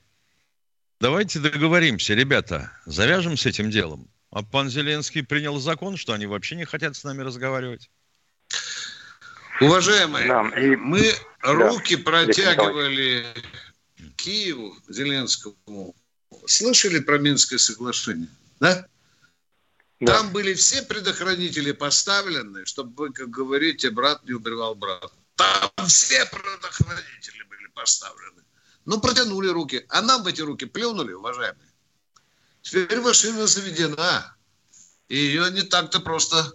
давайте 1.01 1.39
договоримся, 1.39 2.13
ребята, 2.13 2.71
завяжем 2.85 3.35
с 3.35 3.45
этим 3.45 3.69
делом. 3.69 4.07
А 4.31 4.43
пан 4.43 4.69
Зеленский 4.69 5.25
принял 5.25 5.57
закон, 5.57 5.97
что 5.97 6.13
они 6.13 6.25
вообще 6.25 6.55
не 6.55 6.65
хотят 6.65 6.95
с 6.95 7.03
нами 7.03 7.21
разговаривать. 7.21 7.89
Уважаемые, 9.61 10.27
да, 10.27 10.49
и... 10.59 10.75
мы 10.75 11.13
да, 11.41 11.53
руки 11.53 11.95
протягивали 11.95 13.25
Киеву, 14.17 14.75
Зеленскому. 14.87 15.95
Слышали 16.45 16.99
про 16.99 17.17
Минское 17.17 17.57
соглашение? 17.57 18.27
Да? 18.59 18.87
Да. 20.01 20.17
Там 20.17 20.31
были 20.31 20.53
все 20.53 20.81
предохранители 20.81 21.71
поставлены, 21.71 22.65
чтобы, 22.65 23.13
как 23.13 23.29
говорите, 23.29 23.89
брат 23.91 24.23
не 24.25 24.33
убивал 24.33 24.75
брата. 24.75 25.09
Там 25.35 25.87
все 25.87 26.25
предохранители 26.25 27.43
были 27.43 27.67
поставлены. 27.73 28.43
Ну, 28.85 28.99
протянули 28.99 29.47
руки. 29.47 29.85
А 29.89 30.01
нам 30.01 30.23
в 30.23 30.27
эти 30.27 30.41
руки 30.41 30.65
плюнули, 30.65 31.13
уважаемые. 31.13 31.69
Теперь 32.61 32.99
машина 32.99 33.47
заведена. 33.47 34.35
И 35.07 35.15
ее 35.15 35.49
не 35.51 35.61
так-то 35.61 35.99
просто 35.99 36.51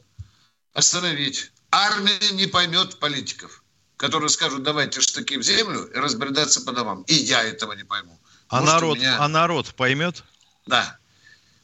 остановить. 0.72 1.52
Армия 1.70 2.32
не 2.32 2.46
поймет 2.46 2.98
политиков, 2.98 3.62
которые 3.96 4.28
скажут, 4.28 4.62
давайте 4.62 5.00
штыки 5.00 5.36
в 5.36 5.42
землю 5.42 5.84
и 5.84 5.98
разбредаться 5.98 6.60
по 6.62 6.72
домам. 6.72 7.02
И 7.02 7.14
я 7.14 7.42
этого 7.42 7.72
не 7.74 7.84
пойму. 7.84 8.18
А, 8.48 8.60
народ, 8.60 8.98
меня... 8.98 9.16
а 9.20 9.28
народ 9.28 9.74
поймет? 9.74 10.24
Да. 10.66 10.96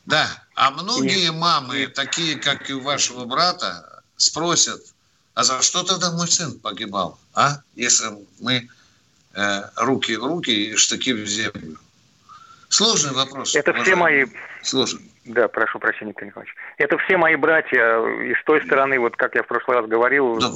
Да, 0.04 0.28
а 0.54 0.70
многие 0.70 1.32
мамы, 1.32 1.88
такие, 1.88 2.36
как 2.36 2.70
и 2.70 2.74
у 2.74 2.80
вашего 2.80 3.24
брата, 3.24 4.02
спросят, 4.16 4.80
а 5.34 5.42
за 5.42 5.60
что 5.62 5.82
тогда 5.82 6.12
мой 6.12 6.28
сын 6.28 6.58
погибал, 6.60 7.18
а? 7.34 7.60
Если 7.74 8.06
мы 8.40 8.68
э, 9.34 9.62
руки 9.76 10.16
в 10.16 10.24
руки 10.24 10.50
и 10.50 10.76
штыки 10.76 11.12
в 11.12 11.26
землю. 11.26 11.76
Сложный 12.68 13.12
вопрос. 13.12 13.54
Это 13.56 13.72
уважаемый. 13.72 13.84
все 13.84 13.96
мои... 13.96 14.40
Сложный. 14.62 15.10
Да, 15.26 15.48
прошу 15.48 15.78
прощения, 15.78 16.10
Николай 16.10 16.28
Николаевич. 16.28 16.54
Это 16.78 16.96
все 16.98 17.16
мои 17.16 17.34
братья 17.34 17.98
и 18.22 18.34
с 18.34 18.44
той 18.44 18.64
стороны, 18.64 18.98
вот 18.98 19.16
как 19.16 19.34
я 19.34 19.42
в 19.42 19.46
прошлый 19.46 19.78
раз 19.78 19.86
говорил, 19.86 20.38
да. 20.38 20.50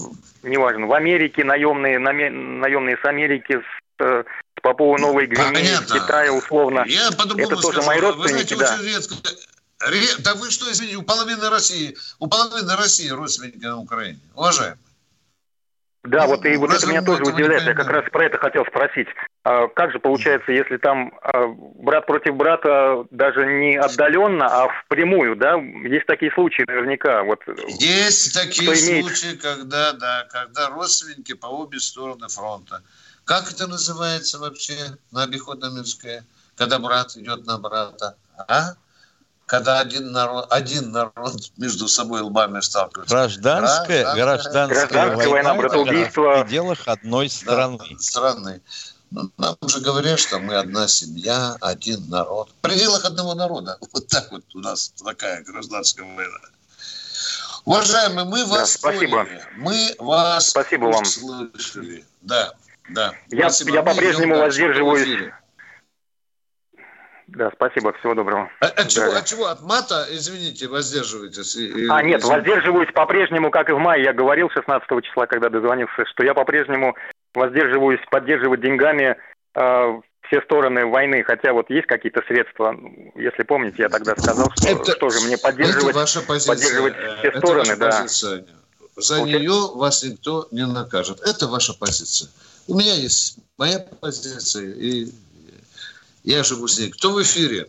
неважно, 0.48 0.86
в 0.86 0.92
Америке 0.92 1.44
наемные, 1.44 1.98
наемные 1.98 2.96
с 2.96 3.04
Америки, 3.04 3.58
с, 3.58 4.02
э, 4.02 4.24
с 4.24 4.60
Папуа 4.62 4.96
Новой 4.98 5.26
Гвинеи, 5.26 5.74
с 5.74 5.92
Китая 5.92 6.32
условно. 6.32 6.84
Я 6.86 7.08
это 7.08 7.56
тоже 7.56 7.82
мои 7.82 8.00
родственники, 8.00 8.54
вы 8.54 8.64
знаете, 8.64 9.14
да. 9.18 9.90
Редко... 9.90 10.22
Да 10.22 10.34
вы 10.34 10.50
что, 10.50 10.70
извините, 10.70 10.98
у 10.98 11.02
половины 11.02 11.48
России, 11.48 11.96
у 12.18 12.28
половины 12.28 12.76
России 12.76 13.08
родственники 13.08 13.64
на 13.64 13.78
Украине. 13.78 14.20
Уважаемые. 14.34 14.78
Да, 16.03 16.26
вот 16.26 16.46
и 16.46 16.57
вот 16.57 16.72
это 16.72 16.86
меня 16.86 17.03
тоже 17.03 17.22
удивляет. 17.22 17.62
Я 17.64 17.74
как 17.74 17.88
раз 17.88 18.05
про 18.11 18.24
это 18.24 18.38
хотел 18.38 18.64
спросить. 18.64 19.07
А 19.44 19.68
как 19.68 19.92
же 19.92 19.98
получается, 19.98 20.51
если 20.51 20.78
там 20.78 21.12
а, 21.22 21.46
брат 21.46 22.07
против 22.07 22.36
брата 22.36 23.05
даже 23.11 23.44
не 23.44 23.76
отдаленно, 23.76 24.46
а 24.46 24.68
впрямую, 24.84 25.36
да? 25.36 25.57
Есть 25.57 26.07
такие 26.07 26.32
случаи 26.32 26.64
наверняка. 26.66 27.22
Вот, 27.22 27.40
Есть 27.78 28.34
такие 28.34 28.74
случаи, 28.74 29.36
когда, 29.36 29.92
да, 29.92 30.26
когда 30.30 30.70
родственники 30.70 31.34
по 31.34 31.46
обе 31.48 31.78
стороны 31.78 32.28
фронта. 32.28 32.82
Как 33.24 33.53
это 33.53 33.66
называется 33.66 34.38
вообще 34.38 34.76
на 35.12 35.24
обиходном 35.24 35.76
языке, 35.76 36.24
когда 36.57 36.78
брат 36.78 37.14
идет 37.16 37.44
на 37.44 37.59
брата? 37.59 38.16
А? 38.48 38.72
Когда 39.51 39.80
один 39.80 40.12
народ, 40.12 40.46
один 40.51 40.92
народ 40.92 41.34
между 41.57 41.88
собой 41.88 42.20
лбами 42.20 42.61
сталкивается. 42.61 43.12
Гражданская, 43.12 44.14
гражданская, 44.14 44.66
гражданская, 44.68 44.86
гражданская 44.86 45.28
война, 45.28 45.55
братоубийство. 45.55 46.36
В 46.36 46.42
пределах 46.44 46.78
одной 46.86 47.28
страны. 47.28 47.78
Да, 47.90 47.98
страны. 47.98 48.61
Ну, 49.11 49.28
нам 49.38 49.57
уже 49.61 49.80
говорят, 49.80 50.20
что 50.20 50.38
мы 50.38 50.55
одна 50.55 50.86
семья, 50.86 51.57
один 51.61 52.09
народ. 52.09 52.51
В 52.51 52.62
пределах 52.62 53.05
одного 53.05 53.34
народа. 53.34 53.76
Вот 53.92 54.07
так 54.07 54.30
вот 54.30 54.44
у 54.55 54.61
нас 54.61 54.92
такая 55.05 55.42
гражданская 55.42 56.07
война. 56.07 56.38
Уважаемые, 57.64 58.26
мы 58.26 58.46
вас 58.46 58.74
да, 58.74 58.78
спасибо. 58.78 59.24
поняли. 59.24 59.44
Мы 59.57 59.94
вас 59.98 60.48
спасибо 60.51 60.84
вам. 60.84 61.05
слышали. 61.05 62.05
Да, 62.22 62.53
да. 62.88 63.14
Я, 63.30 63.51
я 63.66 63.82
по-прежнему 63.82 64.38
воздерживаюсь 64.38 65.32
да, 67.34 67.50
спасибо, 67.54 67.92
всего 67.94 68.14
доброго. 68.14 68.50
А, 68.60 68.66
от, 68.66 68.88
чего, 68.88 69.12
от 69.12 69.24
чего? 69.24 69.46
От 69.46 69.62
мата, 69.62 70.06
извините, 70.10 70.66
воздерживаетесь? 70.66 71.56
А, 71.88 72.02
нет, 72.02 72.24
воздерживаюсь 72.24 72.92
по-прежнему, 72.92 73.50
как 73.50 73.68
и 73.68 73.72
в 73.72 73.78
мае 73.78 74.02
я 74.02 74.12
говорил 74.12 74.50
16 74.50 74.88
числа, 75.04 75.26
когда 75.26 75.48
дозвонился, 75.48 76.04
что 76.06 76.24
я 76.24 76.34
по-прежнему 76.34 76.96
воздерживаюсь 77.34 78.00
поддерживать 78.10 78.60
деньгами 78.60 79.16
э, 79.54 80.00
все 80.22 80.42
стороны 80.42 80.86
войны, 80.86 81.22
хотя 81.22 81.52
вот 81.52 81.70
есть 81.70 81.86
какие-то 81.86 82.22
средства, 82.26 82.76
если 83.14 83.42
помните, 83.44 83.76
я 83.82 83.88
тогда 83.88 84.16
сказал, 84.16 84.50
что, 84.56 84.68
это, 84.68 84.92
что 84.92 85.10
же 85.10 85.26
мне 85.26 85.38
поддерживать, 85.38 85.90
это 85.90 85.98
ваша 85.98 86.22
позиция, 86.22 86.54
поддерживать 86.54 86.94
все 87.18 87.28
это 87.28 87.38
стороны, 87.38 87.76
ваша 87.76 87.76
да. 87.76 88.02
Позиция. 88.02 88.44
За 88.96 89.18
вот 89.18 89.26
нее 89.26 89.76
вас 89.76 90.02
никто 90.02 90.48
не 90.50 90.66
накажет. 90.66 91.20
Это 91.20 91.46
ваша 91.46 91.74
позиция. 91.74 92.28
У 92.66 92.74
меня 92.74 92.94
есть 92.94 93.38
моя 93.56 93.78
позиция, 93.78 94.74
и 94.74 95.10
я 96.22 96.42
живу 96.42 96.68
с 96.68 96.78
ней. 96.78 96.90
Кто 96.90 97.12
в 97.12 97.22
эфире? 97.22 97.68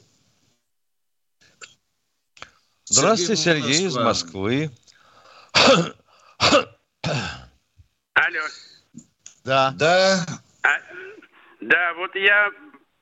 Здравствуйте, 2.85 3.41
Сергей, 3.41 3.73
Сергей 3.73 3.87
из 3.87 3.95
Москвы. 3.95 4.69
Алло. 8.13 8.41
Да. 9.43 9.73
Да. 9.77 10.25
А, 10.63 10.69
да, 11.61 11.93
вот 11.95 12.13
я 12.15 12.51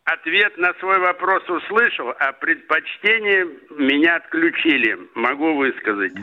ответ 0.06 0.58
на 0.58 0.74
свой 0.80 1.00
вопрос 1.00 1.43
услышал, 1.50 2.14
а 2.20 2.32
предпочтение 2.34 3.45
меня 3.72 4.18
отключили. 4.18 4.97
Могу 5.16 5.56
высказать. 5.58 6.14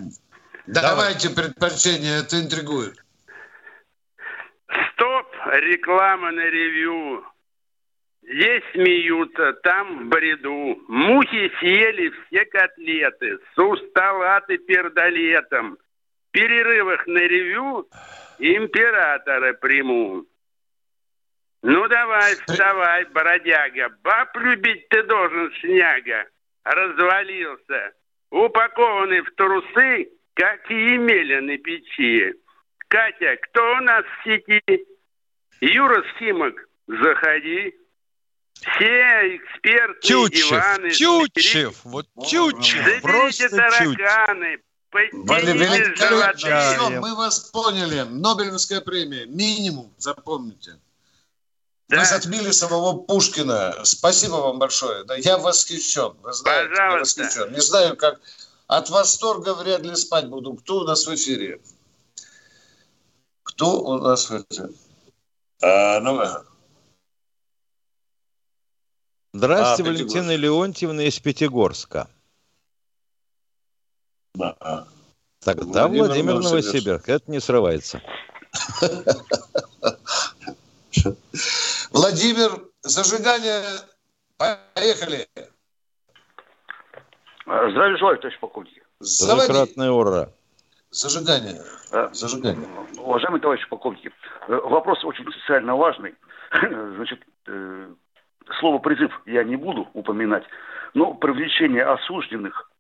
Давайте 0.67 1.31
предпочтение, 1.31 2.21
это 2.21 2.41
интригует. 2.41 2.97
Стоп, 4.93 5.27
реклама 5.47 6.33
на 6.33 6.45
ревью. 6.45 7.25
Здесь 8.29 8.65
смеются, 8.73 9.53
там 9.63 10.01
в 10.01 10.09
бреду. 10.09 10.83
Мухи 10.89 11.53
съели 11.61 12.11
все 12.11 12.45
котлеты, 12.47 13.39
сусталаты 13.55 14.59
пердолетом. 14.59 15.77
В 15.77 16.31
перерывах 16.33 17.07
на 17.07 17.21
ревю 17.21 17.89
императора 18.41 19.53
приму. 19.55 20.25
Ну 21.63 21.89
давай, 21.89 22.35
вставай, 22.35 23.05
бродяга, 23.07 23.91
баб 24.03 24.37
любить 24.37 24.89
ты 24.89 25.05
должен, 25.05 25.53
шняга. 25.61 26.27
Развалился, 26.65 27.93
упакованный 28.31 29.21
в 29.21 29.31
трусы, 29.37 30.11
как 30.35 30.69
и 30.69 30.75
емеля 30.75 31.43
на 31.43 31.57
печи. 31.59 32.35
Катя, 32.89 33.39
кто 33.43 33.77
у 33.77 33.81
нас 33.83 34.05
в 34.05 34.25
сети? 34.25 34.85
Юра 35.61 36.05
Симок, 36.19 36.69
заходи. 36.89 37.73
Все 38.61 39.37
эксперты, 39.37 40.07
Чучев, 40.07 40.49
диваны... 40.49 40.91
Чучев, 40.91 41.81
вот 41.85 42.07
Чучев, 42.27 42.85
Заберите 42.85 43.01
просто 43.01 43.49
тараканы, 43.51 44.59
Все, 44.91 47.01
мы 47.01 47.15
вас 47.15 47.41
поняли. 47.51 48.03
Нобелевская 48.09 48.81
премия. 48.81 49.27
Минимум, 49.27 49.93
запомните. 49.99 50.79
Да. 51.89 52.01
Вы 52.01 52.07
затмили 52.07 52.51
самого 52.51 52.99
Пушкина. 52.99 53.85
Спасибо 53.85 54.37
вам 54.37 54.59
большое. 54.59 55.05
Да, 55.05 55.15
я 55.17 55.39
восхищен. 55.39 56.17
Вы 56.23 56.33
знаете, 56.33 56.71
Пожалуйста. 56.71 57.21
я 57.21 57.27
восхищен. 57.27 57.53
Не 57.53 57.61
знаю, 57.61 57.97
как 57.97 58.21
от 58.67 58.91
восторга 58.91 59.55
вряд 59.55 59.83
ли 59.83 59.95
спать 59.95 60.27
буду. 60.27 60.55
Кто 60.55 60.79
у 60.79 60.85
нас 60.85 61.07
в 61.07 61.15
эфире? 61.15 61.61
Кто 63.45 63.81
у 63.81 63.99
нас 63.99 64.29
в 64.29 64.43
эфире? 64.43 64.71
А, 65.63 66.01
ну, 66.01 66.21
Здравствуйте, 69.37 69.91
а, 69.91 69.93
Валентина 69.93 70.35
Леонтьевна 70.35 71.03
из 71.03 71.19
Пятигорска. 71.19 72.09
Да. 74.35 74.87
Тогда 75.41 75.89
Владимир, 75.89 76.07
Владимир 76.07 76.35
Новосибирск. 76.41 77.09
Это 77.09 77.31
не 77.31 77.41
срывается. 77.41 78.01
Владимир, 81.93 82.65
зажигание. 82.81 83.63
Поехали. 84.39 85.29
Здравия 87.45 87.97
желаю, 87.99 88.17
товарищ 88.17 88.41
полковник. 88.41 88.83
Заводи. 89.01 89.83
ура. 89.83 90.31
Зажигание. 90.91 91.63
А, 91.93 92.09
Зажигание. 92.15 92.67
Уважаемый 92.99 93.41
товарищ 93.41 93.69
полковник, 93.69 94.15
э, 94.49 94.55
вопрос 94.55 95.05
очень 95.05 95.31
социально 95.31 95.77
важный. 95.77 96.15
Значит, 96.53 97.21
э, 97.47 97.95
слово 98.59 98.79
призыв 98.79 99.13
я 99.27 99.45
не 99.45 99.57
буду 99.57 99.89
упоминать, 99.93 100.45
но 100.95 101.15
привлечение 101.15 101.85
осужденных, 101.85 102.71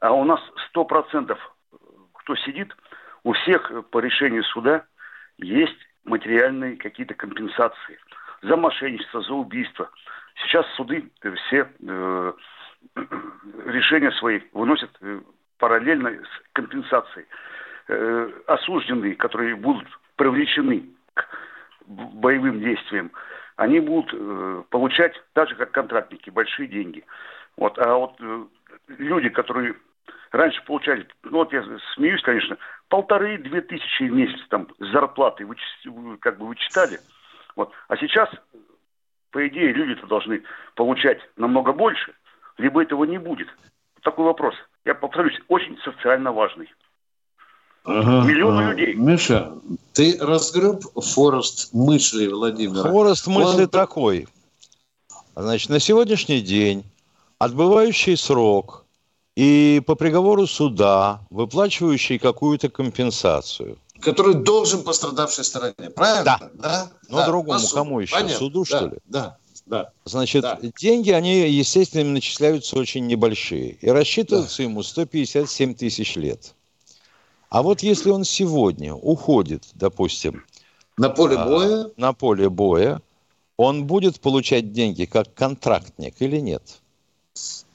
а 0.00 0.12
у 0.12 0.24
нас 0.24 0.40
сто 0.68 0.84
процентов, 0.84 1.38
кто 2.14 2.36
сидит, 2.36 2.74
у 3.24 3.32
всех 3.32 3.70
по 3.90 3.98
решению 3.98 4.44
суда 4.44 4.84
есть 5.38 5.78
материальные 6.04 6.76
какие-то 6.76 7.14
компенсации 7.14 7.98
за 8.42 8.56
мошенничество, 8.56 9.20
за 9.22 9.34
убийство. 9.34 9.90
Сейчас 10.42 10.66
суды 10.74 11.10
все 11.46 11.68
э, 11.80 12.32
решения 13.66 14.10
свои 14.12 14.40
выносят 14.52 14.90
э, 15.02 15.20
параллельно 15.58 16.10
с 16.10 16.52
компенсацией. 16.54 17.26
Э, 17.88 18.30
осужденные, 18.46 19.14
которые 19.16 19.56
будут 19.56 19.86
привлечены 20.16 20.84
к 21.14 21.26
боевым 21.86 22.60
действиям, 22.60 23.10
они 23.60 23.78
будут 23.78 24.14
э, 24.14 24.62
получать 24.70 25.12
так 25.34 25.50
же, 25.50 25.54
как 25.54 25.70
контрактники, 25.70 26.30
большие 26.30 26.66
деньги. 26.66 27.04
Вот. 27.58 27.78
А 27.78 27.94
вот 27.94 28.14
э, 28.18 28.44
люди, 28.88 29.28
которые 29.28 29.74
раньше 30.32 30.64
получали, 30.64 31.06
ну 31.24 31.38
вот 31.38 31.52
я 31.52 31.62
смеюсь, 31.94 32.22
конечно, 32.22 32.56
полторы-две 32.88 33.60
тысячи 33.60 34.04
в 34.04 34.12
месяц 34.12 34.40
там 34.48 34.66
зарплаты 34.78 35.44
вычис, 35.44 35.66
как 36.20 36.38
бы 36.38 36.46
вычитали. 36.46 37.00
Вот. 37.54 37.70
А 37.88 37.98
сейчас, 37.98 38.30
по 39.30 39.46
идее, 39.46 39.74
люди-то 39.74 40.06
должны 40.06 40.42
получать 40.74 41.20
намного 41.36 41.74
больше, 41.74 42.14
либо 42.56 42.82
этого 42.82 43.04
не 43.04 43.18
будет. 43.18 43.48
Такой 44.00 44.24
вопрос. 44.24 44.54
Я 44.86 44.94
повторюсь, 44.94 45.38
очень 45.48 45.76
социально 45.84 46.32
важный. 46.32 46.72
Ага, 47.84 48.28
Миллионы 48.28 48.62
ага. 48.62 48.72
людей. 48.72 48.94
Миша, 48.94 49.52
ты 49.92 50.18
разгреб 50.20 50.84
хворост 50.94 51.70
мыслей 51.72 52.28
Владимира? 52.28 52.90
Хворост 52.90 53.26
мысли 53.26 53.62
Он... 53.62 53.68
такой. 53.68 54.28
Значит, 55.34 55.70
на 55.70 55.80
сегодняшний 55.80 56.40
день 56.40 56.84
отбывающий 57.38 58.16
срок 58.16 58.84
и 59.34 59.82
по 59.86 59.94
приговору 59.94 60.46
суда, 60.46 61.20
выплачивающий 61.30 62.18
какую-то 62.18 62.68
компенсацию. 62.68 63.78
Который 64.00 64.34
должен 64.34 64.82
пострадавшей 64.82 65.44
стороне, 65.44 65.90
правильно? 65.94 66.24
Да. 66.24 66.50
да? 66.54 66.90
Но 67.08 67.18
да. 67.18 67.26
другому, 67.26 67.66
кому 67.72 68.00
еще? 68.00 68.14
Понятно. 68.14 68.36
Суду, 68.36 68.60
да. 68.60 68.66
что 68.66 68.86
ли? 68.86 68.98
Да. 69.06 69.36
Да. 69.66 69.90
Значит, 70.04 70.42
да. 70.42 70.58
деньги, 70.80 71.10
они, 71.10 71.48
естественно, 71.48 72.10
начисляются 72.10 72.76
очень 72.76 73.06
небольшие. 73.06 73.78
И 73.80 73.88
рассчитываются 73.88 74.58
да. 74.58 74.62
ему 74.64 74.82
157 74.82 75.74
тысяч 75.74 76.16
лет. 76.16 76.54
А 77.50 77.62
вот 77.62 77.82
если 77.82 78.10
он 78.10 78.24
сегодня 78.24 78.94
уходит, 78.94 79.68
допустим, 79.74 80.44
на 80.96 81.10
поле 81.10 81.36
а, 81.36 81.44
боя, 81.44 81.90
на 81.96 82.12
поле 82.12 82.48
боя, 82.48 83.02
он 83.56 83.86
будет 83.86 84.20
получать 84.20 84.72
деньги 84.72 85.04
как 85.04 85.34
контрактник 85.34 86.14
или 86.20 86.38
нет? 86.38 86.62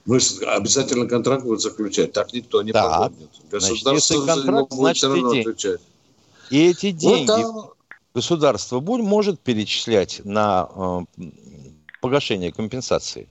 Ну, 0.06 0.16
обязательно 0.48 1.08
контракт 1.08 1.44
будет 1.44 1.60
заключать. 1.60 2.14
Так 2.14 2.32
никто 2.32 2.62
не 2.62 2.72
так. 2.72 3.10
погонит. 3.12 3.30
Государство 3.52 3.92
значит, 3.92 4.10
если 4.12 4.26
контракт, 4.26 4.72
значит 4.72 5.04
и 5.04 5.14
деньги. 5.14 5.40
Отвечать. 5.42 5.82
И 6.52 6.70
эти 6.70 6.92
деньги 6.92 7.32
вот 7.32 7.54
там... 7.54 7.70
государство 8.14 8.80
будет, 8.80 9.06
может 9.06 9.42
перечислять 9.42 10.22
на 10.24 11.06
э, 11.18 11.24
погашение 12.02 12.54
компенсации, 12.54 13.28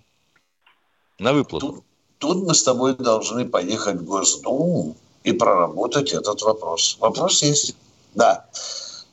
на 1.19 1.33
выплату. 1.33 1.67
Тут, 1.67 1.85
тут 2.19 2.47
мы 2.49 2.55
с 2.55 2.63
тобой 2.63 2.95
должны 2.97 3.49
поехать 3.49 3.97
в 3.97 4.05
Госдуму 4.05 4.97
и 5.25 5.33
проработать 5.33 6.13
этот 6.13 6.43
вопрос. 6.43 6.97
Вопрос 7.01 7.43
есть. 7.43 7.75
Да. 8.15 8.45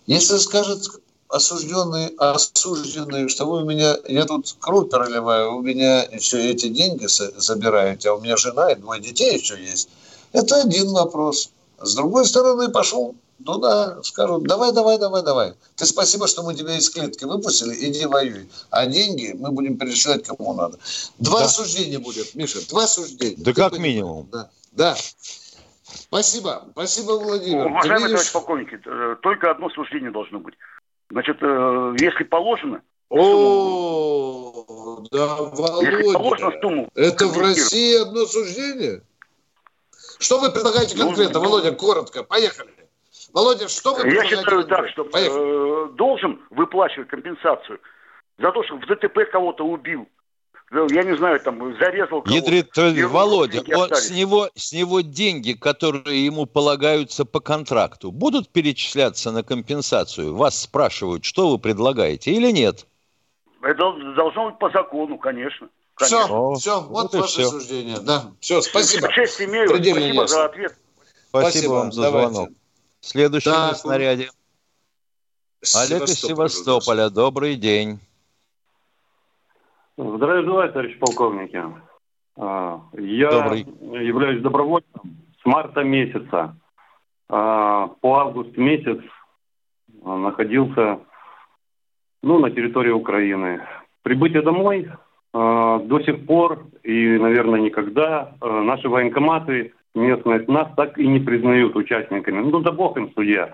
Если 0.05 0.37
скажет 0.37 0.83
осужденный, 1.29 2.07
осужденный, 2.17 3.29
что 3.29 3.45
вы 3.45 3.63
у 3.63 3.65
меня, 3.65 3.97
я 4.07 4.25
тут 4.25 4.55
кровь 4.59 4.89
проливаю, 4.89 5.55
у 5.55 5.61
меня 5.61 6.03
еще 6.03 6.51
эти 6.51 6.67
деньги 6.67 7.07
забираете, 7.07 8.09
а 8.09 8.15
у 8.15 8.21
меня 8.21 8.35
жена 8.35 8.71
и 8.71 8.75
двое 8.75 9.01
детей 9.01 9.37
еще 9.37 9.59
есть. 9.59 9.89
Это 10.33 10.61
один 10.61 10.89
вопрос. 10.91 11.51
С 11.79 11.95
другой 11.95 12.25
стороны, 12.25 12.69
пошел 12.69 13.15
туда, 13.45 14.03
скажут, 14.03 14.43
давай, 14.43 14.71
давай, 14.73 14.99
давай, 14.99 15.23
давай. 15.23 15.53
Ты 15.75 15.85
спасибо, 15.85 16.27
что 16.27 16.43
мы 16.43 16.53
тебя 16.53 16.77
из 16.77 16.89
клетки 16.89 17.23
выпустили, 17.23 17.89
иди 17.89 18.05
воюй. 18.05 18.49
А 18.69 18.85
деньги 18.85 19.35
мы 19.39 19.51
будем 19.51 19.77
перечислять 19.77 20.25
кому 20.25 20.53
надо. 20.53 20.77
Два 21.17 21.41
да. 21.41 21.49
суждения 21.49 21.99
будет, 21.99 22.35
Миша, 22.35 22.59
два 22.69 22.85
суждения. 22.85 23.37
Да 23.37 23.45
Ты 23.45 23.53
как 23.53 23.71
понимаешь? 23.71 23.93
минимум. 23.95 24.27
Да. 24.31 24.49
да. 24.73 24.97
Спасибо. 25.93 26.63
Спасибо, 26.71 27.11
Владимир. 27.13 27.67
Уважаемый 27.67 28.09
видишь... 28.09 28.29
товарищ 28.29 28.31
полковник, 28.33 28.87
э, 28.87 29.15
только 29.21 29.51
одно 29.51 29.69
суждение 29.69 30.11
должно 30.11 30.39
быть. 30.39 30.55
Значит, 31.09 31.37
э, 31.41 31.95
если 31.99 32.23
положено... 32.23 32.81
О, 33.09 35.03
да, 35.11 35.35
Володя. 35.35 36.59
Сумму... 36.61 36.89
Это 36.95 37.27
в 37.27 37.37
России 37.37 38.01
одно 38.01 38.25
суждение? 38.25 39.01
Что 40.19 40.39
вы 40.39 40.51
предлагаете 40.51 40.95
ну, 40.97 41.07
конкретно, 41.07 41.39
ну, 41.39 41.45
Володя, 41.45 41.73
коротко? 41.73 42.23
Поехали. 42.23 42.71
Володя, 43.33 43.67
что 43.67 43.95
вы 43.95 44.07
Я 44.09 44.23
считаю 44.23 44.63
так, 44.65 44.87
что 44.89 45.03
э, 45.13 45.89
должен 45.95 46.39
выплачивать 46.49 47.09
компенсацию 47.09 47.79
за 48.37 48.51
то, 48.51 48.63
что 48.63 48.77
в 48.77 48.85
ДТП 48.85 49.29
кого-то 49.31 49.65
убил, 49.65 50.07
я 50.71 51.03
не 51.03 51.17
знаю, 51.17 51.39
там, 51.41 51.59
зарезал 51.77 52.21
кого-то. 52.21 52.33
Ядрит, 52.33 52.77
Володя, 53.09 53.61
он, 53.75 53.93
с, 53.93 54.09
него, 54.09 54.49
с 54.55 54.71
него 54.71 55.01
деньги, 55.01 55.51
которые 55.51 56.25
ему 56.25 56.45
полагаются 56.45 57.25
по 57.25 57.41
контракту, 57.41 58.11
будут 58.11 58.49
перечисляться 58.49 59.31
на 59.31 59.43
компенсацию? 59.43 60.33
Вас 60.33 60.61
спрашивают, 60.61 61.25
что 61.25 61.49
вы 61.49 61.59
предлагаете 61.59 62.31
или 62.31 62.51
нет? 62.51 62.87
Это 63.61 63.93
должно 64.15 64.49
быть 64.49 64.59
по 64.59 64.69
закону, 64.71 65.17
конечно. 65.17 65.67
конечно. 65.95 66.23
Все, 66.25 66.33
О, 66.33 66.55
все, 66.55 66.81
вот, 66.81 67.13
вот 67.13 67.21
ваше 67.21 67.41
все. 67.41 67.49
суждение. 67.49 67.99
Да, 67.99 68.31
все, 68.39 68.61
спасибо. 68.61 69.11
Честь 69.11 69.41
имею, 69.41 69.69
Предельно 69.69 69.99
спасибо 69.99 70.21
ясно. 70.21 70.27
за 70.27 70.45
ответ. 70.45 70.77
Спасибо, 71.29 71.49
спасибо 71.49 71.71
вам 71.71 71.91
за 71.91 72.01
давайте. 72.01 72.31
звонок. 72.31 72.49
Следующий 73.01 73.49
да, 73.49 73.67
на 73.67 73.75
снаряде. 73.75 74.29
Олег 75.75 76.03
из 76.03 76.19
Севастополя, 76.19 77.09
добрый 77.09 77.55
день. 77.55 77.99
Здравия 79.97 80.43
желаю, 80.43 80.71
товарищ 80.71 80.97
полковники. 80.99 81.61
А, 82.37 82.81
я 82.93 83.29
Добрый. 83.29 83.67
являюсь 84.05 84.41
добровольцем 84.41 85.01
с 85.41 85.45
марта 85.45 85.83
месяца. 85.83 86.55
А, 87.29 87.87
по 87.99 88.19
август 88.19 88.55
месяц 88.57 88.99
находился 90.03 90.99
ну, 92.23 92.39
на 92.39 92.51
территории 92.51 92.91
Украины. 92.91 93.61
Прибытие 94.01 94.41
домой 94.41 94.89
а, 95.33 95.79
до 95.79 95.99
сих 96.01 96.25
пор 96.25 96.65
и, 96.83 97.17
наверное, 97.17 97.59
никогда 97.59 98.33
наши 98.41 98.87
военкоматы 98.87 99.73
местные 99.93 100.45
нас 100.47 100.69
так 100.77 100.97
и 100.97 101.05
не 101.05 101.19
признают 101.19 101.75
участниками. 101.75 102.39
Ну 102.39 102.61
да 102.61 102.71
бог 102.71 102.95
им 102.95 103.11
судья. 103.13 103.51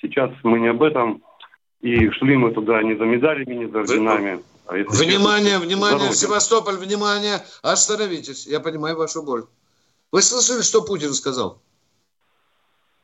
Сейчас 0.00 0.30
мы 0.42 0.60
не 0.60 0.68
об 0.68 0.82
этом. 0.82 1.22
И 1.80 2.10
шли 2.10 2.36
мы 2.36 2.52
туда 2.52 2.80
не 2.82 2.94
за 2.94 3.04
медалями, 3.04 3.54
не 3.54 3.66
за 3.66 3.80
орденами. 3.80 4.38
А 4.66 4.74
внимание, 4.74 5.58
внимание, 5.58 5.98
здоровье. 5.98 6.16
Севастополь, 6.16 6.76
внимание, 6.76 7.44
остановитесь. 7.62 8.46
Я 8.46 8.60
понимаю 8.60 8.96
вашу 8.96 9.22
боль. 9.22 9.46
Вы 10.12 10.22
слышали, 10.22 10.62
что 10.62 10.82
Путин 10.82 11.14
сказал? 11.14 11.60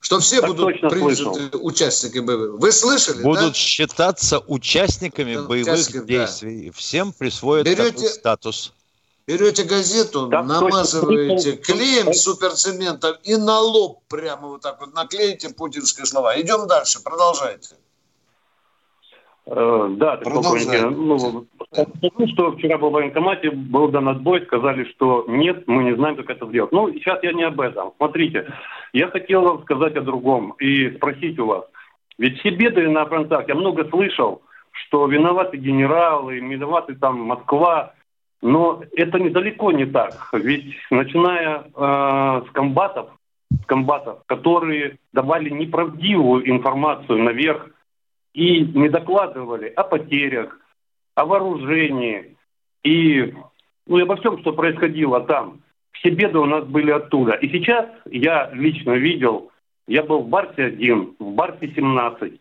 Что 0.00 0.20
все 0.20 0.40
так 0.40 0.50
будут 0.50 0.80
приняты 0.80 1.58
участниками 1.58 2.24
боевых. 2.24 2.60
Вы 2.60 2.70
слышали, 2.70 3.22
Будут 3.22 3.52
да? 3.52 3.54
считаться 3.54 4.38
участниками 4.46 5.34
да, 5.34 5.42
боевых 5.42 6.06
действий. 6.06 6.66
Да. 6.66 6.72
Всем 6.78 7.12
присвоят 7.12 7.66
берете, 7.66 7.90
такой 7.92 8.08
статус. 8.08 8.72
Берете 9.26 9.64
газету, 9.64 10.28
так 10.28 10.46
намазываете 10.46 11.52
точно. 11.56 11.74
клеем 11.74 12.14
суперцементом 12.14 13.16
и 13.24 13.36
на 13.36 13.58
лоб 13.58 14.04
прямо 14.08 14.48
вот 14.48 14.62
так 14.62 14.80
вот 14.80 14.94
наклеите 14.94 15.50
путинские 15.50 16.06
слова. 16.06 16.40
Идем 16.40 16.68
дальше, 16.68 17.00
продолжайте. 17.02 17.76
Э, 19.50 19.88
да, 19.96 20.16
полковник. 20.18 20.90
Ну, 20.90 21.46
что 22.28 22.52
вчера 22.52 22.76
был 22.76 22.90
в 22.90 22.92
военкомате, 22.92 23.50
был 23.50 23.88
дан 23.88 24.08
отбой, 24.08 24.42
сказали, 24.42 24.84
что 24.84 25.24
нет, 25.26 25.66
мы 25.66 25.84
не 25.84 25.94
знаем, 25.94 26.16
как 26.16 26.28
это 26.28 26.46
сделать. 26.46 26.72
Ну, 26.72 26.92
сейчас 26.92 27.22
я 27.22 27.32
не 27.32 27.44
об 27.44 27.58
этом. 27.60 27.92
Смотрите, 27.96 28.46
я 28.92 29.08
хотел 29.08 29.42
вам 29.42 29.62
сказать 29.62 29.96
о 29.96 30.02
другом 30.02 30.50
и 30.58 30.90
спросить 30.96 31.38
у 31.38 31.46
вас. 31.46 31.64
Ведь 32.18 32.38
все 32.40 32.50
беды 32.50 32.88
на 32.88 33.06
фронтах, 33.06 33.48
я 33.48 33.54
много 33.54 33.88
слышал, 33.88 34.42
что 34.72 35.06
виноваты 35.06 35.56
генералы, 35.56 36.40
виноваты 36.40 36.94
там 36.94 37.20
Москва, 37.20 37.94
но 38.42 38.82
это 38.96 39.18
недалеко 39.18 39.72
не 39.72 39.86
так. 39.86 40.28
Ведь 40.34 40.74
начиная 40.90 41.64
э, 41.74 42.42
с 42.46 42.50
комбатов, 42.52 43.08
с 43.62 43.64
комбатов, 43.64 44.18
которые 44.26 44.98
давали 45.14 45.48
неправдивую 45.48 46.50
информацию 46.50 47.22
наверх 47.22 47.70
и 48.34 48.60
не 48.60 48.88
докладывали 48.88 49.72
о 49.74 49.84
потерях, 49.84 50.58
о 51.14 51.24
вооружении 51.24 52.36
и, 52.84 53.34
ну, 53.86 53.98
и 53.98 54.02
обо 54.02 54.16
всем, 54.16 54.38
что 54.40 54.52
происходило 54.52 55.20
там. 55.20 55.60
Все 55.92 56.10
беды 56.10 56.38
у 56.38 56.44
нас 56.44 56.64
были 56.64 56.90
оттуда. 56.90 57.32
И 57.32 57.48
сейчас 57.48 57.86
я 58.06 58.50
лично 58.52 58.92
видел, 58.92 59.50
я 59.88 60.02
был 60.02 60.20
в 60.20 60.28
Барсе-1, 60.28 61.16
в 61.18 61.34
Барсе-17. 61.34 62.38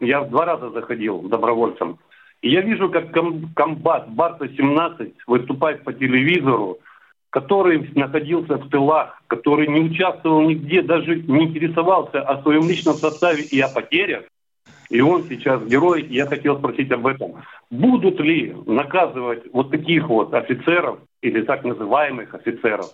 Я 0.00 0.22
в 0.22 0.30
два 0.30 0.44
раза 0.46 0.70
заходил 0.70 1.22
добровольцем. 1.22 1.98
И 2.40 2.50
я 2.50 2.60
вижу, 2.62 2.90
как 2.90 3.12
ком- 3.12 3.52
комбат 3.54 4.08
Барса-17 4.08 5.14
выступает 5.26 5.84
по 5.84 5.92
телевизору, 5.92 6.78
который 7.30 7.88
находился 7.94 8.56
в 8.56 8.68
тылах, 8.68 9.22
который 9.28 9.68
не 9.68 9.80
участвовал 9.80 10.42
нигде, 10.42 10.82
даже 10.82 11.16
не 11.16 11.44
интересовался 11.44 12.20
о 12.20 12.42
своем 12.42 12.68
личном 12.68 12.94
составе 12.94 13.44
и 13.44 13.60
о 13.60 13.68
потерях, 13.68 14.24
и 14.92 15.00
он 15.00 15.26
сейчас 15.26 15.62
герой. 15.62 16.06
Я 16.10 16.26
хотел 16.26 16.58
спросить 16.58 16.92
об 16.92 17.06
этом. 17.06 17.42
Будут 17.70 18.20
ли 18.20 18.54
наказывать 18.66 19.44
вот 19.50 19.70
таких 19.70 20.06
вот 20.06 20.34
офицеров 20.34 20.98
или 21.22 21.42
так 21.42 21.64
называемых 21.64 22.34
офицеров? 22.34 22.92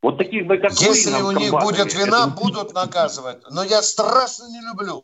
Вот 0.00 0.16
таких 0.16 0.46
бы, 0.46 0.58
как 0.58 0.72
Если 0.74 1.20
у 1.20 1.32
них 1.32 1.50
будет 1.50 1.92
вина, 1.92 2.28
это... 2.28 2.40
будут 2.40 2.72
наказывать. 2.72 3.38
Но 3.50 3.64
я 3.64 3.82
страшно 3.82 4.44
не 4.48 4.60
люблю, 4.60 5.02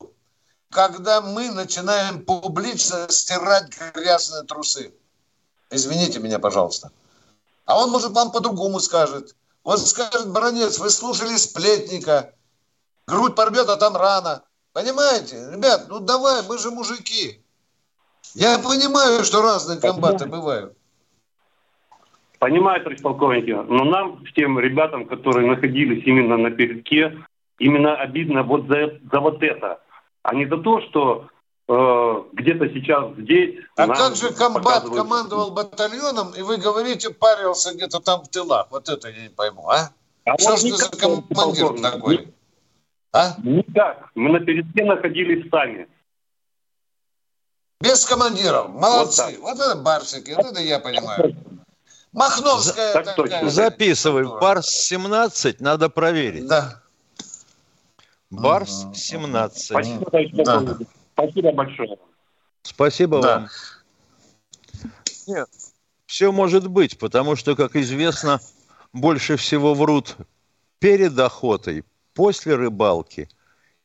когда 0.70 1.20
мы 1.20 1.50
начинаем 1.50 2.24
публично 2.24 3.08
стирать 3.08 3.66
грязные 3.96 4.44
трусы. 4.44 4.92
Извините 5.72 6.20
меня, 6.20 6.38
пожалуйста. 6.38 6.92
А 7.64 7.76
он, 7.82 7.90
может, 7.90 8.12
вам 8.12 8.30
по-другому 8.30 8.78
скажет. 8.78 9.34
Он 9.64 9.78
скажет, 9.78 10.30
бронец, 10.32 10.78
вы 10.78 10.90
слушали 10.90 11.34
сплетника, 11.36 12.32
грудь 13.08 13.34
порвет, 13.34 13.68
а 13.68 13.74
там 13.74 13.96
рано. 13.96 14.42
Понимаете? 14.76 15.36
Ребят, 15.54 15.86
ну 15.88 16.00
давай, 16.00 16.42
мы 16.46 16.58
же 16.58 16.70
мужики. 16.70 17.40
Я 18.34 18.58
понимаю, 18.58 19.24
что 19.24 19.40
разные 19.40 19.80
комбаты 19.80 20.26
бывают. 20.26 20.76
Понимаю, 22.38 22.82
товарищ 22.82 23.00
полковник, 23.00 23.46
но 23.46 23.84
нам, 23.84 24.22
тем 24.34 24.60
ребятам, 24.60 25.06
которые 25.06 25.46
находились 25.46 26.04
именно 26.04 26.36
на 26.36 26.50
передке, 26.50 27.24
именно 27.58 27.96
обидно 27.96 28.42
вот 28.42 28.66
за, 28.66 29.00
за 29.10 29.20
вот 29.20 29.42
это, 29.42 29.80
а 30.22 30.34
не 30.34 30.44
за 30.44 30.58
то, 30.58 30.82
что 30.82 31.28
э, 31.68 32.22
где-то 32.34 32.68
сейчас 32.68 33.14
здесь... 33.16 33.64
А 33.76 33.88
как 33.88 34.14
же 34.14 34.30
комбат 34.34 34.62
показывают... 34.62 35.02
командовал 35.02 35.52
батальоном, 35.52 36.32
и 36.36 36.42
вы 36.42 36.58
говорите, 36.58 37.14
парился 37.14 37.72
где-то 37.72 38.00
там 38.00 38.24
в 38.24 38.28
тылах? 38.28 38.66
Вот 38.70 38.90
это 38.90 39.08
я 39.08 39.22
не 39.22 39.30
пойму, 39.30 39.70
а? 39.70 39.88
а 40.26 40.38
что 40.38 40.58
ж 40.58 40.60
ты 40.60 40.76
за 40.76 40.90
командир 40.90 41.80
такой? 41.80 42.35
А? 43.12 43.34
Никак. 43.42 44.10
Мы 44.14 44.30
на 44.30 44.40
передке 44.40 44.84
находились 44.84 45.48
сами. 45.50 45.88
Без 47.80 48.04
командиров. 48.04 48.70
Молодцы. 48.70 49.38
Вот, 49.40 49.56
вот 49.56 49.60
это 49.60 49.76
барсики, 49.76 50.32
вот 50.32 50.46
это 50.46 50.60
я 50.60 50.78
понимаю. 50.78 51.36
Махновская 52.12 52.94
так 52.94 53.14
такая. 53.14 53.48
Записывай. 53.48 54.24
Барс 54.24 54.68
17 54.68 55.60
надо 55.60 55.90
проверить. 55.90 56.46
Да. 56.46 56.82
Барс 58.30 58.86
17. 58.94 59.62
Спасибо, 59.62 60.44
да. 60.44 60.78
Спасибо 61.12 61.52
большое. 61.52 61.98
Спасибо 62.62 63.20
да. 63.20 63.38
вам. 63.38 63.48
Нет, 65.26 65.48
все 66.06 66.32
может 66.32 66.68
быть, 66.68 66.98
потому 66.98 67.36
что, 67.36 67.54
как 67.56 67.76
известно, 67.76 68.40
больше 68.92 69.36
всего 69.36 69.74
врут 69.74 70.16
перед 70.78 71.18
охотой, 71.18 71.84
после 72.16 72.56
рыбалки 72.56 73.28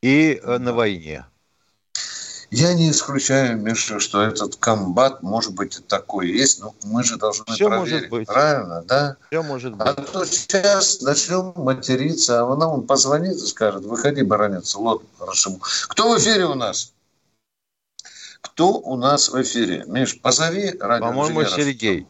и 0.02 0.40
э, 0.42 0.58
на 0.58 0.74
войне. 0.74 1.26
Я 2.50 2.74
не 2.74 2.90
исключаю, 2.90 3.58
Миша, 3.62 4.00
что 4.00 4.22
этот 4.22 4.58
комбат, 4.58 5.24
может 5.24 5.54
быть, 5.54 5.78
и 5.80 5.82
такой 5.82 6.30
есть, 6.30 6.60
но 6.60 6.76
мы 6.84 7.02
же 7.04 7.18
должны 7.18 7.46
Все 7.54 7.68
проверить. 7.68 7.92
Может 7.94 8.10
быть. 8.10 8.28
Правильно, 8.28 8.84
да? 8.84 9.16
Все 9.30 9.42
может 9.42 9.76
быть. 9.76 9.88
А 9.88 9.94
то 9.94 10.26
сейчас 10.26 11.02
начнем 11.02 11.54
материться, 11.56 12.42
а 12.42 12.52
она 12.52 12.68
он 12.68 12.86
позвонит 12.88 13.36
и 13.36 13.48
скажет, 13.48 13.84
выходи, 13.84 14.24
баронец, 14.24 14.76
лот 14.76 15.04
расшибу. 15.20 15.62
Кто 15.88 16.14
в 16.14 16.20
эфире 16.20 16.46
у 16.46 16.56
нас? 16.56 16.92
Кто 18.42 18.80
у 18.80 18.98
нас 18.98 19.30
в 19.30 19.42
эфире? 19.42 19.86
Миш, 19.88 20.20
позови 20.20 20.76
радио 20.78 21.08
По-моему, 21.08 21.46
Сергей. 21.46 22.06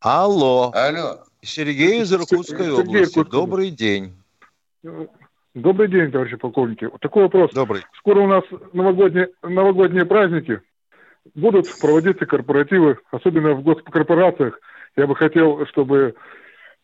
Алло. 0.00 0.72
Алло. 0.74 1.20
Сергей 1.40 2.02
из 2.02 2.12
Иркутской 2.12 2.66
Сергей, 2.66 2.72
области. 2.72 3.14
Сергей, 3.14 3.30
Добрый 3.30 3.70
день. 3.70 4.21
Добрый 5.54 5.88
день, 5.88 6.10
товарищи 6.10 6.36
полковники. 6.36 6.88
Такой 7.00 7.24
вопрос. 7.24 7.52
Добрый. 7.52 7.82
Скоро 7.98 8.20
у 8.20 8.26
нас 8.26 8.42
новогодние, 8.72 9.28
новогодние 9.42 10.06
праздники. 10.06 10.60
Будут 11.34 11.66
проводиться 11.80 12.26
корпоративы, 12.26 12.98
особенно 13.10 13.52
в 13.54 13.62
госкорпорациях. 13.62 14.58
Я 14.96 15.06
бы 15.06 15.14
хотел, 15.14 15.64
чтобы 15.66 16.14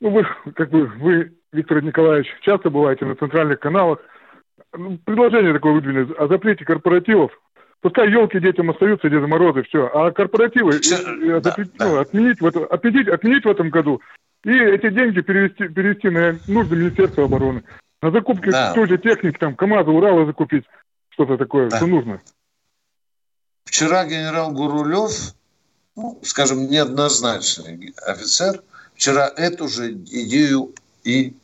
ну, 0.01 0.11
вы, 0.11 0.27
как 0.55 0.71
бы 0.71 0.87
вы, 0.87 1.33
Виктор 1.53 1.83
Николаевич, 1.83 2.29
часто 2.43 2.71
бываете 2.71 3.05
на 3.05 3.17
центральных 3.17 3.59
каналах. 3.59 3.99
Ну, 4.77 4.99
предложение 5.05 5.55
такое 5.55 5.73
выдвинули 5.73 6.13
о 6.15 6.29
запрете 6.29 6.65
корпоративов. 6.65 7.33
Пускай 7.81 8.11
елки 8.11 8.39
детям 8.39 8.71
остаются, 8.71 9.09
Деда 9.09 9.27
Морозы, 9.27 9.63
все. 9.63 9.87
А 9.87 10.11
корпоративы 10.11 10.73
да, 10.73 11.41
запрет, 11.41 11.71
да, 11.79 11.89
ну, 11.89 11.99
отменить, 11.99 12.41
в 12.41 12.47
этом, 12.47 12.67
отменить, 12.69 13.09
отменить 13.09 13.45
в 13.45 13.49
этом 13.49 13.71
году 13.71 14.01
и 14.45 14.51
эти 14.51 14.91
деньги 14.91 15.21
перевести, 15.21 15.69
перевести 15.69 16.09
на 16.11 16.39
нужды 16.47 16.77
Министерства 16.77 17.25
обороны. 17.25 17.63
На 18.01 18.11
закупки 18.13 18.51
да. 18.51 18.73
той 18.75 18.87
же 18.87 18.99
техники, 18.99 19.37
там, 19.39 19.57
КАМАЗа, 19.57 19.91
Урала 19.91 20.27
закупить, 20.27 20.65
что-то 21.11 21.37
такое, 21.37 21.69
да. 21.69 21.77
что 21.79 21.87
нужно. 21.87 22.21
Вчера 23.65 24.05
генерал 24.05 24.53
Гурулев, 24.53 25.35
ну, 25.97 26.19
скажем, 26.23 26.69
неоднозначный 26.71 27.95
офицер, 28.07 28.63
вчера 28.95 29.29
эту 29.29 29.69
же 29.69 29.93
идею 29.93 30.75
и 31.03 31.37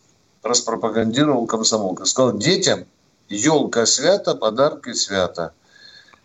распропагандировал 0.43 1.47
комсомолка. 1.47 2.05
Сказал, 2.05 2.39
детям 2.39 2.87
елка 3.29 3.85
свята, 3.87 4.35
подарки 4.35 4.93
свята. 4.93 5.55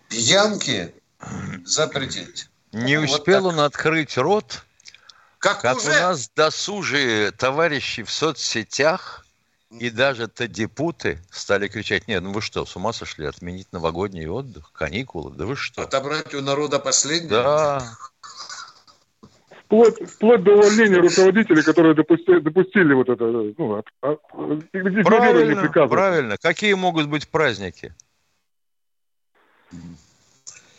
Пьянки 0.09 0.93
запретить. 1.65 2.49
Не 2.71 2.97
вот 2.97 3.09
успел 3.09 3.43
так. 3.43 3.53
он 3.53 3.59
открыть 3.61 4.17
рот, 4.17 4.63
как, 5.39 5.61
как 5.61 5.77
уже... 5.77 5.89
у 5.89 5.93
нас 5.93 6.29
досужие 6.35 7.31
товарищи 7.31 8.03
в 8.03 8.11
соцсетях 8.11 9.25
и 9.77 9.89
даже 9.89 10.27
тадипуты 10.27 11.19
стали 11.29 11.67
кричать, 11.67 12.07
нет, 12.07 12.23
ну 12.23 12.31
вы 12.31 12.41
что, 12.41 12.65
с 12.65 12.75
ума 12.75 12.91
сошли 12.91 13.25
отменить 13.25 13.71
новогодний 13.71 14.27
отдых, 14.27 14.71
каникулы, 14.73 15.31
да 15.35 15.45
вы 15.45 15.55
что? 15.55 15.83
Отобрать 15.83 16.33
у 16.33 16.41
народа 16.41 16.79
последнее? 16.79 17.29
Да. 17.29 17.83
Вплоть, 19.65 20.09
вплоть 20.09 20.43
до 20.43 20.53
увольнения 20.53 20.97
руководителей, 20.97 21.61
которые 21.61 21.93
допустили, 21.93 22.39
допустили 22.39 22.93
вот 22.93 23.09
это, 23.09 23.23
ну, 23.23 23.77
от, 23.77 23.85
от, 24.01 24.19
правильно, 25.03 25.87
правильно. 25.87 26.37
Какие 26.41 26.73
могут 26.73 27.07
быть 27.07 27.27
праздники? 27.27 27.93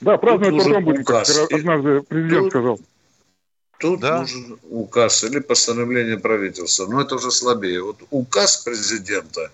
Да, 0.00 0.16
праздновать 0.16 0.64
потом 0.64 0.84
будем, 0.84 1.04
как 1.04 1.26
однажды 1.52 2.02
президент 2.02 2.44
Тут... 2.44 2.50
сказал. 2.50 2.80
Тут 3.80 4.00
да? 4.00 4.20
нужен 4.20 4.58
указ 4.68 5.24
или 5.24 5.38
постановление 5.38 6.18
правительства. 6.18 6.86
Но 6.86 7.00
это 7.00 7.14
уже 7.14 7.30
слабее. 7.30 7.82
Вот 7.82 7.96
указ 8.10 8.58
президента, 8.58 9.50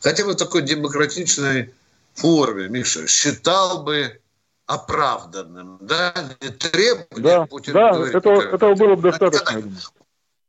хотя 0.00 0.24
бы 0.24 0.32
в 0.32 0.36
такой 0.36 0.62
демократичной 0.62 1.74
форме, 2.14 2.68
Миша, 2.68 3.06
считал 3.06 3.82
бы 3.82 4.20
оправданным, 4.64 5.78
да, 5.82 6.14
не 6.40 6.48
требовать. 6.48 7.22
Да, 7.22 7.46
Путин 7.46 7.74
да 7.74 7.92
говорит, 7.92 8.14
этого, 8.14 8.42
этого 8.42 8.74
было 8.74 8.96
бы 8.96 9.10
достаточно. 9.10 9.62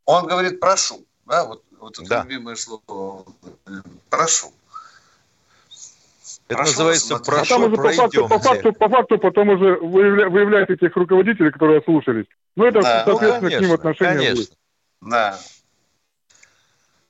Он 0.06 0.26
говорит, 0.26 0.58
прошу, 0.58 1.04
да, 1.26 1.44
вот, 1.44 1.62
вот 1.78 1.98
это 1.98 2.08
да. 2.08 2.22
любимое 2.22 2.56
слово, 2.56 3.26
прошу. 4.08 4.52
Это 6.50 6.56
прошу 6.56 6.70
называется 6.72 7.18
прошу, 7.18 7.42
а 7.42 7.46
там 7.46 7.62
уже 7.62 7.76
по 7.76 7.92
факту, 7.92 8.28
по, 8.28 8.38
факту, 8.40 8.72
по 8.72 8.88
факту 8.88 9.18
потом 9.18 9.50
уже 9.50 9.76
выявля, 9.76 10.28
выявляете 10.28 10.76
тех 10.76 10.96
руководителей, 10.96 11.52
которые 11.52 11.80
слушались. 11.82 12.26
Ну, 12.56 12.64
это, 12.64 12.80
да. 12.80 13.04
соответственно, 13.04 13.34
ну, 13.34 13.40
конечно, 13.40 13.58
к 13.58 13.62
ним 13.62 13.72
отношение 13.72 14.14
конечно. 14.14 14.34
будет. 14.34 14.52
Да. 15.00 15.38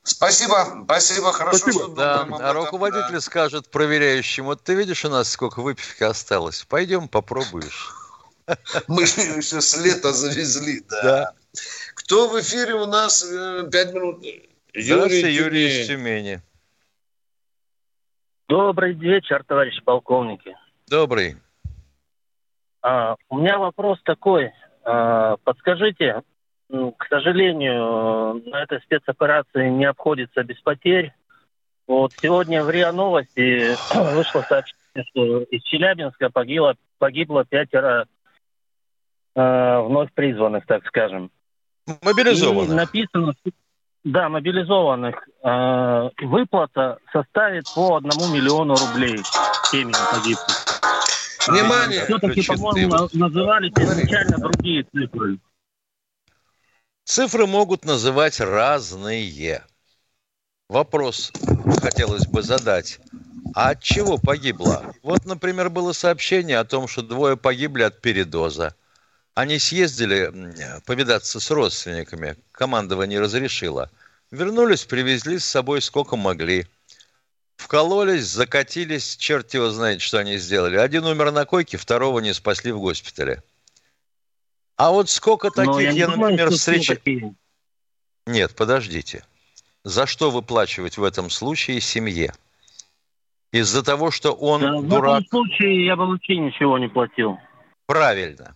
Спасибо, 0.03 0.83
спасибо, 0.85 1.33
хорошо. 1.33 1.57
Спасибо. 1.57 1.85
Что 1.85 1.93
да, 1.95 2.27
а 2.29 2.53
руководитель 2.53 3.13
да. 3.13 3.21
скажет 3.21 3.71
проверяющим, 3.71 4.45
вот 4.45 4.63
ты 4.63 4.75
видишь 4.75 5.05
у 5.05 5.09
нас 5.09 5.31
сколько 5.31 5.61
выпивки 5.61 6.03
осталось, 6.03 6.63
пойдем 6.69 7.07
попробуешь. 7.07 7.89
Мы 8.87 9.07
же 9.07 9.21
еще 9.21 9.59
с 9.59 9.75
лета 9.77 10.13
завезли, 10.13 10.83
да. 10.87 11.01
да. 11.01 11.33
Кто 11.95 12.29
в 12.29 12.39
эфире 12.39 12.75
у 12.75 12.85
нас? 12.85 13.23
Э, 13.23 13.67
пять 13.71 13.91
минут. 13.91 14.23
Юрий, 14.73 15.33
Юрий 15.33 15.81
из 15.81 15.87
Тюмени. 15.87 16.41
Добрый 18.51 18.91
вечер, 18.91 19.45
товарищ 19.47 19.81
полковники. 19.81 20.57
Добрый. 20.89 21.37
А, 22.81 23.15
у 23.29 23.37
меня 23.37 23.57
вопрос 23.57 24.01
такой. 24.03 24.51
А, 24.83 25.37
подскажите, 25.45 26.21
к 26.69 27.07
сожалению, 27.07 28.43
на 28.45 28.61
этой 28.61 28.81
спецоперации 28.81 29.69
не 29.69 29.85
обходится 29.85 30.43
без 30.43 30.59
потерь. 30.59 31.13
Вот 31.87 32.11
сегодня 32.21 32.61
в 32.61 32.69
РИА 32.69 32.91
Новости 32.91 33.69
вышло 34.15 34.41
сообщение, 34.41 35.05
что 35.11 35.43
из 35.43 35.63
Челябинска 35.63 36.29
погибло, 36.29 36.75
погибло 36.97 37.45
пятеро 37.45 38.05
э, 39.33 39.79
вновь 39.79 40.11
призванных, 40.11 40.65
так 40.65 40.85
скажем. 40.87 41.31
Мобилизованных. 42.01 42.69
И 42.69 42.73
написано, 42.73 43.33
да, 44.03 44.29
мобилизованных. 44.29 45.27
Э, 45.43 46.09
выплата 46.21 46.97
составит 47.11 47.65
по 47.73 47.97
одному 47.97 48.27
миллиону 48.33 48.75
рублей 48.75 49.19
семьям 49.71 50.01
погибших. 50.11 50.81
Внимание! 51.47 52.05
Все-таки, 52.05 52.45
по-моему, 52.45 53.09
назывались 53.13 53.71
изначально 53.75 54.37
другие 54.37 54.83
цифры. 54.83 55.39
Цифры 57.03 57.47
могут 57.47 57.85
называть 57.85 58.39
разные. 58.39 59.63
Вопрос 60.69 61.31
хотелось 61.81 62.27
бы 62.27 62.43
задать. 62.43 62.99
А 63.53 63.71
от 63.71 63.81
чего 63.81 64.17
погибло? 64.17 64.93
Вот, 65.03 65.25
например, 65.25 65.69
было 65.69 65.91
сообщение 65.91 66.57
о 66.59 66.63
том, 66.63 66.87
что 66.87 67.01
двое 67.01 67.35
погибли 67.35 67.83
от 67.83 68.01
передоза. 68.01 68.75
Они 69.41 69.57
съездили 69.57 70.31
повидаться 70.85 71.39
с 71.39 71.49
родственниками. 71.49 72.35
Командование 72.51 73.19
разрешило. 73.19 73.89
Вернулись, 74.29 74.85
привезли 74.85 75.39
с 75.39 75.45
собой 75.45 75.81
сколько 75.81 76.15
могли. 76.15 76.67
Вкололись, 77.55 78.27
закатились, 78.27 79.17
черт 79.17 79.51
его 79.55 79.71
знает, 79.71 80.03
что 80.03 80.19
они 80.19 80.37
сделали. 80.37 80.77
Один 80.77 81.05
умер 81.05 81.31
на 81.31 81.45
койке, 81.45 81.77
второго 81.77 82.19
не 82.19 82.35
спасли 82.35 82.71
в 82.71 82.79
госпитале. 82.79 83.41
А 84.75 84.91
вот 84.91 85.09
сколько 85.09 85.49
таких 85.49 85.81
я, 85.81 85.89
я 85.89 86.05
думаю, 86.05 86.33
например, 86.33 86.51
встречал... 86.51 86.97
Нет, 88.27 88.55
подождите. 88.55 89.25
За 89.83 90.05
что 90.05 90.29
выплачивать 90.29 90.99
в 90.99 91.03
этом 91.03 91.31
случае 91.31 91.81
семье? 91.81 92.31
Из-за 93.51 93.81
того, 93.81 94.11
что 94.11 94.33
он 94.33 94.61
да, 94.61 94.81
дурак... 94.81 95.23
В 95.23 95.25
этом 95.25 95.29
случае 95.29 95.87
я 95.87 95.95
бы 95.95 96.05
вообще 96.05 96.37
ничего 96.37 96.77
не 96.77 96.89
платил. 96.89 97.39
Правильно. 97.87 98.55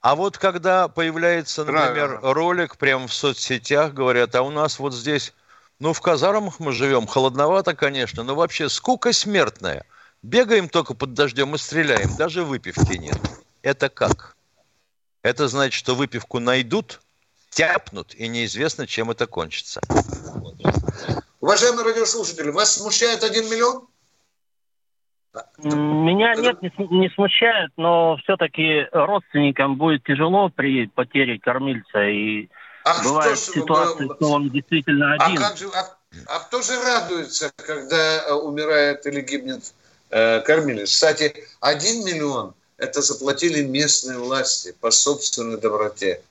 А 0.00 0.14
вот 0.14 0.38
когда 0.38 0.88
появляется, 0.88 1.64
например, 1.64 2.08
Правильно. 2.08 2.34
ролик 2.34 2.76
прямо 2.78 3.06
в 3.06 3.12
соцсетях, 3.12 3.92
говорят, 3.92 4.34
а 4.34 4.42
у 4.42 4.50
нас 4.50 4.78
вот 4.78 4.94
здесь, 4.94 5.34
ну, 5.78 5.92
в 5.92 6.00
казармах 6.00 6.58
мы 6.58 6.72
живем, 6.72 7.06
холодновато, 7.06 7.74
конечно, 7.74 8.22
но 8.22 8.34
вообще 8.34 8.70
скука 8.70 9.12
смертная. 9.12 9.84
Бегаем 10.22 10.68
только 10.68 10.94
под 10.94 11.12
дождем 11.12 11.54
и 11.54 11.58
стреляем, 11.58 12.16
даже 12.16 12.44
выпивки 12.44 12.96
нет. 12.96 13.18
Это 13.62 13.90
как? 13.90 14.36
Это 15.22 15.48
значит, 15.48 15.74
что 15.74 15.94
выпивку 15.94 16.38
найдут, 16.38 17.00
тяпнут, 17.50 18.14
и 18.14 18.26
неизвестно, 18.26 18.86
чем 18.86 19.10
это 19.10 19.26
кончится. 19.26 19.82
Уважаемые 21.40 21.84
радиослушатели, 21.84 22.48
вас 22.50 22.76
смущает 22.76 23.22
один 23.22 23.50
миллион? 23.50 23.86
Меня 25.58 26.34
нет, 26.34 26.60
не, 26.62 26.72
не 26.90 27.08
смущает, 27.10 27.70
но 27.76 28.16
все-таки 28.22 28.88
родственникам 28.92 29.76
будет 29.76 30.02
тяжело 30.04 30.48
при 30.48 30.86
потере 30.88 31.38
кормильца. 31.38 32.02
И 32.08 32.48
а 32.84 33.02
бывает 33.02 33.38
ситуация, 33.38 34.08
что 34.16 34.30
он 34.30 34.50
действительно 34.50 35.14
а 35.14 35.26
один. 35.26 35.38
А, 35.38 35.48
как 35.48 35.56
же, 35.56 35.68
а, 35.68 35.96
а 36.26 36.38
кто 36.40 36.62
же 36.62 36.80
радуется, 36.82 37.52
когда 37.56 38.24
э, 38.24 38.32
умирает 38.32 39.06
или 39.06 39.20
гибнет 39.20 39.72
э, 40.10 40.40
кормилец? 40.40 40.90
Кстати, 40.90 41.46
один 41.60 42.04
миллион– 42.04 42.54
это 42.78 43.02
заплатили 43.02 43.62
местные 43.62 44.18
власти 44.18 44.74
по 44.80 44.90
собственной 44.90 45.58
доброте. 45.58 46.22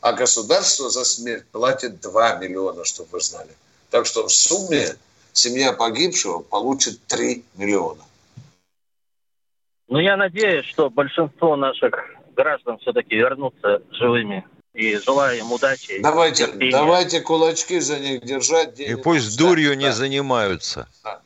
А 0.00 0.12
государство 0.12 0.90
за 0.90 1.04
смерть 1.04 1.44
платит 1.52 2.00
2 2.00 2.36
миллиона, 2.36 2.84
чтобы 2.84 3.10
вы 3.12 3.20
знали. 3.20 3.50
Так 3.90 4.06
что 4.06 4.26
в 4.26 4.32
сумме 4.32 4.96
семья 5.32 5.72
погибшего 5.72 6.40
получит 6.40 7.04
3 7.06 7.44
миллиона. 7.56 8.02
Ну, 9.88 9.98
я 9.98 10.16
надеюсь, 10.16 10.66
что 10.66 10.90
большинство 10.90 11.56
наших 11.56 11.94
граждан 12.36 12.78
все-таки 12.78 13.16
вернутся 13.16 13.82
живыми. 13.90 14.46
И 14.74 14.96
желаю 14.98 15.38
им 15.38 15.50
удачи. 15.50 16.00
Давайте, 16.00 16.46
давайте 16.70 17.20
кулачки 17.20 17.80
за 17.80 17.98
них 17.98 18.22
держать. 18.22 18.78
И 18.78 18.94
пусть 18.94 19.36
дурью 19.36 19.70
да. 19.70 19.76
не 19.76 19.92
занимаются. 19.92 20.86
Да. 21.02 21.20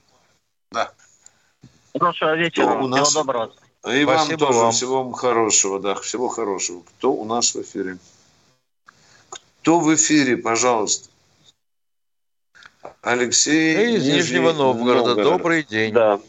да. 0.71 0.93
Хорошего 1.99 2.35
вечера. 2.37 2.75
У 2.79 2.87
нас... 2.87 3.09
Всего 3.09 3.25
доброго. 3.25 3.53
И 3.85 4.05
Спасибо 4.05 4.15
вам 4.15 4.39
тоже 4.39 4.59
вам. 4.59 4.73
всего 4.73 5.03
вам 5.03 5.13
хорошего, 5.13 5.81
да, 5.81 5.97
всего 5.97 6.29
хорошего. 6.29 6.83
Кто 6.83 7.13
у 7.13 7.25
нас 7.25 7.55
в 7.55 7.61
эфире? 7.63 7.99
Кто 9.29 9.81
в 9.81 9.93
эфире, 9.93 10.37
пожалуйста? 10.37 11.11
Алексей 13.03 13.97
из 13.97 14.07
Нижнего 14.07 14.53
Новгорода. 14.53 15.09
Новгород. 15.09 15.33
Добрый 15.33 15.65
день. 15.65 15.93
Да. 15.93 16.21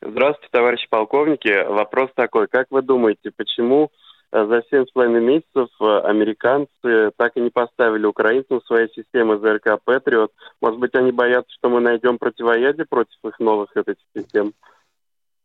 Здравствуйте, 0.00 0.48
товарищи 0.52 0.86
полковники. 0.88 1.66
Вопрос 1.66 2.10
такой. 2.14 2.46
Как 2.46 2.68
вы 2.70 2.82
думаете, 2.82 3.32
почему 3.36 3.90
э, 4.30 4.46
за 4.46 4.62
семь 4.70 4.86
с 4.86 4.92
половиной 4.92 5.20
месяцев 5.20 5.68
э, 5.80 6.00
американцы 6.04 7.10
так 7.16 7.36
и 7.36 7.40
не 7.40 7.50
поставили 7.50 8.06
украинцам 8.06 8.62
свои 8.62 8.88
системы 8.94 9.38
ЗРК 9.38 9.82
«Патриот»? 9.82 10.32
Может 10.60 10.78
быть, 10.78 10.94
они 10.94 11.10
боятся, 11.10 11.52
что 11.52 11.68
мы 11.68 11.80
найдем 11.80 12.18
противоядие 12.18 12.86
против 12.86 13.16
их 13.24 13.40
новых 13.40 13.76
этих 13.76 13.96
систем? 14.16 14.54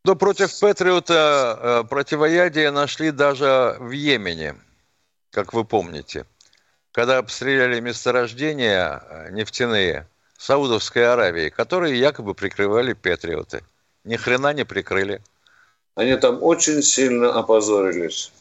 Но 0.06 0.16
против 0.16 0.60
Патриота 0.60 1.84
э, 1.86 1.90
противоядие 1.90 2.70
нашли 2.70 3.10
даже 3.10 3.76
в 3.80 3.90
Йемене, 3.90 4.56
как 5.32 5.54
вы 5.54 5.66
помните. 5.66 6.26
Когда 6.92 7.18
обстреляли 7.18 7.80
месторождения 7.80 9.30
нефтяные 9.32 10.08
Саудовской 10.38 11.12
Аравии, 11.12 11.50
которые 11.50 11.98
якобы 11.98 12.36
прикрывали 12.36 12.94
Патриоты. 12.94 13.64
Ни 14.04 14.18
хрена 14.18 14.54
не 14.54 14.66
прикрыли. 14.66 15.22
Они 15.96 16.16
там 16.18 16.42
очень 16.42 16.82
сильно 16.82 17.38
опозорились. 17.38 18.32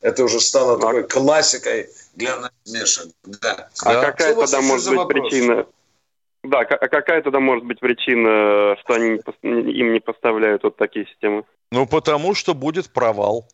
Это 0.00 0.24
уже 0.24 0.40
стало 0.40 0.76
а... 0.76 0.80
такой 0.80 1.04
классикой 1.04 1.88
для 2.14 2.36
насмешек. 2.36 3.06
Да. 3.24 3.68
А 3.82 3.94
да. 3.94 4.00
какая 4.02 4.34
тогда 4.34 4.60
может 4.60 4.88
быть 4.88 4.98
вопрос? 4.98 5.30
причина? 5.30 5.66
Да, 6.42 6.58
а 6.58 6.88
какая 6.88 7.22
тогда 7.22 7.40
может 7.40 7.64
быть 7.64 7.80
причина, 7.80 8.76
что 8.80 8.94
они 8.94 9.18
им 9.42 9.94
не 9.94 10.00
поставляют 10.00 10.62
вот 10.62 10.76
такие 10.76 11.06
системы? 11.06 11.44
Ну, 11.72 11.86
потому 11.86 12.34
что 12.34 12.52
будет 12.54 12.90
провал. 12.90 13.48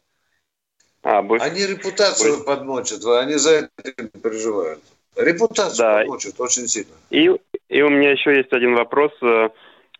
А, 1.02 1.22
будет. 1.22 1.42
Они 1.42 1.64
репутацию 1.64 2.34
будет. 2.34 2.46
подмочат, 2.46 3.04
они 3.04 3.34
за 3.34 3.50
это 3.50 3.70
переживают. 4.20 4.80
Репутацию 5.14 5.78
да. 5.78 5.98
подмочат 5.98 6.40
очень 6.40 6.66
сильно. 6.66 6.92
И, 7.10 7.30
и 7.68 7.82
у 7.82 7.88
меня 7.88 8.10
еще 8.10 8.36
есть 8.36 8.52
один 8.52 8.74
вопрос. 8.74 9.12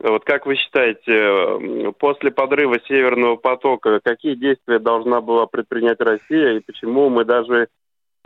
Вот 0.00 0.24
как 0.24 0.46
вы 0.46 0.56
считаете, 0.56 1.92
после 1.98 2.30
подрыва 2.30 2.78
Северного 2.88 3.36
потока, 3.36 4.00
какие 4.02 4.34
действия 4.34 4.78
должна 4.78 5.20
была 5.20 5.46
предпринять 5.46 6.00
Россия 6.00 6.56
и 6.56 6.60
почему 6.60 7.10
мы 7.10 7.26
даже 7.26 7.68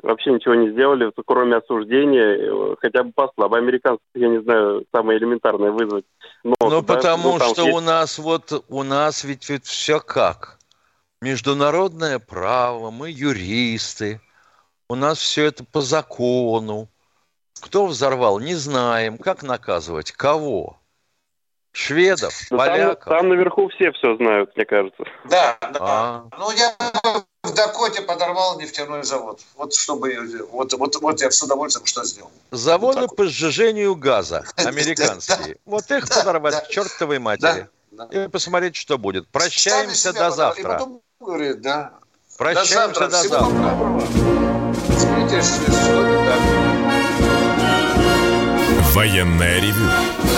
вообще 0.02 0.32
ничего 0.32 0.54
не 0.54 0.70
сделали, 0.70 1.10
кроме 1.26 1.56
осуждения, 1.56 2.36
э, 2.36 2.76
хотя 2.80 3.02
бы 3.02 3.12
посла. 3.12 3.46
Об 3.46 3.54
американцев, 3.54 4.04
я 4.14 4.28
не 4.28 4.42
знаю, 4.42 4.84
самое 4.94 5.18
элементарное 5.18 5.70
вызвать. 5.70 6.04
Но, 6.42 6.54
ну, 6.60 6.82
да, 6.82 6.82
потому 6.82 7.38
ну, 7.38 7.38
что 7.38 7.62
есть... 7.62 7.76
у 7.76 7.80
нас 7.80 8.18
вот, 8.18 8.64
у 8.68 8.82
нас 8.82 9.24
ведь, 9.24 9.48
ведь 9.48 9.64
все 9.64 9.98
как? 9.98 10.58
Международное 11.20 12.18
право, 12.18 12.90
мы 12.90 13.10
юристы, 13.10 14.20
у 14.88 14.94
нас 14.94 15.18
все 15.18 15.46
это 15.46 15.64
по 15.64 15.80
закону. 15.80 16.88
Кто 17.60 17.86
взорвал, 17.86 18.40
не 18.40 18.54
знаем. 18.54 19.16
Как 19.16 19.42
наказывать? 19.42 20.12
Кого? 20.12 20.78
Шведов, 21.74 22.32
ну, 22.50 22.58
поляков. 22.58 23.04
Там, 23.04 23.18
там 23.18 23.28
наверху 23.30 23.68
все 23.68 23.90
все 23.90 24.16
знают, 24.16 24.56
мне 24.56 24.64
кажется. 24.64 25.02
Да, 25.24 25.58
да. 25.60 25.78
А. 25.80 26.24
Ну, 26.38 26.52
я 26.52 26.72
в 27.42 27.52
Дакоте 27.52 28.00
подорвал 28.02 28.60
нефтяной 28.60 29.02
завод. 29.02 29.40
Вот 29.56 29.74
чтобы 29.74 30.16
вот, 30.52 30.72
вот, 30.72 30.96
вот 31.02 31.20
я 31.20 31.32
с 31.32 31.42
удовольствием 31.42 31.84
что 31.84 32.04
сделал. 32.04 32.30
Заводы 32.52 33.00
вот 33.00 33.16
по 33.16 33.26
сжижению 33.26 33.96
газа 33.96 34.44
американские. 34.56 35.56
Вот 35.64 35.90
их 35.90 36.08
подорвать 36.08 36.64
к 36.64 36.68
чертовой 36.68 37.18
матери. 37.18 37.68
И 38.12 38.28
посмотреть, 38.28 38.76
что 38.76 38.96
будет. 38.96 39.26
Прощаемся 39.28 40.12
до 40.12 40.30
завтра. 40.30 40.80
Прощаемся 42.38 43.08
до 43.08 43.22
завтра. 43.22 43.50
Военное 48.94 49.60
ревю 49.60 50.23